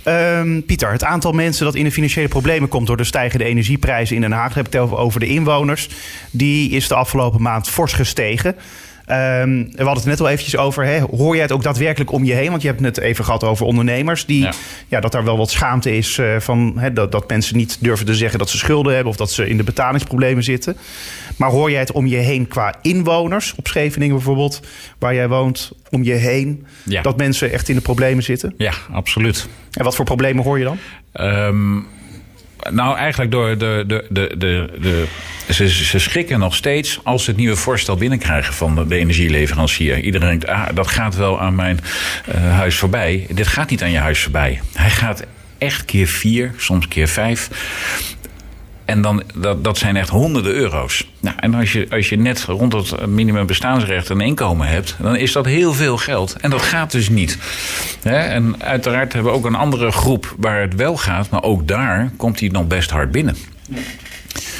Ehm, 0.02 0.60
Pieter, 0.60 0.92
het 0.92 1.04
aantal 1.04 1.32
mensen 1.32 1.64
dat 1.64 1.74
in 1.74 1.84
de 1.84 1.92
financiële 1.92 2.28
problemen 2.28 2.68
komt 2.68 2.86
door 2.86 2.96
de 2.96 3.04
stijgende 3.04 3.44
energieprijzen 3.44 4.14
in 4.14 4.20
Den 4.20 4.32
Haag, 4.32 4.54
heb 4.54 4.66
ik 4.66 4.72
het 4.72 4.90
over 4.90 5.20
de 5.20 5.26
inwoners, 5.26 5.88
die 6.30 6.70
is 6.70 6.88
de 6.88 6.94
afgelopen 6.94 7.42
maand 7.42 7.68
fors 7.68 7.92
gestegen. 7.92 8.56
Ehm, 9.06 9.64
we 9.70 9.76
hadden 9.76 9.94
het 9.94 10.04
net 10.04 10.20
al 10.20 10.28
eventjes 10.28 10.56
over. 10.56 10.84
Hè. 10.84 11.00
Hoor 11.00 11.34
jij 11.34 11.42
het 11.42 11.52
ook 11.52 11.62
daadwerkelijk 11.62 12.12
om 12.12 12.24
je 12.24 12.32
heen? 12.32 12.50
Want 12.50 12.62
je 12.62 12.68
hebt 12.68 12.80
het 12.80 12.94
net 12.96 13.04
even 13.04 13.24
gehad 13.24 13.44
over 13.44 13.66
ondernemers. 13.66 14.26
Die, 14.26 14.48
ja. 14.88 15.00
dat 15.00 15.12
daar 15.12 15.24
wel 15.24 15.36
wat 15.36 15.50
schaamte 15.50 15.96
is 15.96 16.18
uh, 16.18 16.40
van 16.40 16.72
hè, 16.76 16.92
dat, 16.92 17.12
dat 17.12 17.28
mensen 17.28 17.56
niet 17.56 17.76
durven 17.80 18.06
te 18.06 18.14
zeggen 18.14 18.38
dat 18.38 18.50
ze 18.50 18.58
schulden 18.58 18.92
hebben 18.94 19.12
of 19.12 19.18
dat 19.18 19.30
ze 19.32 19.48
in 19.48 19.56
de 19.56 19.62
betalingsproblemen 19.62 20.42
zitten. 20.42 20.76
Maar 21.36 21.50
hoor 21.50 21.70
jij 21.70 21.80
het 21.80 21.92
om 21.92 22.06
je 22.06 22.16
heen 22.16 22.48
qua 22.48 22.74
inwoners 22.82 23.54
op 23.56 23.66
Scheveningen 23.66 24.14
bijvoorbeeld, 24.14 24.60
waar 24.98 25.14
jij 25.14 25.28
woont, 25.28 25.72
om 25.90 26.02
je 26.02 26.12
heen, 26.12 26.66
Ja. 26.84 27.02
dat 27.02 27.16
mensen 27.16 27.52
echt 27.52 27.68
in 27.68 27.74
de 27.74 27.80
problemen 27.80 28.22
zitten? 28.24 28.54
Ja, 28.56 28.72
absoluut. 28.92 29.48
En 29.72 29.84
wat 29.84 29.94
voor 29.96 30.04
problemen 30.04 30.44
hoor 30.44 30.58
je 30.58 30.64
dan? 30.64 30.78
Ehm, 31.12 31.76
nou, 32.70 32.96
eigenlijk 32.96 33.30
door 33.30 33.58
de. 33.58 33.84
de, 33.86 34.06
de, 34.08 34.34
de, 34.38 34.70
de 34.80 35.06
ze, 35.52 35.68
ze 35.68 35.98
schrikken 35.98 36.38
nog 36.38 36.54
steeds 36.54 37.00
als 37.02 37.24
ze 37.24 37.30
het 37.30 37.38
nieuwe 37.38 37.56
voorstel 37.56 37.96
binnenkrijgen 37.96 38.54
van 38.54 38.88
de, 38.88 38.96
energieleverancier. 38.96 40.00
Iedereen 40.00 40.28
denkt, 40.28 40.46
ah, 40.46 40.66
dat 40.74 40.86
gaat 40.86 41.16
wel 41.16 41.40
aan 41.40 41.54
mijn 41.54 41.80
eh, 42.26 42.56
huis 42.56 42.76
voorbij. 42.76 43.26
Dit 43.30 43.46
gaat 43.46 43.70
niet 43.70 43.82
aan 43.82 43.90
je 43.90 43.98
huis 43.98 44.22
voorbij. 44.22 44.60
Hij 44.72 44.90
gaat 44.90 45.24
echt 45.58 45.84
keer 45.84 46.06
vier, 46.06 46.54
soms 46.56 46.88
keer 46.88 47.08
vijf. 47.08 47.50
En 48.84 49.02
dan, 49.02 49.22
dat, 49.34 49.64
dat 49.64 49.78
zijn 49.78 49.96
echt 49.96 50.08
honderden 50.08 50.52
euro's. 50.52 51.08
Nou, 51.20 51.36
en 51.40 51.54
als 51.54 51.72
je, 51.72 51.86
als 51.90 52.08
je 52.08 52.16
net 52.16 52.44
rond 52.44 52.72
het 52.72 53.06
minimum 53.06 53.46
bestaansrecht 53.46 54.08
een 54.08 54.20
inkomen 54.20 54.66
hebt, 54.66 54.96
dan 55.00 55.16
is 55.16 55.32
dat 55.32 55.46
heel 55.46 55.72
veel 55.72 55.96
geld. 55.96 56.36
En 56.40 56.50
dat 56.50 56.62
gaat 56.62 56.90
dus 56.90 57.08
niet. 57.08 57.38
En 58.02 58.62
uiteraard 58.62 59.12
hebben 59.12 59.32
we 59.32 59.38
ook 59.38 59.44
een 59.46 59.54
andere 59.54 59.92
groep 59.92 60.34
waar 60.38 60.60
het 60.60 60.74
wel 60.74 60.96
gaat, 60.96 61.30
maar 61.30 61.42
ook 61.42 61.68
daar 61.68 62.10
komt 62.16 62.40
hij 62.40 62.48
nog 62.48 62.66
best 62.66 62.90
hard 62.90 63.10
binnen. 63.10 63.36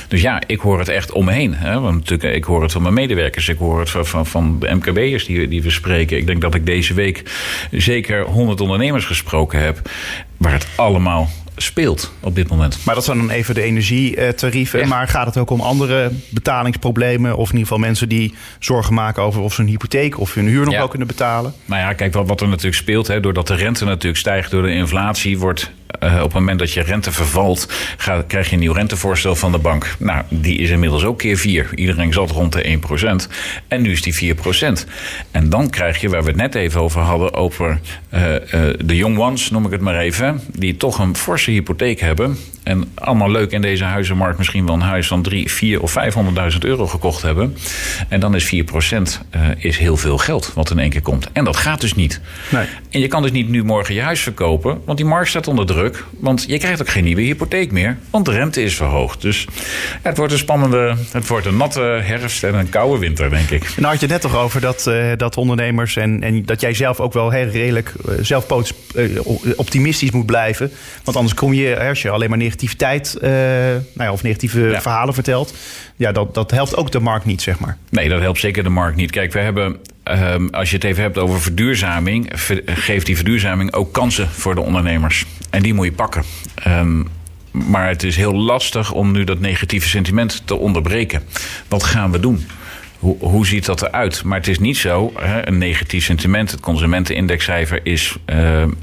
Dus 0.09 0.21
ja, 0.21 0.43
ik 0.47 0.61
hoor 0.61 0.79
het 0.79 0.89
echt 0.89 1.13
om 1.13 1.25
me 1.25 1.33
heen. 1.33 1.55
Hè? 1.55 1.81
Want 1.81 1.95
natuurlijk, 1.95 2.35
ik 2.35 2.45
hoor 2.45 2.63
het 2.63 2.73
van 2.73 2.83
mijn 2.83 2.95
medewerkers. 2.95 3.49
Ik 3.49 3.59
hoor 3.59 3.81
het 3.81 3.91
van, 3.91 4.07
van, 4.07 4.27
van 4.27 4.59
de 4.59 4.75
MKB'ers 4.75 5.27
die, 5.27 5.49
die 5.49 5.63
we 5.63 5.71
spreken. 5.71 6.17
Ik 6.17 6.27
denk 6.27 6.41
dat 6.41 6.55
ik 6.55 6.67
deze 6.67 6.95
week 6.95 7.23
zeker 7.71 8.25
100 8.25 8.61
ondernemers 8.61 9.05
gesproken 9.05 9.61
heb. 9.61 9.91
Waar 10.37 10.53
het 10.53 10.67
allemaal 10.77 11.29
speelt 11.57 12.13
op 12.21 12.35
dit 12.35 12.49
moment. 12.49 12.79
Maar 12.85 12.95
dat 12.95 13.05
zijn 13.05 13.19
dan 13.19 13.31
even 13.31 13.55
de 13.55 13.63
energietarieven. 13.63 14.81
Ja. 14.81 14.87
Maar 14.87 15.09
gaat 15.09 15.27
het 15.27 15.37
ook 15.37 15.51
om 15.51 15.61
andere 15.61 16.11
betalingsproblemen? 16.31 17.37
Of 17.37 17.49
in 17.49 17.57
ieder 17.59 17.61
geval 17.61 17.79
mensen 17.79 18.09
die 18.09 18.35
zorgen 18.59 18.95
maken 18.95 19.23
over 19.23 19.41
of 19.41 19.55
ze 19.55 19.61
een 19.61 19.69
hypotheek 19.69 20.19
of 20.19 20.35
hun 20.35 20.47
huur 20.47 20.65
nog 20.65 20.77
wel 20.77 20.89
kunnen 20.89 21.09
betalen? 21.09 21.55
Nou 21.65 21.81
ja, 21.81 21.93
kijk 21.93 22.15
wat, 22.15 22.29
wat 22.29 22.41
er 22.41 22.49
natuurlijk 22.49 22.77
speelt. 22.77 23.07
Hè, 23.07 23.21
doordat 23.21 23.47
de 23.47 23.55
rente 23.55 23.85
natuurlijk 23.85 24.17
stijgt 24.17 24.51
door 24.51 24.63
de 24.63 24.73
inflatie, 24.73 25.39
wordt 25.39 25.71
eh, 25.99 26.15
op 26.15 26.23
het 26.23 26.33
moment 26.33 26.59
dat 26.59 26.73
je 26.73 26.83
rente 26.83 27.13
vervalt, 27.13 27.73
ga, 27.97 28.25
krijg 28.27 28.47
je 28.47 28.53
een 28.53 28.61
nieuw 28.61 28.73
rentevoorstel 28.73 29.37
van 29.37 29.53
de 29.53 29.59
bank. 29.59 29.97
Nou, 29.99 30.23
die 30.29 30.59
is 30.59 30.71
inmiddels 30.71 31.05
ook 31.05 31.19
keer 31.19 31.37
4. 31.37 31.71
Iedereen 31.75 32.13
zat 32.13 32.31
rond 32.31 32.53
de 32.53 32.63
1%. 32.63 33.29
En 33.69 33.83
nu 33.83 33.93
is 33.93 34.03
die 34.03 34.35
4%. 34.35 34.87
En 35.31 35.49
dan 35.49 35.71
krijg 35.71 36.01
je, 36.01 36.09
waar 36.09 36.23
we 36.23 36.29
het 36.29 36.37
net 36.37 36.55
even 36.55 36.81
over 36.81 37.01
hadden, 37.01 37.35
over 37.35 37.81
eh, 38.09 38.35
eh, 38.35 38.75
de 38.85 38.97
young 38.97 39.19
ones, 39.19 39.51
noem 39.51 39.65
ik 39.65 39.71
het 39.71 39.81
maar 39.81 39.99
even, 39.99 40.41
die 40.53 40.77
toch 40.77 40.99
een 40.99 41.17
forse 41.17 41.51
hypotheek 41.51 42.01
hebben. 42.01 42.37
En 42.63 42.85
allemaal 42.95 43.31
leuk 43.31 43.51
in 43.51 43.61
deze 43.61 43.85
huizenmarkt 43.85 44.39
misschien 44.39 44.67
wel 44.67 44.75
een 44.75 44.81
huis 44.81 45.07
van 45.07 45.23
3, 45.23 45.51
4 45.51 45.83
of 45.83 45.97
500.000 46.53 46.59
euro 46.59 46.87
gekocht 46.87 47.23
hebben. 47.23 47.57
En 48.09 48.21
dan 48.21 48.35
is 48.35 48.55
4% 48.55 49.21
eh, 49.31 49.41
is 49.59 49.79
heel 49.79 49.97
veel 49.97 50.19
geld 50.19 50.53
wat 50.55 50.71
in 50.71 50.79
één 50.79 50.91
keer 50.91 51.03
komt. 51.03 51.29
En 51.33 51.45
dat 51.45 51.57
gaat 51.57 51.81
dus 51.81 51.95
niet. 51.95 52.21
Nee. 52.51 52.67
En 52.91 53.01
je 53.01 53.09
kan 53.09 53.23
dus 53.23 53.33
niet 53.33 53.49
nu 53.49 53.65
morgen 53.65 53.95
je 53.95 54.01
huis 54.01 54.21
verkopen, 54.21 54.81
want 54.85 54.99
die 54.99 55.07
markt 55.07 55.29
staat 55.29 55.49
onder 55.49 55.67
druk. 55.67 55.84
Want 56.19 56.45
je 56.49 56.59
krijgt 56.59 56.81
ook 56.81 56.89
geen 56.89 57.05
nieuwe 57.05 57.23
hypotheek 57.23 57.73
meer, 57.73 57.97
want 58.11 58.25
de 58.25 58.31
rente 58.33 58.63
is 58.63 58.77
verhoogd. 58.77 59.21
Dus 59.21 59.47
ja, 59.93 60.09
het 60.09 60.17
wordt 60.17 60.33
een 60.33 60.39
spannende, 60.39 60.97
het 61.13 61.27
wordt 61.27 61.47
een 61.47 61.57
natte 61.57 61.81
herfst 61.81 62.45
en 62.45 62.55
een 62.55 62.69
koude 62.69 62.99
winter, 62.99 63.31
denk 63.31 63.51
ik. 63.51 63.77
Nou 63.77 63.93
had 63.93 64.01
je 64.01 64.07
net 64.07 64.21
toch 64.21 64.37
over 64.37 64.61
dat, 64.61 64.87
eh, 64.87 65.07
dat 65.17 65.37
ondernemers 65.37 65.97
en, 65.97 66.23
en 66.23 66.45
dat 66.45 66.61
jij 66.61 66.75
zelf 66.75 67.01
ook 67.01 67.13
wel 67.13 67.31
heel 67.31 67.49
redelijk 67.49 67.93
eh, 68.09 68.15
zelf 68.21 68.47
eh, 68.95 69.05
optimistisch 69.57 70.11
moet 70.11 70.27
blijven. 70.27 70.71
Want 71.05 71.17
anders 71.17 71.35
kom 71.35 71.53
je, 71.53 71.89
als 71.89 72.03
je 72.03 72.11
alleen 72.11 72.29
maar 72.29 72.39
negativiteit 72.39 73.17
nou 73.21 73.83
ja, 73.95 74.13
of 74.13 74.23
negatieve 74.23 74.61
Ja. 74.61 74.81
verhalen 74.81 75.15
vertelt, 75.15 75.55
ja, 75.97 76.13
dat, 76.13 76.35
dat 76.35 76.51
helpt 76.51 76.77
ook 76.77 76.91
de 76.93 77.01
markt 77.01 77.25
niet, 77.25 77.43
zeg 77.43 77.59
maar. 77.59 77.77
Nee, 77.91 78.09
dat 78.09 78.21
helpt 78.21 78.41
zeker 78.41 78.63
de 78.63 78.69
markt 78.69 78.97
niet. 78.97 79.11
Kijk, 79.11 79.33
we 79.33 79.39
hebben, 79.39 79.77
ehm, 80.05 80.47
als 80.51 80.71
je 80.71 80.77
het 80.77 80.85
even 80.85 81.03
hebt 81.03 81.19
over 81.19 81.41
verduurzaming, 81.41 82.31
ver- 82.35 82.63
geeft 82.67 83.07
die 83.07 83.17
verduurzaming 83.17 83.73
ook 83.73 83.93
kansen 83.93 84.29
voor 84.31 84.55
de 84.55 84.61
ondernemers. 84.61 85.25
En 85.51 85.63
die 85.63 85.75
moet 85.75 85.85
je 85.87 85.93
pakken. 85.93 86.23
Ehm, 86.55 87.03
maar 87.51 87.89
het 87.89 88.03
is 88.03 88.17
heel 88.17 88.35
lastig 88.35 88.93
om 88.93 89.13
nu 89.13 89.25
dat 89.25 89.41
negatieve 89.41 89.89
sentiment 89.89 90.43
te 90.45 90.57
onderbreken. 90.57 91.23
Wat 91.69 91.83
gaan 91.83 92.11
we 92.11 92.21
doen? 92.21 92.47
Hoe, 93.05 93.17
hoe 93.19 93.47
ziet 93.47 93.65
dat 93.65 93.83
eruit? 93.83 94.25
Maar 94.25 94.39
het 94.39 94.49
is 94.49 94.59
niet 94.59 94.77
zo, 94.77 95.13
hè, 95.15 95.49
een 95.49 95.59
negatief 95.59 96.05
sentiment. 96.05 96.51
Het 96.51 96.61
consumentenindexcijfer 96.61 97.81
is 97.83 98.17
eh, 98.25 98.37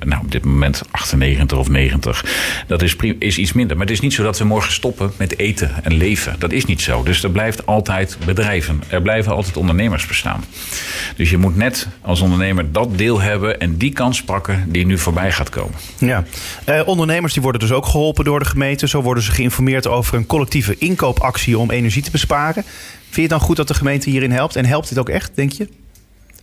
nou, 0.06 0.22
op 0.22 0.32
dit 0.32 0.46
moment 0.46 0.82
98 0.92 1.58
of 1.58 1.70
90. 1.70 2.26
Dat 2.68 2.82
is, 2.82 2.96
is 3.20 3.38
iets 3.38 3.54
minder. 3.54 3.78
Maar 3.78 3.86
het 3.86 3.96
is 3.96 4.02
niet 4.02 4.14
zo 4.14 4.24
dat 4.24 4.38
we 4.38 4.46
morgen 4.46 4.72
stoppen 4.72 5.12
met 5.18 5.38
eten 5.38 5.72
en 5.84 5.94
leven. 5.94 6.36
Dat 6.40 6.52
is 6.52 6.66
niet 6.66 6.82
zo. 6.82 7.04
Dus 7.04 7.24
er 7.24 7.30
blijft 7.30 7.66
altijd 7.66 8.18
bedrijven. 8.26 8.84
Er 8.88 9.02
blijven 9.02 9.32
altijd 9.32 9.58
ondernemers 9.58 10.06
bestaan. 10.06 10.44
Dus 11.16 11.30
je 11.30 11.38
moet 11.38 11.56
net 11.56 11.88
als 12.02 12.22
ondernemer 12.22 12.72
dat 12.72 12.98
deel 12.98 13.22
hebben 13.22 13.60
en 13.60 13.78
die 13.78 13.94
kans 13.94 14.24
pakken 14.24 14.66
die 14.72 14.86
nu 14.86 14.98
voorbij 14.98 15.32
gaat 15.32 15.50
komen. 15.50 15.76
Ja. 15.98 16.24
Eh, 16.64 16.82
ondernemers 16.86 17.34
die 17.34 17.42
worden 17.42 17.62
dus 17.62 17.72
ook 17.72 17.86
geholpen 17.86 18.26
door 18.26 18.40
de 18.40 18.46
gemeente. 18.46 18.88
Zo 18.88 19.02
worden 19.02 19.24
ze 19.24 19.32
geïnformeerd 19.32 19.88
over 19.88 20.18
een 20.18 20.26
collectieve 20.26 20.76
inkoopactie 20.78 21.58
om 21.58 21.72
energie 21.72 22.02
te 22.02 22.12
besparen. 22.12 22.64
Vind 23.12 23.16
je 23.16 23.22
het 23.22 23.40
dan 23.40 23.40
goed 23.40 23.56
dat 23.56 23.68
de 23.68 23.74
gemeente 23.74 24.10
hierin 24.10 24.32
helpt? 24.32 24.56
En 24.56 24.66
helpt 24.66 24.90
dit 24.90 24.98
ook 24.98 25.10
echt, 25.10 25.32
denk 25.36 25.52
je? 25.52 25.68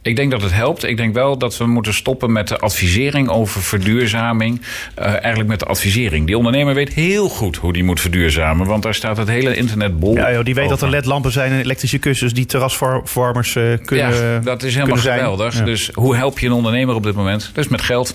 Ik 0.02 0.16
denk 0.16 0.30
dat 0.30 0.42
het 0.42 0.52
helpt. 0.52 0.84
Ik 0.84 0.96
denk 0.96 1.14
wel 1.14 1.38
dat 1.38 1.56
we 1.56 1.66
moeten 1.66 1.94
stoppen 1.94 2.32
met 2.32 2.48
de 2.48 2.58
advisering 2.58 3.28
over 3.28 3.62
verduurzaming. 3.62 4.60
Eh, 4.94 5.06
eigenlijk 5.06 5.48
met 5.48 5.58
de 5.58 5.64
advisering. 5.64 6.26
Die 6.26 6.36
ondernemer 6.36 6.74
weet 6.74 6.92
heel 6.92 7.28
goed 7.28 7.56
hoe 7.56 7.72
die 7.72 7.84
moet 7.84 8.00
verduurzamen. 8.00 8.66
Want 8.66 8.82
daar 8.82 8.94
staat 8.94 9.16
het 9.16 9.28
hele 9.28 9.56
internet 9.56 9.98
bol. 9.98 10.14
Ja, 10.14 10.32
joh, 10.32 10.44
die 10.44 10.54
weet 10.54 10.68
dat 10.68 10.82
er 10.82 10.90
ledlampen 10.90 11.32
zijn 11.32 11.52
en 11.52 11.58
elektrische 11.60 11.98
kussens 11.98 12.32
die 12.32 12.46
terrasvormers 12.46 13.56
eh, 13.56 13.64
kunnen 13.84 14.14
ja, 14.14 14.38
dat 14.38 14.62
is 14.62 14.74
helemaal 14.74 14.96
geweldig. 14.96 15.58
Ja. 15.58 15.64
Dus 15.64 15.90
hoe 15.94 16.16
help 16.16 16.38
je 16.38 16.46
een 16.46 16.52
ondernemer 16.52 16.94
op 16.94 17.02
dit 17.02 17.14
moment? 17.14 17.52
Is 17.54 17.68
met 17.68 17.82
geld. 17.82 18.14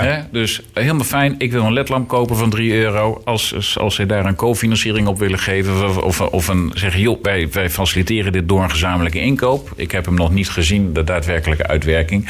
Ja. 0.00 0.28
Dus 0.30 0.62
helemaal 0.72 1.04
fijn. 1.04 1.34
Ik 1.38 1.52
wil 1.52 1.64
een 1.64 1.72
ledlamp 1.72 2.08
kopen 2.08 2.36
van 2.36 2.50
3 2.50 2.74
euro. 2.74 3.20
Als, 3.24 3.78
als 3.78 3.94
ze 3.94 4.06
daar 4.06 4.26
een 4.26 4.34
co-financiering 4.34 5.06
op 5.06 5.18
willen 5.18 5.38
geven. 5.38 5.88
Of, 5.88 5.96
of, 5.96 6.20
of 6.20 6.48
een 6.48 6.70
zeggen, 6.74 7.00
joh, 7.00 7.22
wij, 7.22 7.48
wij 7.50 7.70
faciliteren 7.70 8.32
dit 8.32 8.48
door 8.48 8.62
een 8.62 8.70
gezamenlijke 8.70 9.20
inkoop. 9.20 9.72
Ik 9.76 9.90
heb 9.90 10.04
hem 10.04 10.14
nog 10.14 10.32
niet 10.32 10.50
gezien, 10.50 10.92
de 10.92 11.04
daadwerkelijke 11.04 11.66
uitwerking. 11.66 12.28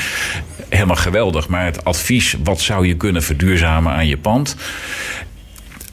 Helemaal 0.68 0.96
geweldig. 0.96 1.48
Maar 1.48 1.64
het 1.64 1.84
advies, 1.84 2.36
wat 2.44 2.60
zou 2.60 2.86
je 2.86 2.94
kunnen 2.94 3.22
verduurzamen 3.22 3.92
aan 3.92 4.06
je 4.06 4.16
pand? 4.16 4.56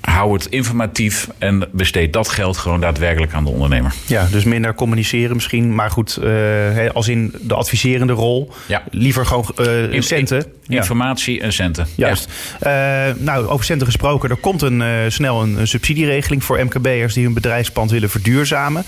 Hou 0.09 0.33
het 0.33 0.45
informatief 0.45 1.27
en 1.37 1.69
besteed 1.71 2.13
dat 2.13 2.29
geld 2.29 2.57
gewoon 2.57 2.79
daadwerkelijk 2.81 3.33
aan 3.33 3.43
de 3.43 3.49
ondernemer. 3.49 3.93
Ja, 4.05 4.27
dus 4.31 4.43
minder 4.43 4.73
communiceren 4.73 5.35
misschien. 5.35 5.75
Maar 5.75 5.91
goed, 5.91 6.17
eh, 6.17 6.89
als 6.93 7.07
in 7.07 7.33
de 7.41 7.53
adviserende 7.53 8.13
rol. 8.13 8.51
Ja. 8.67 8.83
Liever 8.91 9.25
gewoon 9.25 9.45
eh, 9.55 9.91
In- 9.91 10.03
centen. 10.03 10.45
Informatie 10.67 11.41
en 11.41 11.53
centen. 11.53 11.87
Juist. 11.95 12.29
Eh, 12.59 12.71
nou, 13.17 13.47
over 13.47 13.65
centen 13.65 13.87
gesproken. 13.87 14.29
Er 14.29 14.35
komt 14.35 14.61
een, 14.61 15.11
snel 15.11 15.41
een, 15.41 15.59
een 15.59 15.67
subsidieregeling 15.67 16.43
voor 16.43 16.63
MKB'ers 16.63 17.13
die 17.13 17.23
hun 17.23 17.33
bedrijfspand 17.33 17.91
willen 17.91 18.09
verduurzamen. 18.09 18.83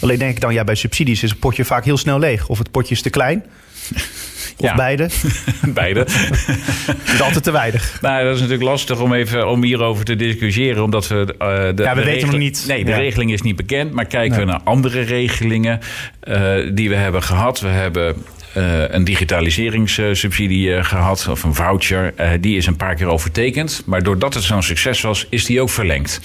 Alleen 0.00 0.18
denk 0.18 0.30
ik 0.34 0.40
dan, 0.40 0.52
ja, 0.52 0.64
bij 0.64 0.74
subsidies 0.74 1.22
is 1.22 1.30
het 1.30 1.38
potje 1.38 1.64
vaak 1.64 1.84
heel 1.84 1.96
snel 1.96 2.18
leeg. 2.18 2.48
Of 2.48 2.58
het 2.58 2.70
potje 2.70 2.94
is 2.94 3.02
te 3.02 3.10
klein. 3.10 3.44
Of 4.56 4.66
Ja. 4.68 4.74
beide. 4.74 5.08
Beide. 5.74 6.00
Het 6.00 7.12
is 7.14 7.20
altijd 7.20 7.44
te 7.44 7.50
weinig. 7.50 7.98
Nou, 8.00 8.24
dat 8.24 8.34
is 8.34 8.40
natuurlijk 8.40 8.68
lastig 8.68 9.00
om 9.00 9.12
even 9.14 9.48
om 9.48 9.62
hierover 9.62 10.04
te 10.04 10.16
discussiëren, 10.16 10.82
omdat 10.82 11.08
we. 11.08 11.34
eh, 11.38 11.48
de, 11.66 11.74
de 11.74 11.82
weten 11.84 12.02
regel- 12.02 12.26
nog 12.30 12.38
niet. 12.38 12.64
Nee, 12.68 12.84
de 12.84 12.90
Ja. 12.90 12.96
regeling 12.96 13.32
is 13.32 13.42
niet 13.42 13.56
bekend. 13.56 13.92
Maar 13.92 14.04
kijken 14.06 14.36
Nee. 14.36 14.46
we 14.46 14.52
naar 14.52 14.60
andere 14.64 15.00
regelingen 15.00 15.80
eh, 16.20 16.52
die 16.74 16.88
we 16.88 16.94
hebben 16.94 17.22
gehad. 17.22 17.60
We 17.60 17.68
hebben. 17.68 18.14
eh, 18.54 18.88
een 18.88 19.04
digitaliseringssubsidie 19.04 20.74
eh, 20.74 20.84
gehad, 20.84 21.26
of 21.30 21.42
een 21.42 21.54
voucher. 21.54 22.14
Die 22.40 22.56
is 22.56 22.66
een 22.66 22.76
paar 22.76 22.94
keer 22.94 23.06
overtekend. 23.06 23.82
Maar 23.86 24.02
doordat 24.02 24.34
het 24.34 24.42
zo'n 24.42 24.62
succes 24.62 25.00
was, 25.00 25.26
is 25.30 25.44
die 25.44 25.60
ook 25.60 25.70
verlengd. 25.70 26.20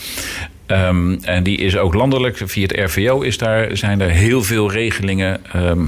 Ehm, 0.69 1.13
en 1.21 1.43
die 1.43 1.58
is 1.58 1.77
ook 1.77 1.93
landelijk, 1.93 2.41
via 2.45 2.62
het 2.67 2.79
RVO 2.91 3.21
is 3.21 3.38
daar, 3.38 3.77
zijn 3.77 4.01
er 4.01 4.10
heel 4.10 4.43
veel 4.43 4.71
regelingen 4.71 5.39
ehm, 5.53 5.86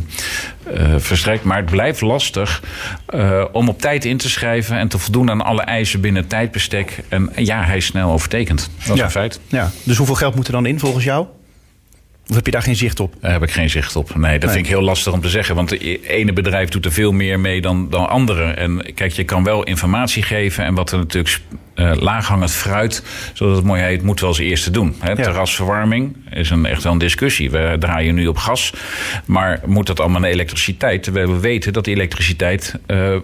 eh, 0.73 0.93
verstrekt. 0.97 1.43
Maar 1.43 1.57
het 1.57 1.65
blijft 1.71 2.01
lastig 2.01 2.63
eh, 3.05 3.45
om 3.51 3.69
op 3.69 3.79
tijd 3.81 4.05
in 4.05 4.17
te 4.17 4.29
schrijven 4.29 4.77
en 4.77 4.87
te 4.87 4.97
voldoen 4.97 5.29
aan 5.29 5.41
alle 5.41 5.61
eisen 5.61 6.01
binnen 6.01 6.21
het 6.21 6.29
tijdbestek. 6.31 6.99
En 7.09 7.29
ja, 7.35 7.63
hij 7.63 7.77
is 7.77 7.85
snel 7.85 8.11
overtekend. 8.11 8.69
Dat 8.83 8.93
is 8.93 8.99
Ja. 8.99 9.05
een 9.05 9.11
feit. 9.11 9.39
Ja. 9.47 9.71
Dus 9.83 9.97
hoeveel 9.97 10.15
geld 10.15 10.35
moet 10.35 10.47
er 10.47 10.53
dan 10.53 10.65
in 10.65 10.79
volgens 10.79 11.03
jou? 11.03 11.25
Of 12.31 12.37
heb 12.37 12.45
je 12.45 12.51
daar 12.51 12.61
geen 12.61 12.75
zicht 12.75 12.99
op? 12.99 13.13
Daar 13.21 13.31
heb 13.31 13.43
ik 13.43 13.51
geen 13.51 13.69
zicht 13.69 13.95
op. 13.95 14.15
Nee, 14.15 14.31
dat 14.31 14.41
Nee. 14.41 14.49
vind 14.53 14.65
ik 14.65 14.71
heel 14.71 14.81
lastig 14.81 15.13
om 15.13 15.21
te 15.21 15.29
zeggen. 15.29 15.55
Want 15.55 15.69
het 15.69 15.81
ene 16.03 16.33
bedrijf 16.33 16.69
doet 16.69 16.85
er 16.85 16.91
veel 16.91 17.11
meer 17.11 17.39
mee 17.39 17.61
dan, 17.61 17.89
dan 17.89 18.09
andere. 18.09 18.43
En 18.43 18.93
kijk, 18.95 19.11
je 19.11 19.23
kan 19.23 19.43
wel 19.43 19.63
informatie 19.63 20.23
geven. 20.23 20.63
En 20.63 20.73
wat 20.73 20.91
er 20.91 20.97
natuurlijk 20.97 21.39
eh 21.73 21.91
laaghangend 21.95 22.51
fruit, 22.51 23.03
zoals 23.33 23.55
het 23.57 23.65
mooi 23.65 23.81
heet, 23.81 24.01
moeten 24.03 24.23
we 24.25 24.29
als 24.31 24.39
eerste 24.39 24.71
doen. 24.71 24.95
Hè, 24.99 25.15
Terrasverwarming 25.15 26.15
is 26.29 26.49
een, 26.49 26.65
echt 26.65 26.83
wel 26.83 26.91
een 26.91 26.97
discussie. 26.97 27.51
We 27.51 27.75
draaien 27.79 28.15
nu 28.15 28.27
op 28.27 28.37
gas. 28.37 28.73
Maar 29.25 29.61
moet 29.65 29.87
dat 29.87 29.99
allemaal 29.99 30.21
naar 30.21 30.29
elektriciteit? 30.29 31.03
Terwijl 31.03 31.31
we 31.33 31.39
weten 31.39 31.73
dat 31.73 31.83
die 31.85 31.95
elektriciteit 31.95 32.75
eh, 32.85 33.15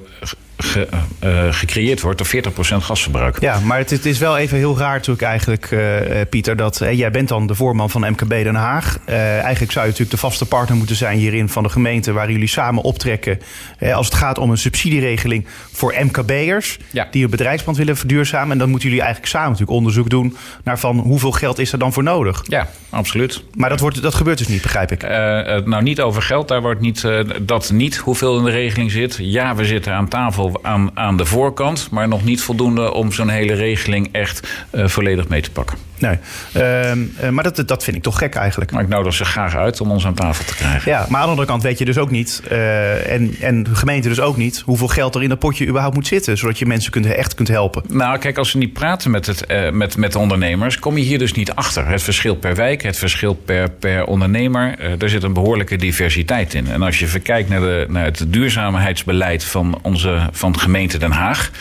ge- 0.58 0.88
eh, 1.20 1.48
gecreëerd 1.52 2.02
wordt 2.02 2.18
door 2.18 2.28
40% 2.28 2.84
gasverbruik. 2.84 3.40
Ja, 3.42 3.60
maar 3.60 3.78
het, 3.78 3.90
het 3.90 4.06
is 4.06 4.18
wel 4.18 4.38
even 4.38 4.58
heel 4.58 4.78
raar 4.78 4.94
natuurlijk 4.94 5.22
eigenlijk, 5.22 5.66
eh, 5.72 6.22
eh, 6.22 6.28
Pieter, 6.30 6.56
dat 6.56 6.82
eh, 6.82 6.98
jij 6.98 7.12
bent 7.12 7.28
dan 7.28 7.48
de 7.48 7.56
voorman 7.56 7.90
van 7.90 8.02
MKB 8.02 8.30
Den 8.30 8.56
Haag. 8.56 8.98
Eh, 9.06 9.40
eigenlijk 9.40 9.72
zou 9.72 9.86
je 9.86 9.92
natuurlijk 9.92 10.12
de 10.22 10.28
vaste 10.28 10.46
partner 10.46 10.78
moeten 10.78 10.96
zijn 10.96 11.18
hierin 11.18 11.50
van 11.50 11.64
de 11.64 11.70
gemeente 11.70 12.12
waar 12.12 12.32
jullie 12.32 12.48
samen 12.48 12.84
optrekken. 12.84 13.40
eh, 13.80 13.96
als 13.96 14.06
het 14.06 14.16
gaat 14.16 14.38
om 14.38 14.52
een 14.52 14.58
subsidieregeling 14.58 15.46
voor 15.72 15.96
MKB'ers 16.00 16.78
Ja. 16.92 17.08
die 17.12 17.22
hun 17.22 17.30
bedrijfspand 17.32 17.78
willen 17.78 17.98
verduurzamen. 17.98 18.52
En 18.52 18.58
dan 18.58 18.70
moeten 18.70 18.88
jullie 18.88 19.04
eigenlijk 19.04 19.32
samen 19.32 19.50
natuurlijk 19.52 19.78
onderzoek 19.78 20.10
doen 20.10 20.38
naar 20.64 20.80
van 20.80 20.98
hoeveel 21.00 21.32
geld 21.32 21.60
is 21.60 21.72
er 21.72 21.80
dan 21.80 21.94
voor 21.94 22.04
nodig. 22.04 22.42
Ja, 22.48 22.68
absoluut. 22.90 23.44
Maar 23.56 23.70
dat, 23.70 23.80
wordt, 23.80 24.02
dat 24.02 24.14
gebeurt 24.16 24.38
dus 24.38 24.48
niet, 24.48 24.62
begrijp 24.62 24.92
ik. 24.92 25.04
Eh, 25.04 25.56
eh, 25.56 25.66
nou, 25.66 25.84
niet 25.84 26.02
over 26.02 26.22
geld. 26.22 26.48
Daar 26.48 26.62
wordt 26.62 26.82
niet, 26.82 27.04
eh, 27.04 27.20
dat 27.42 27.72
niet 27.72 27.96
hoeveel 27.98 28.38
in 28.38 28.44
de 28.44 28.52
regeling 28.52 28.92
zit. 28.92 29.18
Ja, 29.22 29.56
we 29.56 29.66
zitten 29.66 29.94
aan 29.94 30.08
tafel 30.08 30.47
aan, 30.94 31.18
de 31.18 31.26
voorkant. 31.26 31.88
Maar 31.92 32.08
nog 32.08 32.24
niet 32.24 32.42
voldoende 32.42 32.94
om 32.94 33.12
zo'n 33.12 33.30
hele 33.30 33.54
regeling 33.54 34.10
echt 34.12 34.66
eh, 34.70 34.88
volledig 34.88 35.28
mee 35.28 35.42
te 35.42 35.52
pakken. 35.52 35.87
Nee. 36.00 36.18
Ehm, 36.54 37.00
eh, 37.20 37.30
maar 37.30 37.44
dat, 37.44 37.68
dat 37.68 37.84
vind 37.84 37.98
ik 37.98 38.04
toch 38.04 38.18
gek 38.18 38.36
eigenlijk. 38.36 38.72
Maar 38.72 38.84
ik 38.84 38.88
nodig 38.88 39.14
ze 39.14 39.26
graag 39.26 39.56
uit 39.56 39.82
om 39.82 39.92
ons 39.92 40.06
aan 40.06 40.14
tafel 40.14 40.46
te 40.46 40.56
krijgen. 40.56 40.92
Ja, 40.92 41.06
maar 41.10 41.20
aan 41.20 41.26
de 41.26 41.30
andere 41.30 41.48
kant 41.48 41.64
weet 41.64 41.78
je 41.78 41.86
dus 41.86 41.98
ook 41.98 42.12
niet, 42.12 42.42
eh, 42.50 43.12
en, 43.12 43.36
en 43.42 43.64
de 43.64 43.76
gemeente 43.76 44.08
dus 44.08 44.20
ook 44.20 44.38
niet, 44.38 44.60
hoeveel 44.66 44.88
geld 44.88 45.16
er 45.16 45.24
in 45.24 45.30
dat 45.30 45.40
potje 45.40 45.68
überhaupt 45.68 45.96
moet 45.96 46.08
zitten. 46.08 46.38
Zodat 46.38 46.60
je 46.60 46.66
mensen 46.66 46.92
kunt, 46.92 47.06
echt 47.06 47.36
kunt 47.36 47.48
helpen. 47.48 47.84
Nou, 47.88 48.18
kijk, 48.18 48.38
als 48.38 48.54
we 48.54 48.60
niet 48.60 48.74
praten 48.74 49.12
met, 49.12 49.26
het, 49.26 49.46
eh, 49.46 49.72
met, 49.72 49.98
met 49.98 50.12
de 50.12 50.20
ondernemers, 50.20 50.80
kom 50.80 50.98
je 50.98 51.04
hier 51.04 51.20
dus 51.20 51.34
niet 51.34 51.52
achter. 51.52 51.88
Het 51.88 52.04
verschil 52.04 52.36
per 52.36 52.56
wijk, 52.56 52.84
het 52.84 52.98
verschil 52.98 53.34
per, 53.34 53.70
per 53.70 54.06
ondernemer, 54.06 54.80
er 55.00 55.10
zit 55.10 55.24
een 55.24 55.34
behoorlijke 55.34 55.76
diversiteit 55.76 56.54
in. 56.54 56.68
En 56.68 56.82
als 56.82 57.00
je 57.00 57.08
verkijkt 57.08 57.50
naar, 57.50 57.60
de, 57.60 57.86
naar 57.90 58.06
het 58.06 58.26
duurzaamheidsbeleid 58.28 59.44
van, 59.44 59.80
onze, 59.82 60.30
van 60.32 60.52
de 60.52 60.60
gemeente 60.60 60.98
Den 60.98 61.12
Haag, 61.12 61.52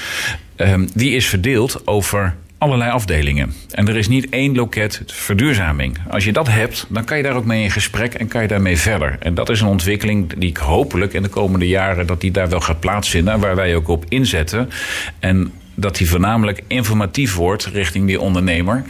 ehm, 0.56 0.86
die 0.94 1.14
is 1.14 1.26
verdeeld 1.26 1.86
over 1.86 2.34
allerlei 2.58 2.90
afdelingen. 2.90 3.52
En 3.70 3.88
er 3.88 3.96
is 3.96 4.08
niet 4.08 4.28
één 4.28 4.54
loket 4.54 5.02
verduurzaming. 5.06 5.98
Als 6.08 6.24
je 6.24 6.32
dat 6.32 6.48
hebt, 6.48 6.86
dan 6.88 7.04
kan 7.04 7.16
je 7.16 7.22
daar 7.22 7.36
ook 7.36 7.44
mee 7.44 7.62
in 7.62 7.70
gesprek 7.70 8.14
en 8.14 8.28
kan 8.28 8.42
je 8.42 8.48
daarmee 8.48 8.78
verder. 8.78 9.16
En 9.20 9.34
dat 9.34 9.48
is 9.48 9.60
een 9.60 9.66
ontwikkeling 9.66 10.32
die 10.38 10.48
ik 10.48 10.56
hopelijk 10.56 11.12
in 11.12 11.22
de 11.22 11.28
komende 11.28 11.68
jaren 11.68 12.06
dat 12.06 12.20
die 12.20 12.30
daar 12.30 12.48
wel 12.48 12.60
gaat 12.60 12.80
plaatsvinden, 12.80 13.40
waar 13.40 13.56
wij 13.56 13.76
ook 13.76 13.88
op 13.88 14.04
inzetten. 14.08 14.70
En 15.18 15.52
dat 15.74 15.96
die 15.96 16.08
voornamelijk 16.08 16.62
informatief 16.66 17.34
wordt 17.34 17.64
richting 17.64 18.06
die 18.06 18.20
ondernemer. 18.20 18.84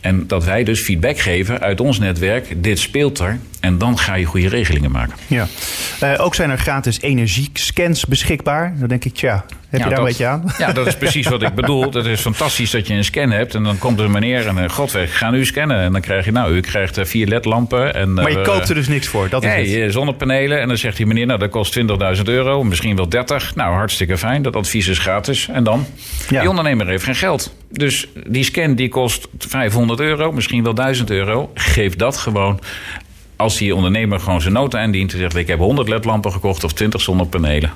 En 0.00 0.26
dat 0.26 0.44
wij 0.44 0.64
dus 0.64 0.80
feedback 0.80 1.18
geven 1.18 1.60
uit 1.60 1.80
ons 1.80 1.98
netwerk. 1.98 2.62
Dit 2.62 2.78
speelt 2.78 3.18
er. 3.18 3.38
En 3.60 3.78
dan 3.78 3.98
ga 3.98 4.14
je 4.14 4.24
goede 4.24 4.48
regelingen 4.48 4.90
maken. 4.90 5.14
Ja. 5.26 5.46
Eh, 6.00 6.14
ook 6.24 6.34
zijn 6.34 6.50
er 6.50 6.58
gratis 6.58 7.00
energiescans 7.00 8.06
beschikbaar. 8.06 8.74
Dan 8.78 8.88
denk 8.88 9.04
ik, 9.04 9.14
tja, 9.14 9.44
heb 9.72 9.80
je 9.80 9.88
daar 9.88 9.88
dat, 9.88 9.98
een 9.98 10.04
beetje 10.04 10.26
aan? 10.26 10.44
Ja, 10.58 10.72
dat 10.72 10.86
is 10.86 10.96
precies 10.96 11.26
wat 11.26 11.42
ik 11.42 11.54
bedoel. 11.54 11.90
Dat 11.90 12.06
is 12.06 12.20
fantastisch 12.20 12.70
dat 12.70 12.86
je 12.86 12.94
een 12.94 13.04
scan 13.04 13.30
hebt. 13.30 13.54
En 13.54 13.62
dan 13.62 13.78
komt 13.78 13.98
er 13.98 14.04
een 14.04 14.10
meneer 14.10 14.46
en 14.46 14.56
uh, 14.56 14.68
godweg, 14.68 15.18
ga 15.18 15.30
nu 15.30 15.44
scannen. 15.44 15.76
En 15.76 15.92
dan 15.92 16.00
krijg 16.00 16.24
je, 16.24 16.32
nou, 16.32 16.54
u 16.54 16.60
krijgt 16.60 16.98
uh, 16.98 17.04
vier 17.04 17.26
ledlampen. 17.26 17.94
En, 17.94 18.12
maar 18.12 18.30
je 18.30 18.42
koopt 18.42 18.68
er 18.68 18.74
dus 18.74 18.88
niks 18.88 19.06
voor, 19.06 19.28
dat 19.28 19.42
is 19.42 19.48
nee, 19.48 19.80
het. 19.82 19.92
zonnepanelen. 19.92 20.60
En 20.60 20.68
dan 20.68 20.76
zegt 20.76 20.96
die 20.96 21.06
meneer, 21.06 21.26
nou, 21.26 21.38
dat 21.38 21.50
kost 21.50 21.78
20.000 22.16 22.22
euro. 22.24 22.64
Misschien 22.64 22.96
wel 22.96 23.08
30. 23.08 23.54
Nou, 23.54 23.74
hartstikke 23.74 24.18
fijn. 24.18 24.42
Dat 24.42 24.56
advies 24.56 24.88
is 24.88 24.98
gratis. 24.98 25.48
En 25.48 25.64
dan? 25.64 25.86
Ja. 26.28 26.40
Die 26.40 26.48
ondernemer 26.48 26.86
heeft 26.86 27.04
geen 27.04 27.14
geld. 27.14 27.54
Dus 27.70 28.08
die 28.26 28.44
scan 28.44 28.74
die 28.74 28.88
kost 28.88 29.28
500 29.38 30.00
euro. 30.00 30.32
Misschien 30.32 30.62
wel 30.62 30.74
1000 30.74 31.10
euro. 31.10 31.50
Geef 31.54 31.96
dat 31.96 32.16
gewoon 32.16 32.60
als 33.36 33.58
die 33.58 33.74
ondernemer 33.74 34.20
gewoon 34.20 34.40
zijn 34.40 34.54
nota 34.54 34.78
aandient 34.78 35.12
en 35.12 35.18
zegt: 35.18 35.36
Ik 35.36 35.46
heb 35.46 35.58
100 35.58 35.88
ledlampen 35.88 36.32
gekocht 36.32 36.64
of 36.64 36.72
20 36.72 37.00
zonnepanelen. 37.00 37.72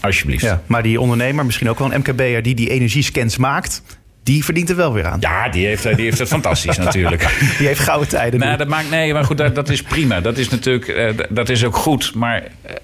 Alsjeblieft. 0.00 0.42
Ja, 0.42 0.62
maar 0.66 0.82
die 0.82 1.00
ondernemer, 1.00 1.44
misschien 1.44 1.70
ook 1.70 1.78
wel 1.78 1.92
een 1.92 1.98
MKB'er 1.98 2.42
die 2.42 2.54
die 2.54 2.70
energiescans 2.70 3.36
maakt, 3.36 3.82
die 4.22 4.44
verdient 4.44 4.70
er 4.70 4.76
wel 4.76 4.92
weer 4.92 5.06
aan. 5.06 5.20
Ja, 5.20 5.48
die 5.48 5.66
heeft, 5.66 5.82
die 5.82 6.04
heeft 6.04 6.18
het 6.18 6.28
fantastisch 6.28 6.78
natuurlijk. 6.86 7.54
Die 7.58 7.66
heeft 7.66 7.80
gouden 7.80 8.08
tijden. 8.08 8.40
Nou, 8.40 8.56
dat 8.56 8.68
maakt, 8.68 8.90
nee, 8.90 9.12
maar 9.12 9.24
goed, 9.24 9.38
dat, 9.38 9.54
dat 9.54 9.68
is 9.68 9.82
prima. 9.82 10.20
Dat 10.20 10.38
is 10.38 10.48
natuurlijk 10.48 10.88
uh, 10.88 11.26
dat 11.28 11.48
is 11.48 11.64
ook 11.64 11.76
goed. 11.76 12.14
Maar 12.14 12.42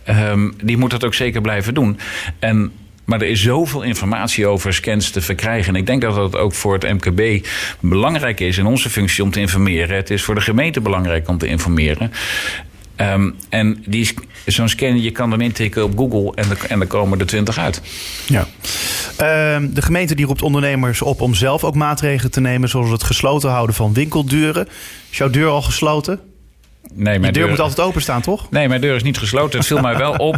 uh, 0.09 0.31
um, 0.31 0.55
die 0.63 0.77
moet 0.77 0.91
dat 0.91 1.05
ook 1.05 1.15
zeker 1.15 1.41
blijven 1.41 1.75
doen. 1.75 1.99
En 2.39 2.73
maar 3.09 3.21
er 3.21 3.29
is 3.29 3.43
zoveel 3.43 3.83
informatie 3.83 4.47
over 4.47 4.75
scans 4.75 5.11
te 5.11 5.21
verkrijgen. 5.21 5.75
En 5.75 5.81
ik 5.81 5.87
denk 5.87 6.03
dat 6.03 6.15
dat 6.15 6.37
ook 6.37 6.55
voor 6.55 6.73
het 6.73 6.83
MKB 6.83 7.47
belangrijk 7.81 8.41
is 8.41 8.59
in 8.59 8.67
onze 8.67 8.91
functie 8.91 9.23
om 9.23 9.31
te 9.31 9.41
informeren. 9.41 9.97
Het 9.97 10.11
is 10.11 10.23
voor 10.23 10.35
de 10.35 10.41
gemeente 10.41 10.81
belangrijk 10.81 11.29
om 11.29 11.39
te 11.39 11.47
informeren. 11.47 12.13
Um, 12.97 13.37
en 13.49 13.83
die, 13.87 14.15
zo'n 14.47 14.69
scan, 14.69 15.03
je 15.03 15.11
kan 15.11 15.31
hem 15.31 15.41
intikken 15.41 15.85
op 15.85 15.97
Google 15.99 16.33
en, 16.35 16.49
de, 16.49 16.57
en 16.69 16.81
er 16.81 16.87
komen 16.87 17.21
er 17.21 17.27
twintig 17.27 17.59
uit. 17.59 17.83
Ja. 18.27 18.41
Uh, 18.41 19.69
de 19.71 19.83
gemeente 19.83 20.15
die 20.15 20.27
roept 20.27 20.43
ondernemers 20.43 21.03
op 21.03 21.21
om 21.21 21.35
zelf 21.35 21.65
ook 21.65 21.75
maatregelen 21.75 22.31
te 22.31 22.41
nemen, 22.41 22.69
zoals 22.69 22.91
het 22.91 23.03
gesloten 23.03 23.51
houden 23.51 23.75
van 23.75 23.93
winkeldeuren. 23.93 24.69
Is 25.11 25.19
jouw 25.19 25.31
deur 25.31 25.49
al 25.49 25.63
gesloten? 25.63 26.21
Nee, 26.95 27.19
mijn 27.19 27.33
deur, 27.33 27.43
deur 27.43 27.51
moet 27.51 27.61
altijd 27.61 27.81
openstaan, 27.81 28.21
toch? 28.21 28.51
Nee, 28.51 28.69
mijn 28.69 28.81
deur 28.81 28.95
is 28.95 29.03
niet 29.03 29.19
gesloten. 29.19 29.59
Het 29.59 29.69
viel 29.69 29.81
mij 29.81 29.97
wel 29.97 30.13
op 30.33 30.37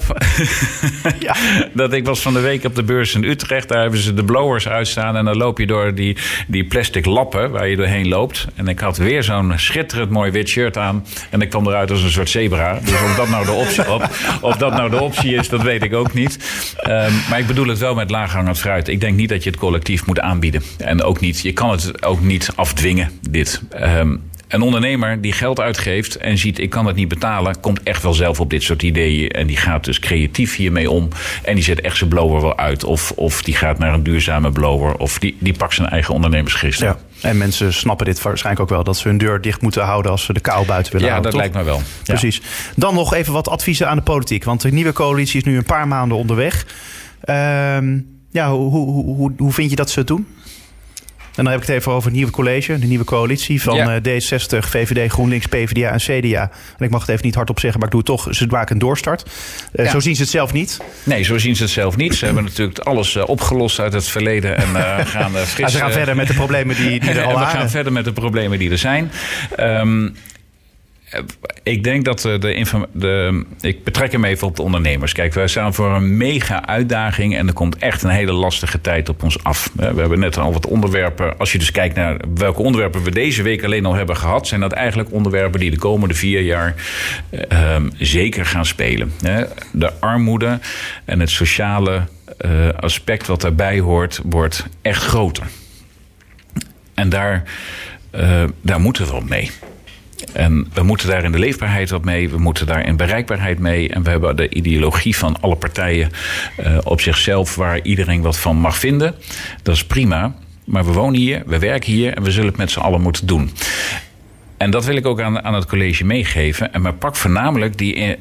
ja. 1.19 1.37
dat 1.75 1.93
ik 1.93 2.05
was 2.05 2.21
van 2.21 2.33
de 2.33 2.41
week 2.41 2.65
op 2.65 2.75
de 2.75 2.83
beurs 2.83 3.15
in 3.15 3.25
Utrecht. 3.25 3.69
Daar 3.69 3.81
hebben 3.81 4.01
ze 4.01 4.15
de 4.15 4.25
blowers 4.25 4.69
uitstaan. 4.69 5.17
En 5.17 5.25
dan 5.25 5.37
loop 5.37 5.59
je 5.59 5.67
door 5.67 5.95
die, 5.95 6.17
die 6.47 6.65
plastic 6.65 7.07
lappen 7.07 7.51
waar 7.51 7.69
je 7.69 7.77
doorheen 7.77 8.09
loopt. 8.09 8.47
En 8.55 8.69
ik 8.69 8.79
had 8.79 8.97
weer 8.97 9.23
zo'n 9.23 9.53
schitterend 9.57 10.11
mooi 10.11 10.31
wit 10.31 10.49
shirt 10.49 10.77
aan. 10.77 11.07
En 11.31 11.41
ik 11.41 11.51
kwam 11.51 11.67
eruit 11.67 11.91
als 11.91 12.03
een 12.03 12.11
soort 12.11 12.31
zebra. 12.31 12.79
Dus 12.85 13.03
of 13.03 13.15
dat 13.17 13.29
nou 13.29 13.45
de 13.45 13.53
optie, 13.53 13.93
op, 13.93 14.09
of 14.41 14.57
dat 14.57 14.73
nou 14.73 14.91
de 14.91 15.01
optie 15.01 15.35
is, 15.35 15.49
dat 15.49 15.63
weet 15.63 15.83
ik 15.83 15.95
ook 15.95 16.13
niet. 16.13 16.39
Um, 16.87 17.13
maar 17.31 17.39
ik 17.39 17.47
bedoel 17.47 17.67
het 17.67 17.79
wel 17.79 17.95
met 17.95 18.11
laaghangend 18.11 18.59
fruit. 18.59 18.89
Ik 18.89 19.01
denk 19.01 19.17
niet 19.17 19.29
dat 19.29 19.43
je 19.43 19.51
het 19.51 19.59
collectief 19.59 20.07
moet 20.07 20.21
aanbieden. 20.21 20.63
En 20.79 21.03
ook 21.03 21.21
niet, 21.21 21.41
je 21.41 21.53
kan 21.53 21.71
het 21.71 22.05
ook 22.05 22.21
niet 22.21 22.51
afdwingen, 22.55 23.11
dit. 23.31 23.63
Um, 23.83 24.29
een 24.51 24.63
ondernemer 24.63 25.21
die 25.21 25.33
geld 25.33 25.61
uitgeeft 25.61 26.17
en 26.17 26.39
ziet 26.39 26.59
ik 26.59 26.71
kan 26.71 26.87
het 26.87 26.97
niet 26.97 27.09
betalen, 27.09 27.61
komt 27.61 27.83
echt 27.83 28.03
wel 28.03 28.15
zelf 28.15 28.41
op 28.41 28.51
dit 28.51 28.63
soort 28.63 28.83
ideeën. 28.83 29.29
En 29.29 29.47
die 29.47 29.57
gaat 29.57 29.85
dus 29.85 29.99
creatief 29.99 30.57
hiermee 30.57 30.91
om. 30.91 31.09
En 31.43 31.55
die 31.55 31.65
zet 31.65 31.81
echt 31.81 31.97
zijn 31.97 32.11
blower 32.11 32.41
wel 32.41 32.59
uit. 32.59 32.85
Of, 32.85 33.11
of 33.11 33.43
die 33.43 33.55
gaat 33.55 33.79
naar 33.79 33.95
een 33.95 34.03
duurzame 34.03 34.51
blower. 34.51 34.97
Of 34.97 35.19
die, 35.19 35.37
die 35.39 35.53
pakt 35.53 35.75
zijn 35.75 35.89
eigen 35.89 36.15
ondernemersgeest. 36.15 36.81
Ja. 36.81 36.99
En 37.21 37.39
mensen 37.39 37.73
snappen 37.73 38.07
dit 38.07 38.23
waarschijnlijk 38.23 38.65
ook 38.65 38.77
wel. 38.77 38.85
Dat 38.85 38.97
ze 38.97 39.09
hun 39.09 39.19
deur 39.19 39.41
dicht 39.41 39.63
moeten 39.63 39.83
houden 39.83 40.11
als 40.11 40.25
ze 40.25 40.33
de 40.33 40.41
kou 40.41 40.67
buiten 40.67 40.93
willen 40.93 41.07
ja, 41.07 41.13
houden. 41.13 41.33
Ja, 41.33 41.39
dat 41.39 41.53
toch? 41.53 41.63
lijkt 41.63 41.69
me 41.69 41.85
wel. 42.05 42.17
Precies. 42.19 42.37
Ja. 42.37 42.73
Dan 42.77 42.95
nog 42.95 43.15
even 43.15 43.33
wat 43.33 43.49
adviezen 43.49 43.89
aan 43.89 43.97
de 43.97 44.03
politiek. 44.03 44.45
Want 44.45 44.61
de 44.61 44.71
nieuwe 44.71 44.93
coalitie 44.93 45.37
is 45.37 45.45
nu 45.45 45.57
een 45.57 45.65
paar 45.65 45.89
maanden 45.89 46.17
onderweg. 46.17 46.67
Uh, 47.25 47.79
ja, 48.31 48.51
hoe, 48.51 48.71
hoe, 48.71 49.15
hoe, 49.15 49.33
hoe 49.37 49.53
vind 49.53 49.71
je 49.71 49.77
dat 49.77 49.91
ze 49.91 49.99
het 49.99 50.09
doen? 50.09 50.27
En 51.35 51.45
dan 51.45 51.53
heb 51.53 51.63
ik 51.63 51.67
het 51.67 51.77
even 51.77 51.93
over 51.93 52.05
het 52.05 52.17
nieuwe 52.17 52.33
college, 52.33 52.79
de 52.79 52.87
nieuwe 52.87 53.05
coalitie 53.05 53.63
van 53.63 53.77
ja. 53.77 54.01
D60, 54.01 54.59
VVD, 54.59 55.11
GroenLinks, 55.13 55.47
PvdA 55.47 55.91
en 55.91 55.99
CDA. 55.99 56.51
En 56.79 56.85
ik 56.85 56.91
mag 56.91 57.01
het 57.01 57.11
even 57.11 57.25
niet 57.25 57.35
hardop 57.35 57.61
zeggen, 57.61 57.81
maar 57.81 57.89
ik 57.89 57.95
doe 57.95 58.17
het 58.17 58.25
toch. 58.25 58.35
Ze 58.37 58.47
maken 58.47 58.73
een 58.73 58.81
doorstart. 58.81 59.31
Uh, 59.73 59.85
ja. 59.85 59.91
Zo 59.91 60.01
zien 60.01 60.15
ze 60.15 60.23
het 60.23 60.31
zelf 60.31 60.53
niet. 60.53 60.79
Nee, 61.03 61.23
zo 61.23 61.39
zien 61.39 61.57
ze 61.57 61.63
het 61.63 61.73
zelf 61.73 61.97
niet. 61.97 62.15
Ze 62.15 62.25
hebben 62.25 62.45
natuurlijk 62.45 62.79
alles 62.79 63.15
uh, 63.15 63.23
opgelost 63.27 63.79
uit 63.79 63.93
het 63.93 64.09
verleden 64.09 64.57
en 64.57 64.69
uh, 64.73 64.99
gaan 65.15 65.33
fris... 65.33 65.57
Ja, 65.57 65.69
ze 65.69 65.79
gaan 65.79 65.93
verder 65.93 66.17
met 66.17 66.27
de 66.27 66.35
problemen 66.35 66.77
die, 66.77 67.01
die 67.01 67.11
er 67.11 67.23
al 67.25 67.29
en 67.29 67.29
we 67.29 67.35
waren. 67.35 67.59
gaan 67.59 67.71
verder 67.71 67.93
met 67.93 68.05
de 68.05 68.13
problemen 68.13 68.59
die 68.59 68.71
er 68.71 68.79
zijn. 68.79 69.11
Um, 69.61 70.15
ik 71.63 71.85
denk 71.85 72.05
dat 72.05 72.21
de, 72.21 72.39
de, 72.93 73.45
Ik 73.61 73.85
betrek 73.85 74.13
hem 74.13 74.25
even 74.25 74.47
op 74.47 74.57
de 74.57 74.63
ondernemers. 74.63 75.13
Kijk, 75.13 75.35
wij 75.35 75.47
staan 75.47 75.75
voor 75.75 75.91
een 75.91 76.17
mega 76.17 76.67
uitdaging. 76.67 77.37
En 77.37 77.47
er 77.47 77.53
komt 77.53 77.77
echt 77.77 78.03
een 78.03 78.11
hele 78.11 78.33
lastige 78.33 78.81
tijd 78.81 79.09
op 79.09 79.23
ons 79.23 79.45
af. 79.45 79.71
We 79.75 79.85
hebben 79.85 80.19
net 80.19 80.39
al 80.39 80.53
wat 80.53 80.67
onderwerpen. 80.67 81.39
Als 81.39 81.53
je 81.53 81.59
dus 81.59 81.71
kijkt 81.71 81.95
naar 81.97 82.21
welke 82.35 82.63
onderwerpen 82.63 83.03
we 83.03 83.11
deze 83.11 83.43
week 83.43 83.65
alleen 83.65 83.87
al 83.87 83.95
hebben 83.95 84.17
gehad. 84.17 84.47
zijn 84.47 84.61
dat 84.61 84.73
eigenlijk 84.73 85.13
onderwerpen 85.13 85.61
die 85.61 85.71
de 85.71 85.79
komende 85.79 86.15
vier 86.15 86.41
jaar. 86.41 86.75
Um, 87.75 87.91
zeker 87.99 88.47
gaan 88.47 88.67
spelen. 88.67 89.13
De 89.73 89.93
armoede 90.01 90.59
en 91.05 91.21
het 91.21 91.31
sociale 91.31 92.03
aspect 92.77 93.27
wat 93.27 93.41
daarbij 93.41 93.79
hoort. 93.79 94.21
wordt 94.25 94.67
echt 94.83 95.03
groter. 95.03 95.47
En 96.95 97.09
daar, 97.09 97.43
daar 98.61 98.81
moeten 98.81 99.07
we 99.07 99.15
op 99.15 99.29
mee. 99.29 99.51
En 100.33 100.67
we 100.73 100.83
moeten 100.83 101.09
daar 101.09 101.25
in 101.25 101.33
de 101.33 101.39
leefbaarheid 101.39 101.91
wat 101.91 102.05
mee. 102.05 102.29
We 102.29 102.39
moeten 102.39 102.67
daar 102.67 102.87
in 102.87 102.97
bereikbaarheid 102.97 103.59
mee. 103.59 103.89
En 103.89 104.03
we 104.03 104.11
hebben 104.11 104.37
de 104.37 104.51
ideologie 104.51 105.17
van 105.17 105.41
alle 105.41 105.57
partijen 105.57 106.11
uh, 106.61 106.79
op 106.85 107.01
zichzelf... 107.01 107.55
waar 107.55 107.83
iedereen 107.83 108.21
wat 108.21 108.39
van 108.39 108.57
mag 108.57 108.79
vinden. 108.79 109.15
Dat 109.63 109.75
is 109.75 109.85
prima. 109.85 110.35
Maar 110.65 110.85
we 110.85 110.93
wonen 110.93 111.21
hier, 111.21 111.43
we 111.47 111.59
werken 111.59 111.93
hier... 111.93 112.15
en 112.15 112.23
we 112.23 112.31
zullen 112.31 112.49
het 112.49 112.57
met 112.57 112.71
z'n 112.71 112.81
allen 112.81 113.01
moeten 113.01 113.27
doen. 113.27 113.51
En 114.57 114.71
dat 114.71 114.85
wil 114.85 114.97
ik 114.97 115.07
ook 115.07 115.21
aan, 115.21 115.45
aan 115.45 115.55
het 115.55 115.67
college 115.67 116.05
meegeven. 116.05 116.73
En 116.73 116.83
maar 116.83 116.95
pak 116.95 117.17
voornamelijk 117.17 117.79
die, 117.79 117.95
eh, 117.95 118.17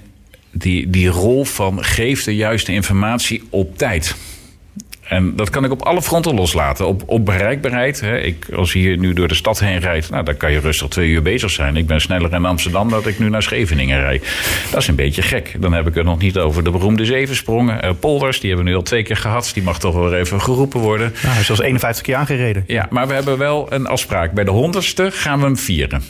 die, 0.51 0.89
die 0.89 1.07
rol 1.07 1.45
van 1.45 1.83
geef 1.83 2.23
de 2.23 2.35
juiste 2.35 2.71
informatie 2.71 3.43
op 3.49 3.77
tijd. 3.77 4.15
En 5.09 5.35
dat 5.35 5.49
kan 5.49 5.65
ik 5.65 5.71
op 5.71 5.81
alle 5.81 6.01
fronten 6.01 6.35
loslaten. 6.35 6.87
Op, 6.87 7.03
op 7.05 7.25
bereikbaarheid. 7.25 7.99
Hè. 7.99 8.19
Ik, 8.19 8.45
als 8.55 8.73
je 8.73 8.79
hier 8.79 8.97
nu 8.97 9.13
door 9.13 9.27
de 9.27 9.35
stad 9.35 9.59
heen 9.59 9.79
rijdt, 9.79 10.09
nou, 10.09 10.23
dan 10.23 10.37
kan 10.37 10.51
je 10.51 10.59
rustig 10.59 10.87
twee 10.87 11.09
uur 11.09 11.21
bezig 11.21 11.49
zijn. 11.49 11.75
Ik 11.75 11.87
ben 11.87 12.01
sneller 12.01 12.33
in 12.33 12.45
Amsterdam 12.45 12.79
dan 12.79 12.89
dat 12.89 13.07
ik 13.07 13.19
nu 13.19 13.29
naar 13.29 13.43
Scheveningen 13.43 13.99
rijd. 13.99 14.27
Dat 14.71 14.81
is 14.81 14.87
een 14.87 14.95
beetje 14.95 15.21
gek. 15.21 15.55
Dan 15.59 15.73
heb 15.73 15.87
ik 15.87 15.95
het 15.95 16.05
nog 16.05 16.19
niet 16.19 16.37
over 16.37 16.63
de 16.63 16.71
beroemde 16.71 17.05
zevensprongen. 17.05 17.85
Uh, 17.85 17.91
polders, 17.99 18.39
die 18.39 18.47
hebben 18.49 18.65
we 18.65 18.71
nu 18.71 18.77
al 18.77 18.83
twee 18.83 19.03
keer 19.03 19.17
gehad. 19.17 19.51
Die 19.53 19.63
mag 19.63 19.79
toch 19.79 19.93
wel 19.93 20.13
even 20.13 20.41
geroepen 20.41 20.79
worden. 20.79 21.11
Nou, 21.13 21.27
hij 21.27 21.39
is 21.39 21.45
zelfs 21.45 21.61
51 21.61 22.03
keer 22.03 22.15
aangereden. 22.15 22.63
Ja, 22.67 22.87
maar 22.89 23.07
we 23.07 23.13
hebben 23.13 23.37
wel 23.37 23.73
een 23.73 23.87
afspraak. 23.87 24.31
Bij 24.31 24.43
de 24.43 24.51
honderdste 24.51 25.11
gaan 25.11 25.39
we 25.39 25.45
hem 25.45 25.57
vieren. 25.57 26.03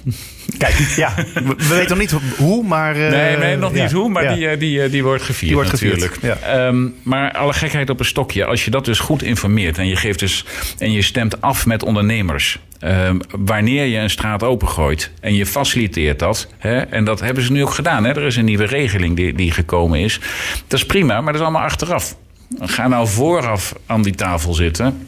Kijk, 0.57 0.93
ja, 0.95 1.13
we, 1.33 1.55
we 1.57 1.75
weten 1.75 1.89
nog 1.89 1.97
niet 1.97 2.15
hoe, 2.37 2.63
maar... 2.63 2.97
Uh, 2.97 3.09
nee, 3.09 3.37
nee, 3.37 3.57
nog 3.57 3.71
niet 3.73 3.89
ja, 3.89 3.95
hoe, 3.97 4.09
maar 4.09 4.23
ja. 4.23 4.33
die, 4.33 4.47
eh, 4.47 4.59
die, 4.59 4.83
eh, 4.83 4.91
die 4.91 5.03
wordt 5.03 5.23
gevierd 5.23 5.45
Die 5.45 5.53
wordt 5.53 5.71
natuurlijk. 5.71 6.13
gevierd, 6.13 6.37
ja. 6.41 6.67
Ehm, 6.67 6.87
maar 7.03 7.31
alle 7.31 7.53
gekheid 7.53 7.89
op 7.89 7.99
een 7.99 8.05
stokje. 8.05 8.45
Als 8.45 8.65
je 8.65 8.71
dat 8.71 8.85
dus 8.85 8.99
goed 8.99 9.23
informeert 9.23 9.77
en 9.77 9.87
je, 9.87 9.95
geeft 9.95 10.19
dus, 10.19 10.45
en 10.77 10.91
je 10.91 11.01
stemt 11.01 11.41
af 11.41 11.65
met 11.65 11.83
ondernemers... 11.83 12.59
ehm, 12.79 13.19
wanneer 13.37 13.85
je 13.85 13.97
een 13.97 14.09
straat 14.09 14.43
opengooit 14.43 15.11
en 15.21 15.35
je 15.35 15.45
faciliteert 15.45 16.19
dat... 16.19 16.47
Hè, 16.57 16.79
en 16.79 17.03
dat 17.03 17.19
hebben 17.19 17.43
ze 17.43 17.51
nu 17.51 17.63
ook 17.63 17.73
gedaan. 17.73 18.03
Hè, 18.03 18.09
er 18.09 18.25
is 18.25 18.35
een 18.35 18.45
nieuwe 18.45 18.65
regeling 18.65 19.15
die, 19.15 19.33
die 19.33 19.51
gekomen 19.51 19.99
is. 19.99 20.19
Dat 20.67 20.79
is 20.79 20.85
prima, 20.85 21.13
maar 21.21 21.33
dat 21.33 21.41
is 21.41 21.47
allemaal 21.47 21.65
achteraf. 21.65 22.15
Ga 22.59 22.87
nou 22.87 23.07
vooraf 23.07 23.73
aan 23.85 24.01
die 24.01 24.15
tafel 24.15 24.53
zitten... 24.53 25.07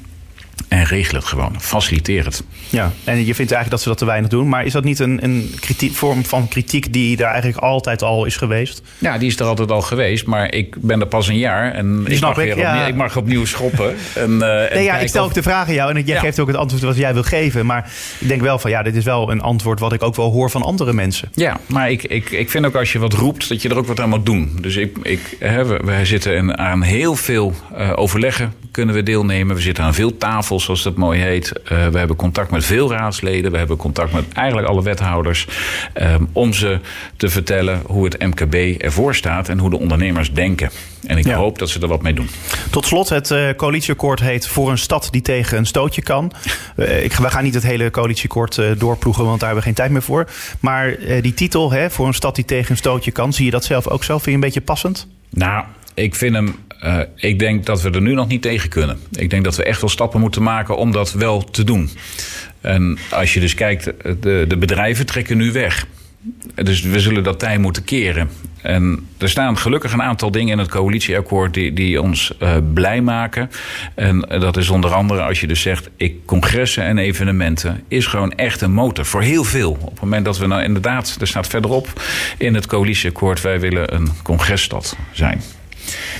En 0.67 0.83
regel 0.83 1.15
het 1.15 1.25
gewoon. 1.25 1.55
Faciliteer 1.61 2.25
het. 2.25 2.43
Ja, 2.69 2.91
en 3.03 3.17
je 3.17 3.35
vindt 3.35 3.37
eigenlijk 3.51 3.69
dat 3.69 3.81
ze 3.81 3.89
dat 3.89 3.97
te 3.97 4.05
weinig 4.05 4.29
doen. 4.29 4.49
Maar 4.49 4.65
is 4.65 4.71
dat 4.71 4.83
niet 4.83 4.99
een, 4.99 5.23
een 5.23 5.53
kritiek, 5.59 5.93
vorm 5.93 6.25
van 6.25 6.47
kritiek 6.47 6.93
die 6.93 7.15
daar 7.17 7.31
eigenlijk 7.31 7.63
altijd 7.63 8.01
al 8.01 8.25
is 8.25 8.35
geweest? 8.37 8.81
Ja, 8.97 9.17
die 9.17 9.27
is 9.27 9.39
er 9.39 9.45
altijd 9.45 9.71
al 9.71 9.81
geweest. 9.81 10.25
Maar 10.25 10.53
ik 10.53 10.75
ben 10.81 10.99
er 10.99 11.07
pas 11.07 11.27
een 11.27 11.37
jaar. 11.37 11.71
En 11.73 12.03
ik 12.07 12.17
snap 12.17 12.35
mag, 12.35 12.45
ik, 12.45 12.53
weer 12.53 12.63
ja. 12.63 12.71
opnieuw, 12.71 12.87
ik 12.87 12.95
mag 12.95 13.17
opnieuw 13.17 13.45
schoppen. 13.45 13.95
En, 14.15 14.41
eh, 14.41 14.61
en 14.69 14.75
Nee, 14.75 14.83
ja, 14.83 14.97
ik 14.97 15.07
stel 15.07 15.21
of- 15.23 15.27
ook 15.29 15.33
de 15.35 15.41
vraag 15.43 15.67
aan 15.67 15.73
jou 15.73 15.95
en 15.95 16.03
jij 16.05 16.15
Ja. 16.15 16.21
geeft 16.21 16.39
ook 16.39 16.47
het 16.47 16.55
antwoord 16.57 16.83
wat 16.83 16.95
jij 16.97 17.13
wil 17.13 17.23
geven. 17.23 17.65
Maar 17.65 17.91
ik 18.19 18.27
denk 18.27 18.41
wel 18.41 18.59
van 18.59 18.71
ja, 18.71 18.83
dit 18.83 18.95
is 18.95 19.03
wel 19.03 19.31
een 19.31 19.41
antwoord 19.41 19.79
wat 19.79 19.93
ik 19.93 20.03
ook 20.03 20.15
wel 20.15 20.31
hoor 20.31 20.49
van 20.49 20.61
andere 20.61 20.93
mensen. 20.93 21.29
Ja, 21.33 21.59
maar 21.67 21.91
ik, 21.91 22.03
ik, 22.03 22.29
ik 22.29 22.49
vind 22.49 22.65
ook 22.65 22.75
als 22.75 22.91
je 22.91 22.99
wat 22.99 23.13
roept, 23.13 23.49
dat 23.49 23.61
je 23.61 23.69
er 23.69 23.77
ook 23.77 23.87
wat 23.87 23.99
aan 23.99 24.09
moet 24.09 24.25
doen. 24.25 24.57
Dus 24.61 24.75
ik, 24.75 24.97
ik, 25.01 25.19
hè, 25.39 25.65
we, 25.65 25.79
wij 25.85 26.05
zitten 26.05 26.35
in- 26.35 26.57
aan 26.57 26.81
heel 26.81 27.15
veel 27.15 27.53
eh, 27.75 27.91
overleggen 27.95 28.53
kunnen 28.71 28.95
we 28.95 29.03
deelnemen. 29.03 29.55
We 29.55 29.61
zitten 29.61 29.83
aan 29.83 29.93
veel 29.93 30.17
tafels, 30.17 30.63
zoals 30.63 30.83
dat 30.83 30.95
mooi 30.95 31.19
heet. 31.21 31.51
Eh, 31.51 31.87
we 31.87 31.97
hebben 31.97 32.15
contact 32.15 32.51
met 32.51 32.65
veel 32.65 32.91
raadsleden. 32.91 33.51
We 33.51 33.57
hebben 33.57 33.77
contact 33.77 34.13
met 34.13 34.23
eigenlijk 34.33 34.67
alle 34.67 34.83
wethouders. 34.83 35.47
ehm, 35.93 36.23
om 36.31 36.53
ze 36.53 36.79
te 37.17 37.29
vertellen 37.29 37.81
hoe 37.85 38.03
het 38.05 38.19
MKB 38.19 38.81
ervoor 38.81 39.15
staat 39.15 39.49
en 39.49 39.59
hoe 39.59 39.69
de 39.69 39.79
ondernemers 39.79 40.33
denken. 40.33 40.69
En 41.07 41.17
ik 41.17 41.25
Ja. 41.25 41.35
hoop 41.37 41.59
dat 41.59 41.69
ze 41.69 41.79
er 41.79 41.87
wat 41.87 42.01
mee 42.01 42.13
doen. 42.13 42.29
Tot 42.69 42.85
slot, 42.85 43.09
het 43.09 43.31
eh, 43.31 43.49
coalitieakkoord 43.57 44.19
heet 44.19 44.47
Voor 44.47 44.69
een 44.71 44.77
stad 44.77 45.07
die 45.11 45.21
tegen 45.21 45.57
een 45.57 45.65
stootje 45.65 46.01
kan. 46.01 46.31
Eh, 46.75 47.03
ik, 47.03 47.13
we 47.13 47.29
gaan 47.29 47.43
niet 47.43 47.53
het 47.53 47.63
hele 47.63 47.91
coalitieakkoord 47.91 48.57
eh, 48.57 48.65
doorploegen, 48.77 49.25
want 49.25 49.39
daar 49.39 49.49
hebben 49.49 49.57
we 49.67 49.73
geen 49.73 49.77
tijd 49.83 49.91
meer 49.91 50.01
voor. 50.01 50.27
Maar 50.59 50.95
die 51.21 51.33
titel, 51.33 51.71
hè, 51.71 51.89
Voor 51.89 52.07
een 52.07 52.13
stad 52.13 52.35
die 52.35 52.45
tegen 52.45 52.71
een 52.71 52.77
stootje 52.77 53.11
kan, 53.11 53.33
zie 53.33 53.45
je 53.45 53.51
dat 53.51 53.65
zelf 53.65 53.87
ook 53.87 54.03
zo? 54.03 54.13
Vind 54.13 54.25
je 54.25 54.31
een 54.31 54.39
beetje 54.39 54.61
passend? 54.61 55.07
Nou, 55.29 55.63
ik 55.93 56.15
vind 56.15 56.35
hem. 56.35 56.55
Eh, 56.81 56.99
ik 57.15 57.39
denk 57.39 57.65
dat 57.65 57.81
we 57.81 57.89
er 57.89 58.01
nu 58.01 58.13
nog 58.13 58.27
niet 58.27 58.41
tegen 58.41 58.69
kunnen. 58.69 58.99
Ik 59.11 59.29
denk 59.29 59.43
dat 59.43 59.55
we 59.55 59.63
echt 59.63 59.81
wel 59.81 59.89
stappen 59.89 60.19
moeten 60.19 60.43
maken 60.43 60.77
om 60.77 60.91
dat 60.91 61.13
wel 61.13 61.43
te 61.43 61.63
doen. 61.63 61.89
En 62.61 62.97
als 63.11 63.33
je 63.33 63.39
dus 63.39 63.53
kijkt, 63.53 63.85
de, 64.19 64.45
de 64.47 64.57
bedrijven 64.57 65.05
trekken 65.05 65.37
nu 65.37 65.51
weg. 65.51 65.87
Dus 66.55 66.81
we 66.81 66.99
zullen 66.99 67.23
dat 67.23 67.39
tij 67.39 67.57
moeten 67.57 67.83
keren. 67.83 68.29
En 68.61 69.07
er 69.17 69.29
staan 69.29 69.57
gelukkig 69.57 69.93
een 69.93 70.01
aantal 70.01 70.31
dingen 70.31 70.51
in 70.51 70.57
het 70.57 70.69
coalitieakkoord 70.69 71.53
die, 71.53 71.73
die 71.73 72.01
ons 72.01 72.37
eh, 72.37 72.55
blij 72.73 73.01
maken. 73.01 73.49
En 73.95 74.19
dat 74.19 74.57
is 74.57 74.69
onder 74.69 74.93
andere 74.93 75.21
als 75.21 75.39
je 75.41 75.47
dus 75.47 75.61
zegt, 75.61 75.89
ik, 75.95 76.25
congressen 76.25 76.83
en 76.83 76.97
evenementen 76.97 77.83
is 77.87 78.05
gewoon 78.05 78.31
echt 78.31 78.61
een 78.61 78.73
motor 78.73 79.05
voor 79.05 79.21
heel 79.21 79.43
veel. 79.43 79.71
Op 79.71 79.91
het 79.91 80.01
moment 80.01 80.25
dat 80.25 80.37
we 80.37 80.47
nou 80.47 80.63
inderdaad, 80.63 81.17
er 81.19 81.27
staat 81.27 81.47
verderop 81.47 82.01
in 82.37 82.53
het 82.53 82.65
coalitieakkoord, 82.65 83.41
wij 83.41 83.59
willen 83.59 83.93
een 83.93 84.09
congresstad 84.23 84.97
zijn. 85.11 85.41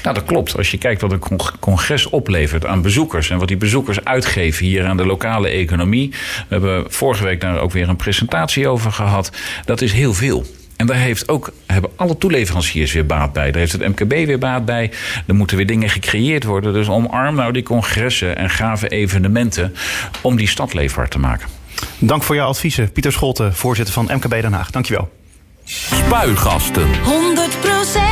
Nou, 0.04 0.16
dat 0.16 0.26
klopt. 0.26 0.58
Als 0.58 0.72
je 0.72 0.78
kijkt 0.78 1.02
wat 1.02 1.12
een 1.12 1.20
con- 1.20 1.40
congres 1.60 2.10
oplevert 2.10 2.66
aan 2.66 2.82
bezoekers 2.82 3.30
en 3.30 3.38
wat 3.38 3.48
die 3.48 3.58
bezoekers 3.58 4.04
uitgeven 4.04 4.66
hier 4.66 4.86
aan 4.86 4.98
de 4.98 5.06
lokale 5.06 5.50
economie. 5.50 6.10
We 6.10 6.18
hebben 6.50 6.86
vorige 6.88 7.24
week 7.24 7.42
daar 7.42 7.60
ook 7.60 7.72
weer 7.72 7.90
een 7.90 7.96
presentatie 7.96 8.68
over 8.68 8.92
gehad. 8.92 9.32
Dat 9.66 9.82
is 9.82 9.94
heel 9.94 10.14
veel. 10.14 10.46
En 10.82 10.88
daar 10.88 10.98
heeft 10.98 11.30
ook, 11.30 11.52
hebben 11.66 11.92
alle 11.96 12.18
toeleveranciers 12.18 12.94
weer 12.94 13.06
baat 13.06 13.34
bij. 13.34 13.52
Daar 13.52 13.60
heeft 13.60 13.72
het 13.72 13.88
MKB 13.88 14.10
weer 14.10 14.40
baat 14.40 14.66
bij. 14.66 14.92
Er 15.28 15.36
moeten 15.36 15.58
weer 15.58 15.66
dingen 15.66 15.90
gecreëerd 15.90 16.44
worden. 16.44 16.74
Dus 16.74 16.88
omarm 16.88 17.36
nou 17.36 17.54
die 17.54 17.64
congressen 17.64 18.36
en 18.36 18.50
gave 18.50 18.88
evenementen 18.88 19.76
om 20.22 20.36
die 20.36 20.48
stad 20.48 20.74
leefbaar 20.74 21.08
te 21.08 21.20
maken. 21.20 21.48
Dank 22.00 22.24
voor 22.24 22.36
jouw 22.36 22.48
adviezen. 22.48 22.92
Pieter 22.92 23.12
Scholten, 23.12 23.56
voorzitter 23.56 23.94
van 23.94 24.10
MKB 24.14 24.30
Den 24.30 24.54
Haag. 24.54 24.72
Dankjewel. 24.72 25.10
Spuigasten. 25.64 26.88
100% 27.04 28.11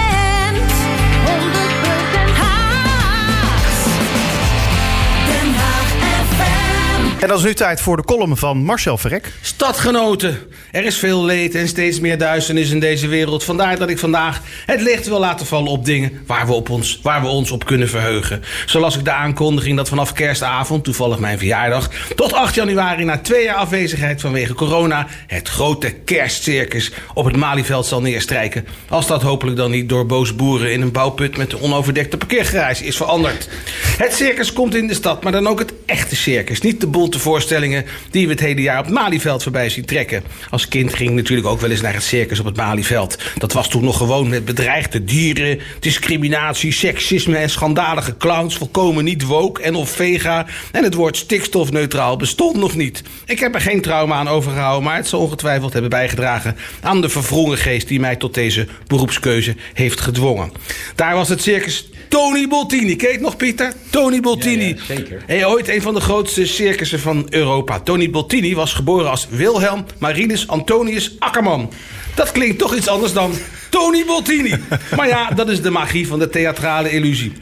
En 7.19 7.27
dan 7.27 7.37
is 7.37 7.43
nu 7.43 7.53
tijd 7.53 7.81
voor 7.81 7.97
de 7.97 8.03
column 8.03 8.37
van 8.37 8.57
Marcel 8.57 8.97
Verrek. 8.97 9.33
Stadgenoten, 9.41 10.39
er 10.71 10.85
is 10.85 10.97
veel 10.97 11.25
leed 11.25 11.55
en 11.55 11.67
steeds 11.67 11.99
meer 11.99 12.17
duisternis 12.17 12.71
in 12.71 12.79
deze 12.79 13.07
wereld. 13.07 13.43
Vandaar 13.43 13.77
dat 13.77 13.89
ik 13.89 13.99
vandaag 13.99 14.41
het 14.65 14.81
licht 14.81 15.07
wil 15.07 15.19
laten 15.19 15.45
vallen 15.45 15.71
op 15.71 15.85
dingen 15.85 16.11
waar 16.25 16.47
we, 16.47 16.53
op 16.53 16.69
ons, 16.69 16.99
waar 17.03 17.21
we 17.21 17.27
ons 17.27 17.51
op 17.51 17.65
kunnen 17.65 17.89
verheugen. 17.89 18.43
Zo 18.65 18.79
las 18.79 18.97
ik 18.97 19.05
de 19.05 19.11
aankondiging 19.11 19.77
dat 19.77 19.89
vanaf 19.89 20.13
kerstavond, 20.13 20.83
toevallig 20.83 21.19
mijn 21.19 21.37
verjaardag, 21.37 21.89
tot 22.15 22.33
8 22.33 22.55
januari 22.55 23.03
na 23.03 23.17
twee 23.17 23.43
jaar 23.43 23.55
afwezigheid 23.55 24.21
vanwege 24.21 24.53
corona, 24.53 25.07
het 25.27 25.49
grote 25.49 25.89
kerstcircus 25.89 26.91
op 27.13 27.25
het 27.25 27.35
Malieveld 27.35 27.85
zal 27.85 28.01
neerstrijken. 28.01 28.67
Als 28.89 29.07
dat 29.07 29.21
hopelijk 29.21 29.57
dan 29.57 29.71
niet 29.71 29.89
door 29.89 30.05
boze 30.05 30.33
boeren 30.33 30.71
in 30.71 30.81
een 30.81 30.91
bouwput 30.91 31.37
met 31.37 31.53
een 31.53 31.61
onoverdekte 31.61 32.17
parkeergarage 32.17 32.85
is 32.85 32.97
veranderd. 32.97 33.49
Het 33.97 34.13
circus 34.13 34.53
komt 34.53 34.75
in 34.75 34.87
de 34.87 34.93
stad, 34.93 35.23
maar 35.23 35.31
dan 35.31 35.47
ook 35.47 35.59
het 35.59 35.73
echte 35.85 36.15
circus. 36.15 36.61
Niet 36.61 36.81
de 36.81 36.87
bonte 36.87 37.07
voorstellingen 37.17 37.85
die 38.11 38.25
we 38.25 38.31
het 38.31 38.41
hele 38.41 38.61
jaar 38.61 38.79
op 38.79 38.85
het 38.85 38.93
Malieveld 38.93 39.43
voorbij 39.43 39.69
zien 39.69 39.85
trekken. 39.85 40.23
Als 40.49 40.67
kind 40.67 40.93
ging 40.93 41.09
ik 41.09 41.15
natuurlijk 41.15 41.47
ook 41.47 41.61
wel 41.61 41.69
eens 41.69 41.81
naar 41.81 41.93
het 41.93 42.03
circus 42.03 42.39
op 42.39 42.45
het 42.45 42.55
Malieveld. 42.55 43.17
Dat 43.37 43.53
was 43.53 43.69
toen 43.69 43.83
nog 43.83 43.97
gewoon 43.97 44.29
met 44.29 44.45
bedreigde 44.45 45.03
dieren, 45.03 45.59
discriminatie, 45.79 46.71
seksisme 46.71 47.37
en 47.37 47.49
schandalige 47.49 48.17
clowns. 48.17 48.57
Volkomen 48.57 49.03
niet 49.03 49.23
woke 49.23 49.61
en 49.61 49.75
of 49.75 49.89
vega. 49.89 50.45
En 50.71 50.83
het 50.83 50.93
woord 50.93 51.17
stikstofneutraal 51.17 52.17
bestond 52.17 52.55
nog 52.55 52.75
niet. 52.75 53.03
Ik 53.25 53.39
heb 53.39 53.55
er 53.55 53.61
geen 53.61 53.81
trauma 53.81 54.15
aan 54.15 54.27
overgehouden, 54.27 54.83
maar 54.83 54.95
het 54.95 55.07
zal 55.07 55.19
ongetwijfeld 55.19 55.73
hebben 55.73 55.89
bijgedragen 55.89 56.55
aan 56.81 57.01
de 57.01 57.09
verwrongen 57.09 57.57
geest 57.57 57.87
die 57.87 57.99
mij 57.99 58.15
tot 58.15 58.33
deze 58.33 58.67
beroepskeuze 58.87 59.55
heeft 59.73 60.01
gedwongen. 60.01 60.51
Daar 60.95 61.15
was 61.15 61.29
het 61.29 61.41
circus 61.41 61.89
Tony 62.09 62.47
Boltini. 62.47 62.95
Ken 62.95 63.07
je 63.07 63.13
het 63.13 63.23
nog, 63.23 63.37
Pieter? 63.37 63.73
Tony 63.89 64.19
Boltini. 64.19 64.67
Ja, 64.67 64.75
ja, 64.75 64.95
zeker. 64.95 65.23
Hey, 65.25 65.45
ooit 65.45 65.69
een 65.69 65.81
van 65.81 65.93
de 65.93 65.99
grootste 65.99 66.45
circussen 66.45 66.99
van 66.99 67.27
Europa. 67.29 67.79
Tony 67.79 68.09
Boltini 68.09 68.55
was 68.55 68.73
geboren 68.73 69.09
als 69.09 69.27
Wilhelm 69.29 69.85
Marinus 69.97 70.47
Antonius 70.47 71.15
Akkerman. 71.19 71.71
Dat 72.15 72.31
klinkt 72.31 72.57
toch 72.57 72.75
iets 72.75 72.87
anders 72.87 73.13
dan 73.13 73.33
Tony 73.69 74.05
Boltini. 74.05 74.53
Maar 74.95 75.07
ja, 75.07 75.29
dat 75.29 75.49
is 75.49 75.61
de 75.61 75.69
magie 75.69 76.07
van 76.07 76.19
de 76.19 76.29
theatrale 76.29 76.91
illusie. 76.91 77.33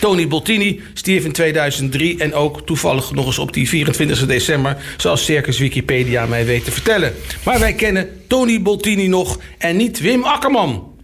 Tony 0.00 0.28
Boltini 0.28 0.80
stierf 0.94 1.24
in 1.24 1.32
2003 1.32 2.18
en 2.18 2.34
ook 2.34 2.66
toevallig 2.66 3.12
nog 3.12 3.26
eens 3.26 3.38
op 3.38 3.52
die 3.52 3.68
24 3.68 4.26
december, 4.26 4.76
zoals 4.96 5.24
Circus 5.24 5.58
Wikipedia 5.58 6.26
mij 6.26 6.44
weet 6.44 6.64
te 6.64 6.70
vertellen. 6.70 7.14
Maar 7.44 7.58
wij 7.58 7.72
kennen 7.72 8.08
Tony 8.26 8.62
Boltini 8.62 9.06
nog 9.06 9.38
en 9.58 9.76
niet 9.76 10.00
Wim 10.00 10.24
Akkerman. 10.24 10.98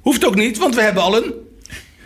Hoeft 0.00 0.24
ook 0.26 0.34
niet, 0.34 0.58
want 0.58 0.74
we 0.74 0.82
hebben 0.82 1.02
al 1.02 1.16
een 1.16 1.43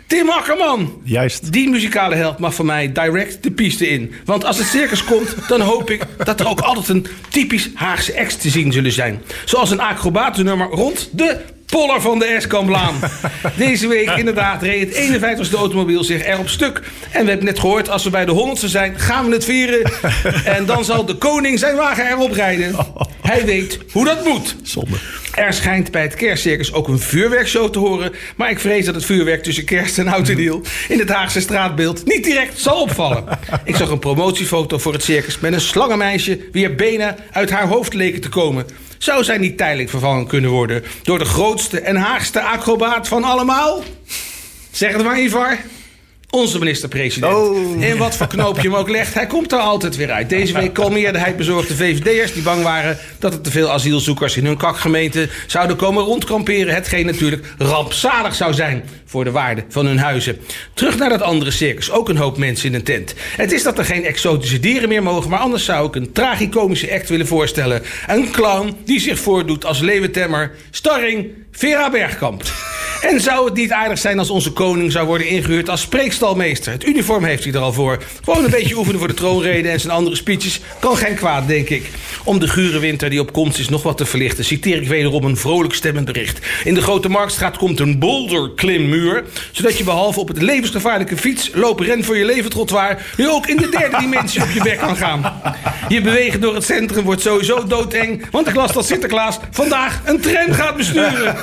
Tim 0.09 0.29
Akkerman. 0.29 1.01
Juist. 1.03 1.51
Die 1.51 1.69
muzikale 1.69 2.15
held 2.15 2.39
mag 2.39 2.53
voor 2.53 2.65
mij 2.65 2.91
direct 2.91 3.43
de 3.43 3.51
piste 3.51 3.89
in. 3.89 4.13
Want 4.25 4.45
als 4.45 4.57
het 4.57 4.67
circus 4.67 5.03
komt, 5.03 5.35
dan 5.47 5.61
hoop 5.61 5.89
ik 5.89 6.05
dat 6.23 6.39
er 6.39 6.47
ook 6.47 6.59
altijd 6.59 6.87
een 6.87 7.07
typisch 7.29 7.69
Haagse 7.73 8.19
acts 8.19 8.37
te 8.37 8.49
zien 8.49 8.71
zullen 8.71 8.91
zijn. 8.91 9.21
Zoals 9.45 9.71
een 9.71 9.79
acrobatennummer 9.79 10.67
rond 10.67 11.09
de 11.11 11.41
Poller 11.69 12.01
van 12.01 12.19
de 12.19 12.25
Eskamplaan. 12.25 12.95
Deze 13.57 13.87
week 13.87 14.09
inderdaad 14.09 14.61
reed 14.61 14.95
het 14.95 15.21
51ste 15.21 15.55
automobiel 15.55 16.03
zich 16.03 16.25
erop 16.25 16.49
stuk. 16.49 16.81
En 17.11 17.23
we 17.23 17.29
hebben 17.29 17.45
net 17.45 17.59
gehoord, 17.59 17.89
als 17.89 18.03
we 18.03 18.09
bij 18.09 18.25
de 18.25 18.55
100ste 18.57 18.65
zijn, 18.65 18.99
gaan 18.99 19.25
we 19.25 19.33
het 19.33 19.45
vieren. 19.45 19.91
En 20.55 20.65
dan 20.65 20.85
zal 20.85 21.05
de 21.05 21.15
koning 21.15 21.59
zijn 21.59 21.75
wagen 21.75 22.09
erop 22.09 22.31
rijden. 22.31 22.75
Hij 23.21 23.45
weet 23.45 23.79
hoe 23.91 24.05
dat 24.05 24.25
moet. 24.25 24.55
Zonde. 24.63 24.97
Er 25.33 25.53
schijnt 25.53 25.91
bij 25.91 26.01
het 26.01 26.15
kerstcircus 26.15 26.73
ook 26.73 26.87
een 26.87 26.99
vuurwerkshow 26.99 27.71
te 27.71 27.79
horen. 27.79 28.11
Maar 28.35 28.49
ik 28.49 28.59
vrees 28.59 28.85
dat 28.85 28.95
het 28.95 29.05
vuurwerk 29.05 29.43
tussen 29.43 29.65
kerst 29.65 29.97
en 29.97 30.07
oud 30.07 30.29
en 30.29 30.37
nieuw 30.37 30.61
in 30.87 30.99
het 30.99 31.09
Haagse 31.09 31.39
straatbeeld 31.39 32.05
niet 32.05 32.23
direct 32.23 32.59
zal 32.59 32.81
opvallen. 32.81 33.23
Ik 33.63 33.75
zag 33.75 33.89
een 33.89 33.99
promotiefoto 33.99 34.77
voor 34.77 34.93
het 34.93 35.03
circus 35.03 35.39
met 35.39 35.53
een 35.53 35.61
slangenmeisje 35.61 36.39
wie 36.51 36.65
er 36.65 36.75
benen 36.75 37.15
uit 37.31 37.49
haar 37.49 37.67
hoofd 37.67 37.93
leken 37.93 38.21
te 38.21 38.29
komen. 38.29 38.65
Zou 38.99 39.23
zij 39.23 39.37
niet 39.37 39.57
tijdelijk 39.57 39.89
vervangen 39.89 40.27
kunnen 40.27 40.49
worden 40.49 40.83
door 41.03 41.19
de 41.19 41.25
grootste 41.25 41.81
en 41.81 41.95
haagste 41.95 42.41
acrobaat 42.41 43.07
van 43.07 43.23
allemaal? 43.23 43.83
Zeg 44.71 44.93
het 44.93 45.03
maar, 45.03 45.19
Ivar. 45.19 45.57
Onze 46.31 46.59
minister-president. 46.59 47.33
Oh. 47.33 47.83
En 47.83 47.97
wat 47.97 48.15
voor 48.15 48.27
knoopje 48.27 48.61
hem 48.61 48.75
ook 48.75 48.89
legt, 48.89 49.13
hij 49.13 49.27
komt 49.27 49.51
er 49.51 49.59
altijd 49.59 49.95
weer 49.95 50.11
uit. 50.11 50.29
Deze 50.29 50.53
week 50.53 50.73
kalmeerde 50.73 51.19
hij 51.19 51.35
bezorgde 51.35 51.75
VVD'ers 51.75 52.33
die 52.33 52.43
bang 52.43 52.63
waren 52.63 52.97
dat 53.19 53.33
er 53.33 53.41
te 53.41 53.51
veel 53.51 53.71
asielzoekers 53.71 54.37
in 54.37 54.45
hun 54.45 54.57
kakgemeente 54.57 55.29
zouden 55.47 55.75
komen 55.75 56.03
rondkamperen. 56.03 56.73
Hetgeen 56.73 57.05
natuurlijk 57.05 57.53
rampzalig 57.57 58.35
zou 58.35 58.53
zijn 58.53 58.83
voor 59.05 59.23
de 59.23 59.31
waarde 59.31 59.63
van 59.69 59.85
hun 59.85 59.99
huizen. 59.99 60.37
Terug 60.73 60.97
naar 60.97 61.09
dat 61.09 61.21
andere 61.21 61.51
circus, 61.51 61.91
ook 61.91 62.09
een 62.09 62.17
hoop 62.17 62.37
mensen 62.37 62.67
in 62.67 62.75
een 62.75 62.83
tent. 62.83 63.13
Het 63.37 63.51
is 63.51 63.63
dat 63.63 63.77
er 63.77 63.85
geen 63.85 64.05
exotische 64.05 64.59
dieren 64.59 64.89
meer 64.89 65.03
mogen, 65.03 65.29
maar 65.29 65.39
anders 65.39 65.65
zou 65.65 65.87
ik 65.87 65.95
een 65.95 66.11
tragicomische 66.11 66.93
act 66.93 67.09
willen 67.09 67.27
voorstellen. 67.27 67.81
Een 68.07 68.31
clown 68.31 68.77
die 68.85 68.99
zich 68.99 69.19
voordoet 69.19 69.65
als 69.65 69.79
leeuwentemmer, 69.79 70.51
starring 70.71 71.27
Vera 71.51 71.89
Bergkamp. 71.89 72.43
En 73.01 73.21
zou 73.21 73.45
het 73.45 73.53
niet 73.53 73.71
aardig 73.71 73.97
zijn 73.97 74.19
als 74.19 74.29
onze 74.29 74.51
koning 74.51 74.91
zou 74.91 75.05
worden 75.05 75.27
ingehuurd 75.27 75.69
als 75.69 75.81
spreekstalmeester? 75.81 76.71
Het 76.71 76.85
uniform 76.85 77.23
heeft 77.23 77.43
hij 77.43 77.53
er 77.53 77.59
al 77.59 77.73
voor. 77.73 78.03
Gewoon 78.23 78.43
een 78.43 78.51
beetje 78.51 78.77
oefenen 78.77 78.99
voor 78.99 79.07
de 79.07 79.13
troonrede 79.13 79.69
en 79.69 79.79
zijn 79.79 79.93
andere 79.93 80.15
speeches. 80.15 80.59
Kan 80.79 80.97
geen 80.97 81.15
kwaad, 81.15 81.47
denk 81.47 81.69
ik. 81.69 81.89
Om 82.23 82.39
de 82.39 82.47
gure 82.47 82.79
winter 82.79 83.09
die 83.09 83.19
op 83.19 83.33
komst 83.33 83.59
is 83.59 83.69
nog 83.69 83.83
wat 83.83 83.97
te 83.97 84.05
verlichten... 84.05 84.45
citeer 84.45 84.81
ik 84.81 84.87
wederom 84.87 85.23
een 85.23 85.37
vrolijk 85.37 85.73
stemmend 85.73 86.05
bericht. 86.05 86.45
In 86.63 86.73
de 86.73 86.81
Grote 86.81 87.09
Marktstraat 87.09 87.57
komt 87.57 87.79
een 87.79 87.99
boulderklimmuur... 87.99 89.23
zodat 89.51 89.77
je 89.77 89.83
behalve 89.83 90.19
op 90.19 90.27
het 90.27 90.41
levensgevaarlijke 90.41 91.17
fiets... 91.17 91.51
lopen 91.53 91.85
ren 91.85 92.03
voor 92.03 92.17
je 92.17 92.25
leven 92.25 92.49
trottoir... 92.49 93.05
nu 93.17 93.29
ook 93.29 93.47
in 93.47 93.57
de 93.57 93.69
derde 93.69 93.97
dimensie 93.99 94.41
op 94.41 94.51
je 94.53 94.61
bek 94.61 94.77
kan 94.77 94.95
gaan. 94.95 95.41
Je 95.87 96.01
bewegen 96.01 96.41
door 96.41 96.55
het 96.55 96.65
centrum 96.65 97.03
wordt 97.03 97.21
sowieso 97.21 97.67
doodeng... 97.67 98.25
want 98.31 98.47
ik 98.47 98.55
las 98.55 98.73
dat 98.73 98.85
Sinterklaas 98.85 99.39
vandaag 99.51 100.01
een 100.05 100.19
tram 100.19 100.51
gaat 100.51 100.77
besturen. 100.77 101.35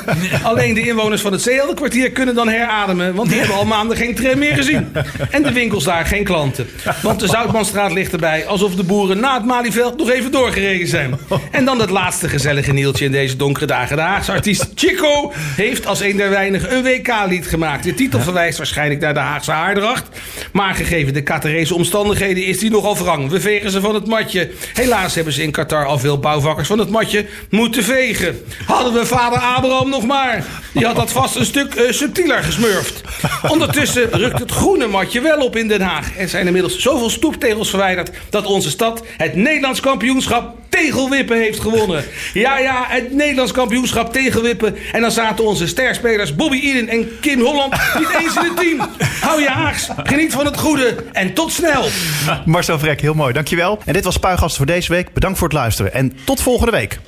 Alleen 0.43 0.75
de 0.75 0.87
inwoners 0.87 1.21
van 1.23 1.33
het 1.33 1.45
Zeeheldenkwartier 1.47 2.11
kunnen 2.11 2.35
dan 2.35 2.49
herademen... 2.49 3.15
want 3.15 3.29
die 3.29 3.39
hebben 3.39 3.57
al 3.57 3.65
maanden 3.65 3.97
geen 3.97 4.15
tram 4.15 4.39
meer 4.39 4.55
gezien. 4.55 4.93
En 5.31 5.43
de 5.43 5.53
winkels 5.53 5.85
daar 5.85 6.07
geen 6.07 6.25
klanten. 6.25 6.69
Want 7.03 7.21
de 7.21 7.27
Zoutmanstraat 7.27 7.93
ligt 7.93 8.13
erbij... 8.13 8.47
alsof 8.47 8.75
de 8.75 8.83
boeren 8.83 9.21
na 9.21 9.35
het 9.35 9.45
Malieveld 9.45 9.97
nog 9.97 10.11
even 10.11 10.31
doorgereden 10.31 10.89
zijn. 10.89 11.19
En 11.51 11.65
dan 11.65 11.81
het 11.81 11.91
laatste 11.91 12.29
gezellige 12.29 12.73
nieltje 12.73 13.05
in 13.05 13.13
deze 13.13 13.37
donkere 13.37 13.67
dagen. 13.67 13.97
De 13.97 14.03
Haagse 14.03 14.33
artiest 14.33 14.67
Chico 14.75 15.33
heeft 15.37 15.87
als 15.87 16.01
een 16.01 16.17
der 16.17 16.31
weinigen 16.31 16.77
een 16.77 16.83
WK-lied 16.83 17.47
gemaakt. 17.47 17.85
De 17.85 17.95
titel 17.95 18.21
verwijst 18.21 18.59
waarschijnlijk 18.59 19.01
naar 19.01 19.15
de 19.15 19.21
Haagse 19.21 19.51
haardracht. 19.51 20.05
Maar 20.53 20.75
gegeven 20.75 21.15
de 21.15 21.23
Qatarese 21.23 21.75
omstandigheden 21.75 22.45
is 22.45 22.59
die 22.59 22.71
nogal 22.71 22.97
wrang. 22.97 23.31
We 23.31 23.41
vegen 23.41 23.71
ze 23.71 23.81
van 23.81 23.95
het 23.95 24.07
matje. 24.07 24.51
Helaas 24.73 25.15
hebben 25.15 25.33
ze 25.33 25.43
in 25.43 25.51
Qatar 25.51 25.87
al 25.87 25.99
veel 25.99 26.19
bouwvakkers 26.19 26.69
van 26.69 26.79
het 26.79 26.91
matje 26.91 27.27
moeten 27.51 27.85
vegen. 27.85 28.41
Hadden 28.67 28.93
we 28.93 29.07
vader 29.07 29.39
Abraham 29.39 29.89
nog 29.91 30.07
maar. 30.07 30.45
Die 30.73 30.87
had 30.87 30.97
dat 30.97 31.13
vast 31.13 31.35
een 31.37 31.45
stuk 31.45 31.75
eh, 31.75 31.93
subtieler 31.93 32.43
gesmurfd. 32.43 33.01
Ondertussen 33.53 34.11
rukt 34.11 34.39
het 34.39 34.51
groene 34.51 34.87
matje 34.87 35.21
wel 35.21 35.39
op 35.39 35.57
in 35.57 35.69
Den 35.69 35.81
Haag. 35.81 36.19
Er 36.19 36.29
zijn 36.29 36.47
inmiddels 36.47 36.79
zoveel 36.79 37.11
stoeptegels 37.11 37.69
verwijderd... 37.69 38.11
dat 38.31 38.47
onze 38.47 38.71
stad 38.71 39.03
het 39.17 39.35
Nederlands 39.35 39.81
kampioenschap 39.81 40.55
tegelwippen 40.69 41.37
heeft 41.37 41.61
gewonnen. 41.61 42.05
Ja, 42.33 42.59
ja, 42.59 42.85
het 42.89 43.13
Nederlands 43.13 43.53
kampioenschap 43.53 44.13
tegelwippen. 44.13 44.77
En 44.93 45.01
dan 45.01 45.11
zaten 45.11 45.45
onze 45.45 45.67
sterspelers 45.67 46.35
Bobby 46.35 46.61
Eden 46.61 46.89
en 46.89 47.21
Kim 47.21 47.41
Holland 47.41 47.73
niet 47.99 48.15
eens 48.21 48.37
in 48.37 48.43
het 48.43 48.57
team. 48.57 48.89
Hou 49.21 49.41
je 49.41 49.49
haags, 49.49 49.89
geniet 50.05 50.33
van 50.33 50.45
het 50.45 50.57
goede 50.57 50.97
en 51.13 51.35
tot 51.35 51.53
snel. 51.53 51.85
Marcel 52.45 52.79
Vrek, 52.79 53.01
heel 53.01 53.15
mooi. 53.15 53.33
Dankjewel. 53.33 53.79
En 53.85 53.93
dit 53.93 54.05
was 54.05 54.15
Spuigasten 54.15 54.57
voor 54.57 54.67
deze 54.67 54.93
week. 54.93 55.13
Bedankt 55.13 55.39
voor 55.39 55.49
het 55.49 55.57
luisteren 55.57 55.93
en 55.93 56.13
tot 56.25 56.41
volgende 56.41 56.73
week. 56.73 56.99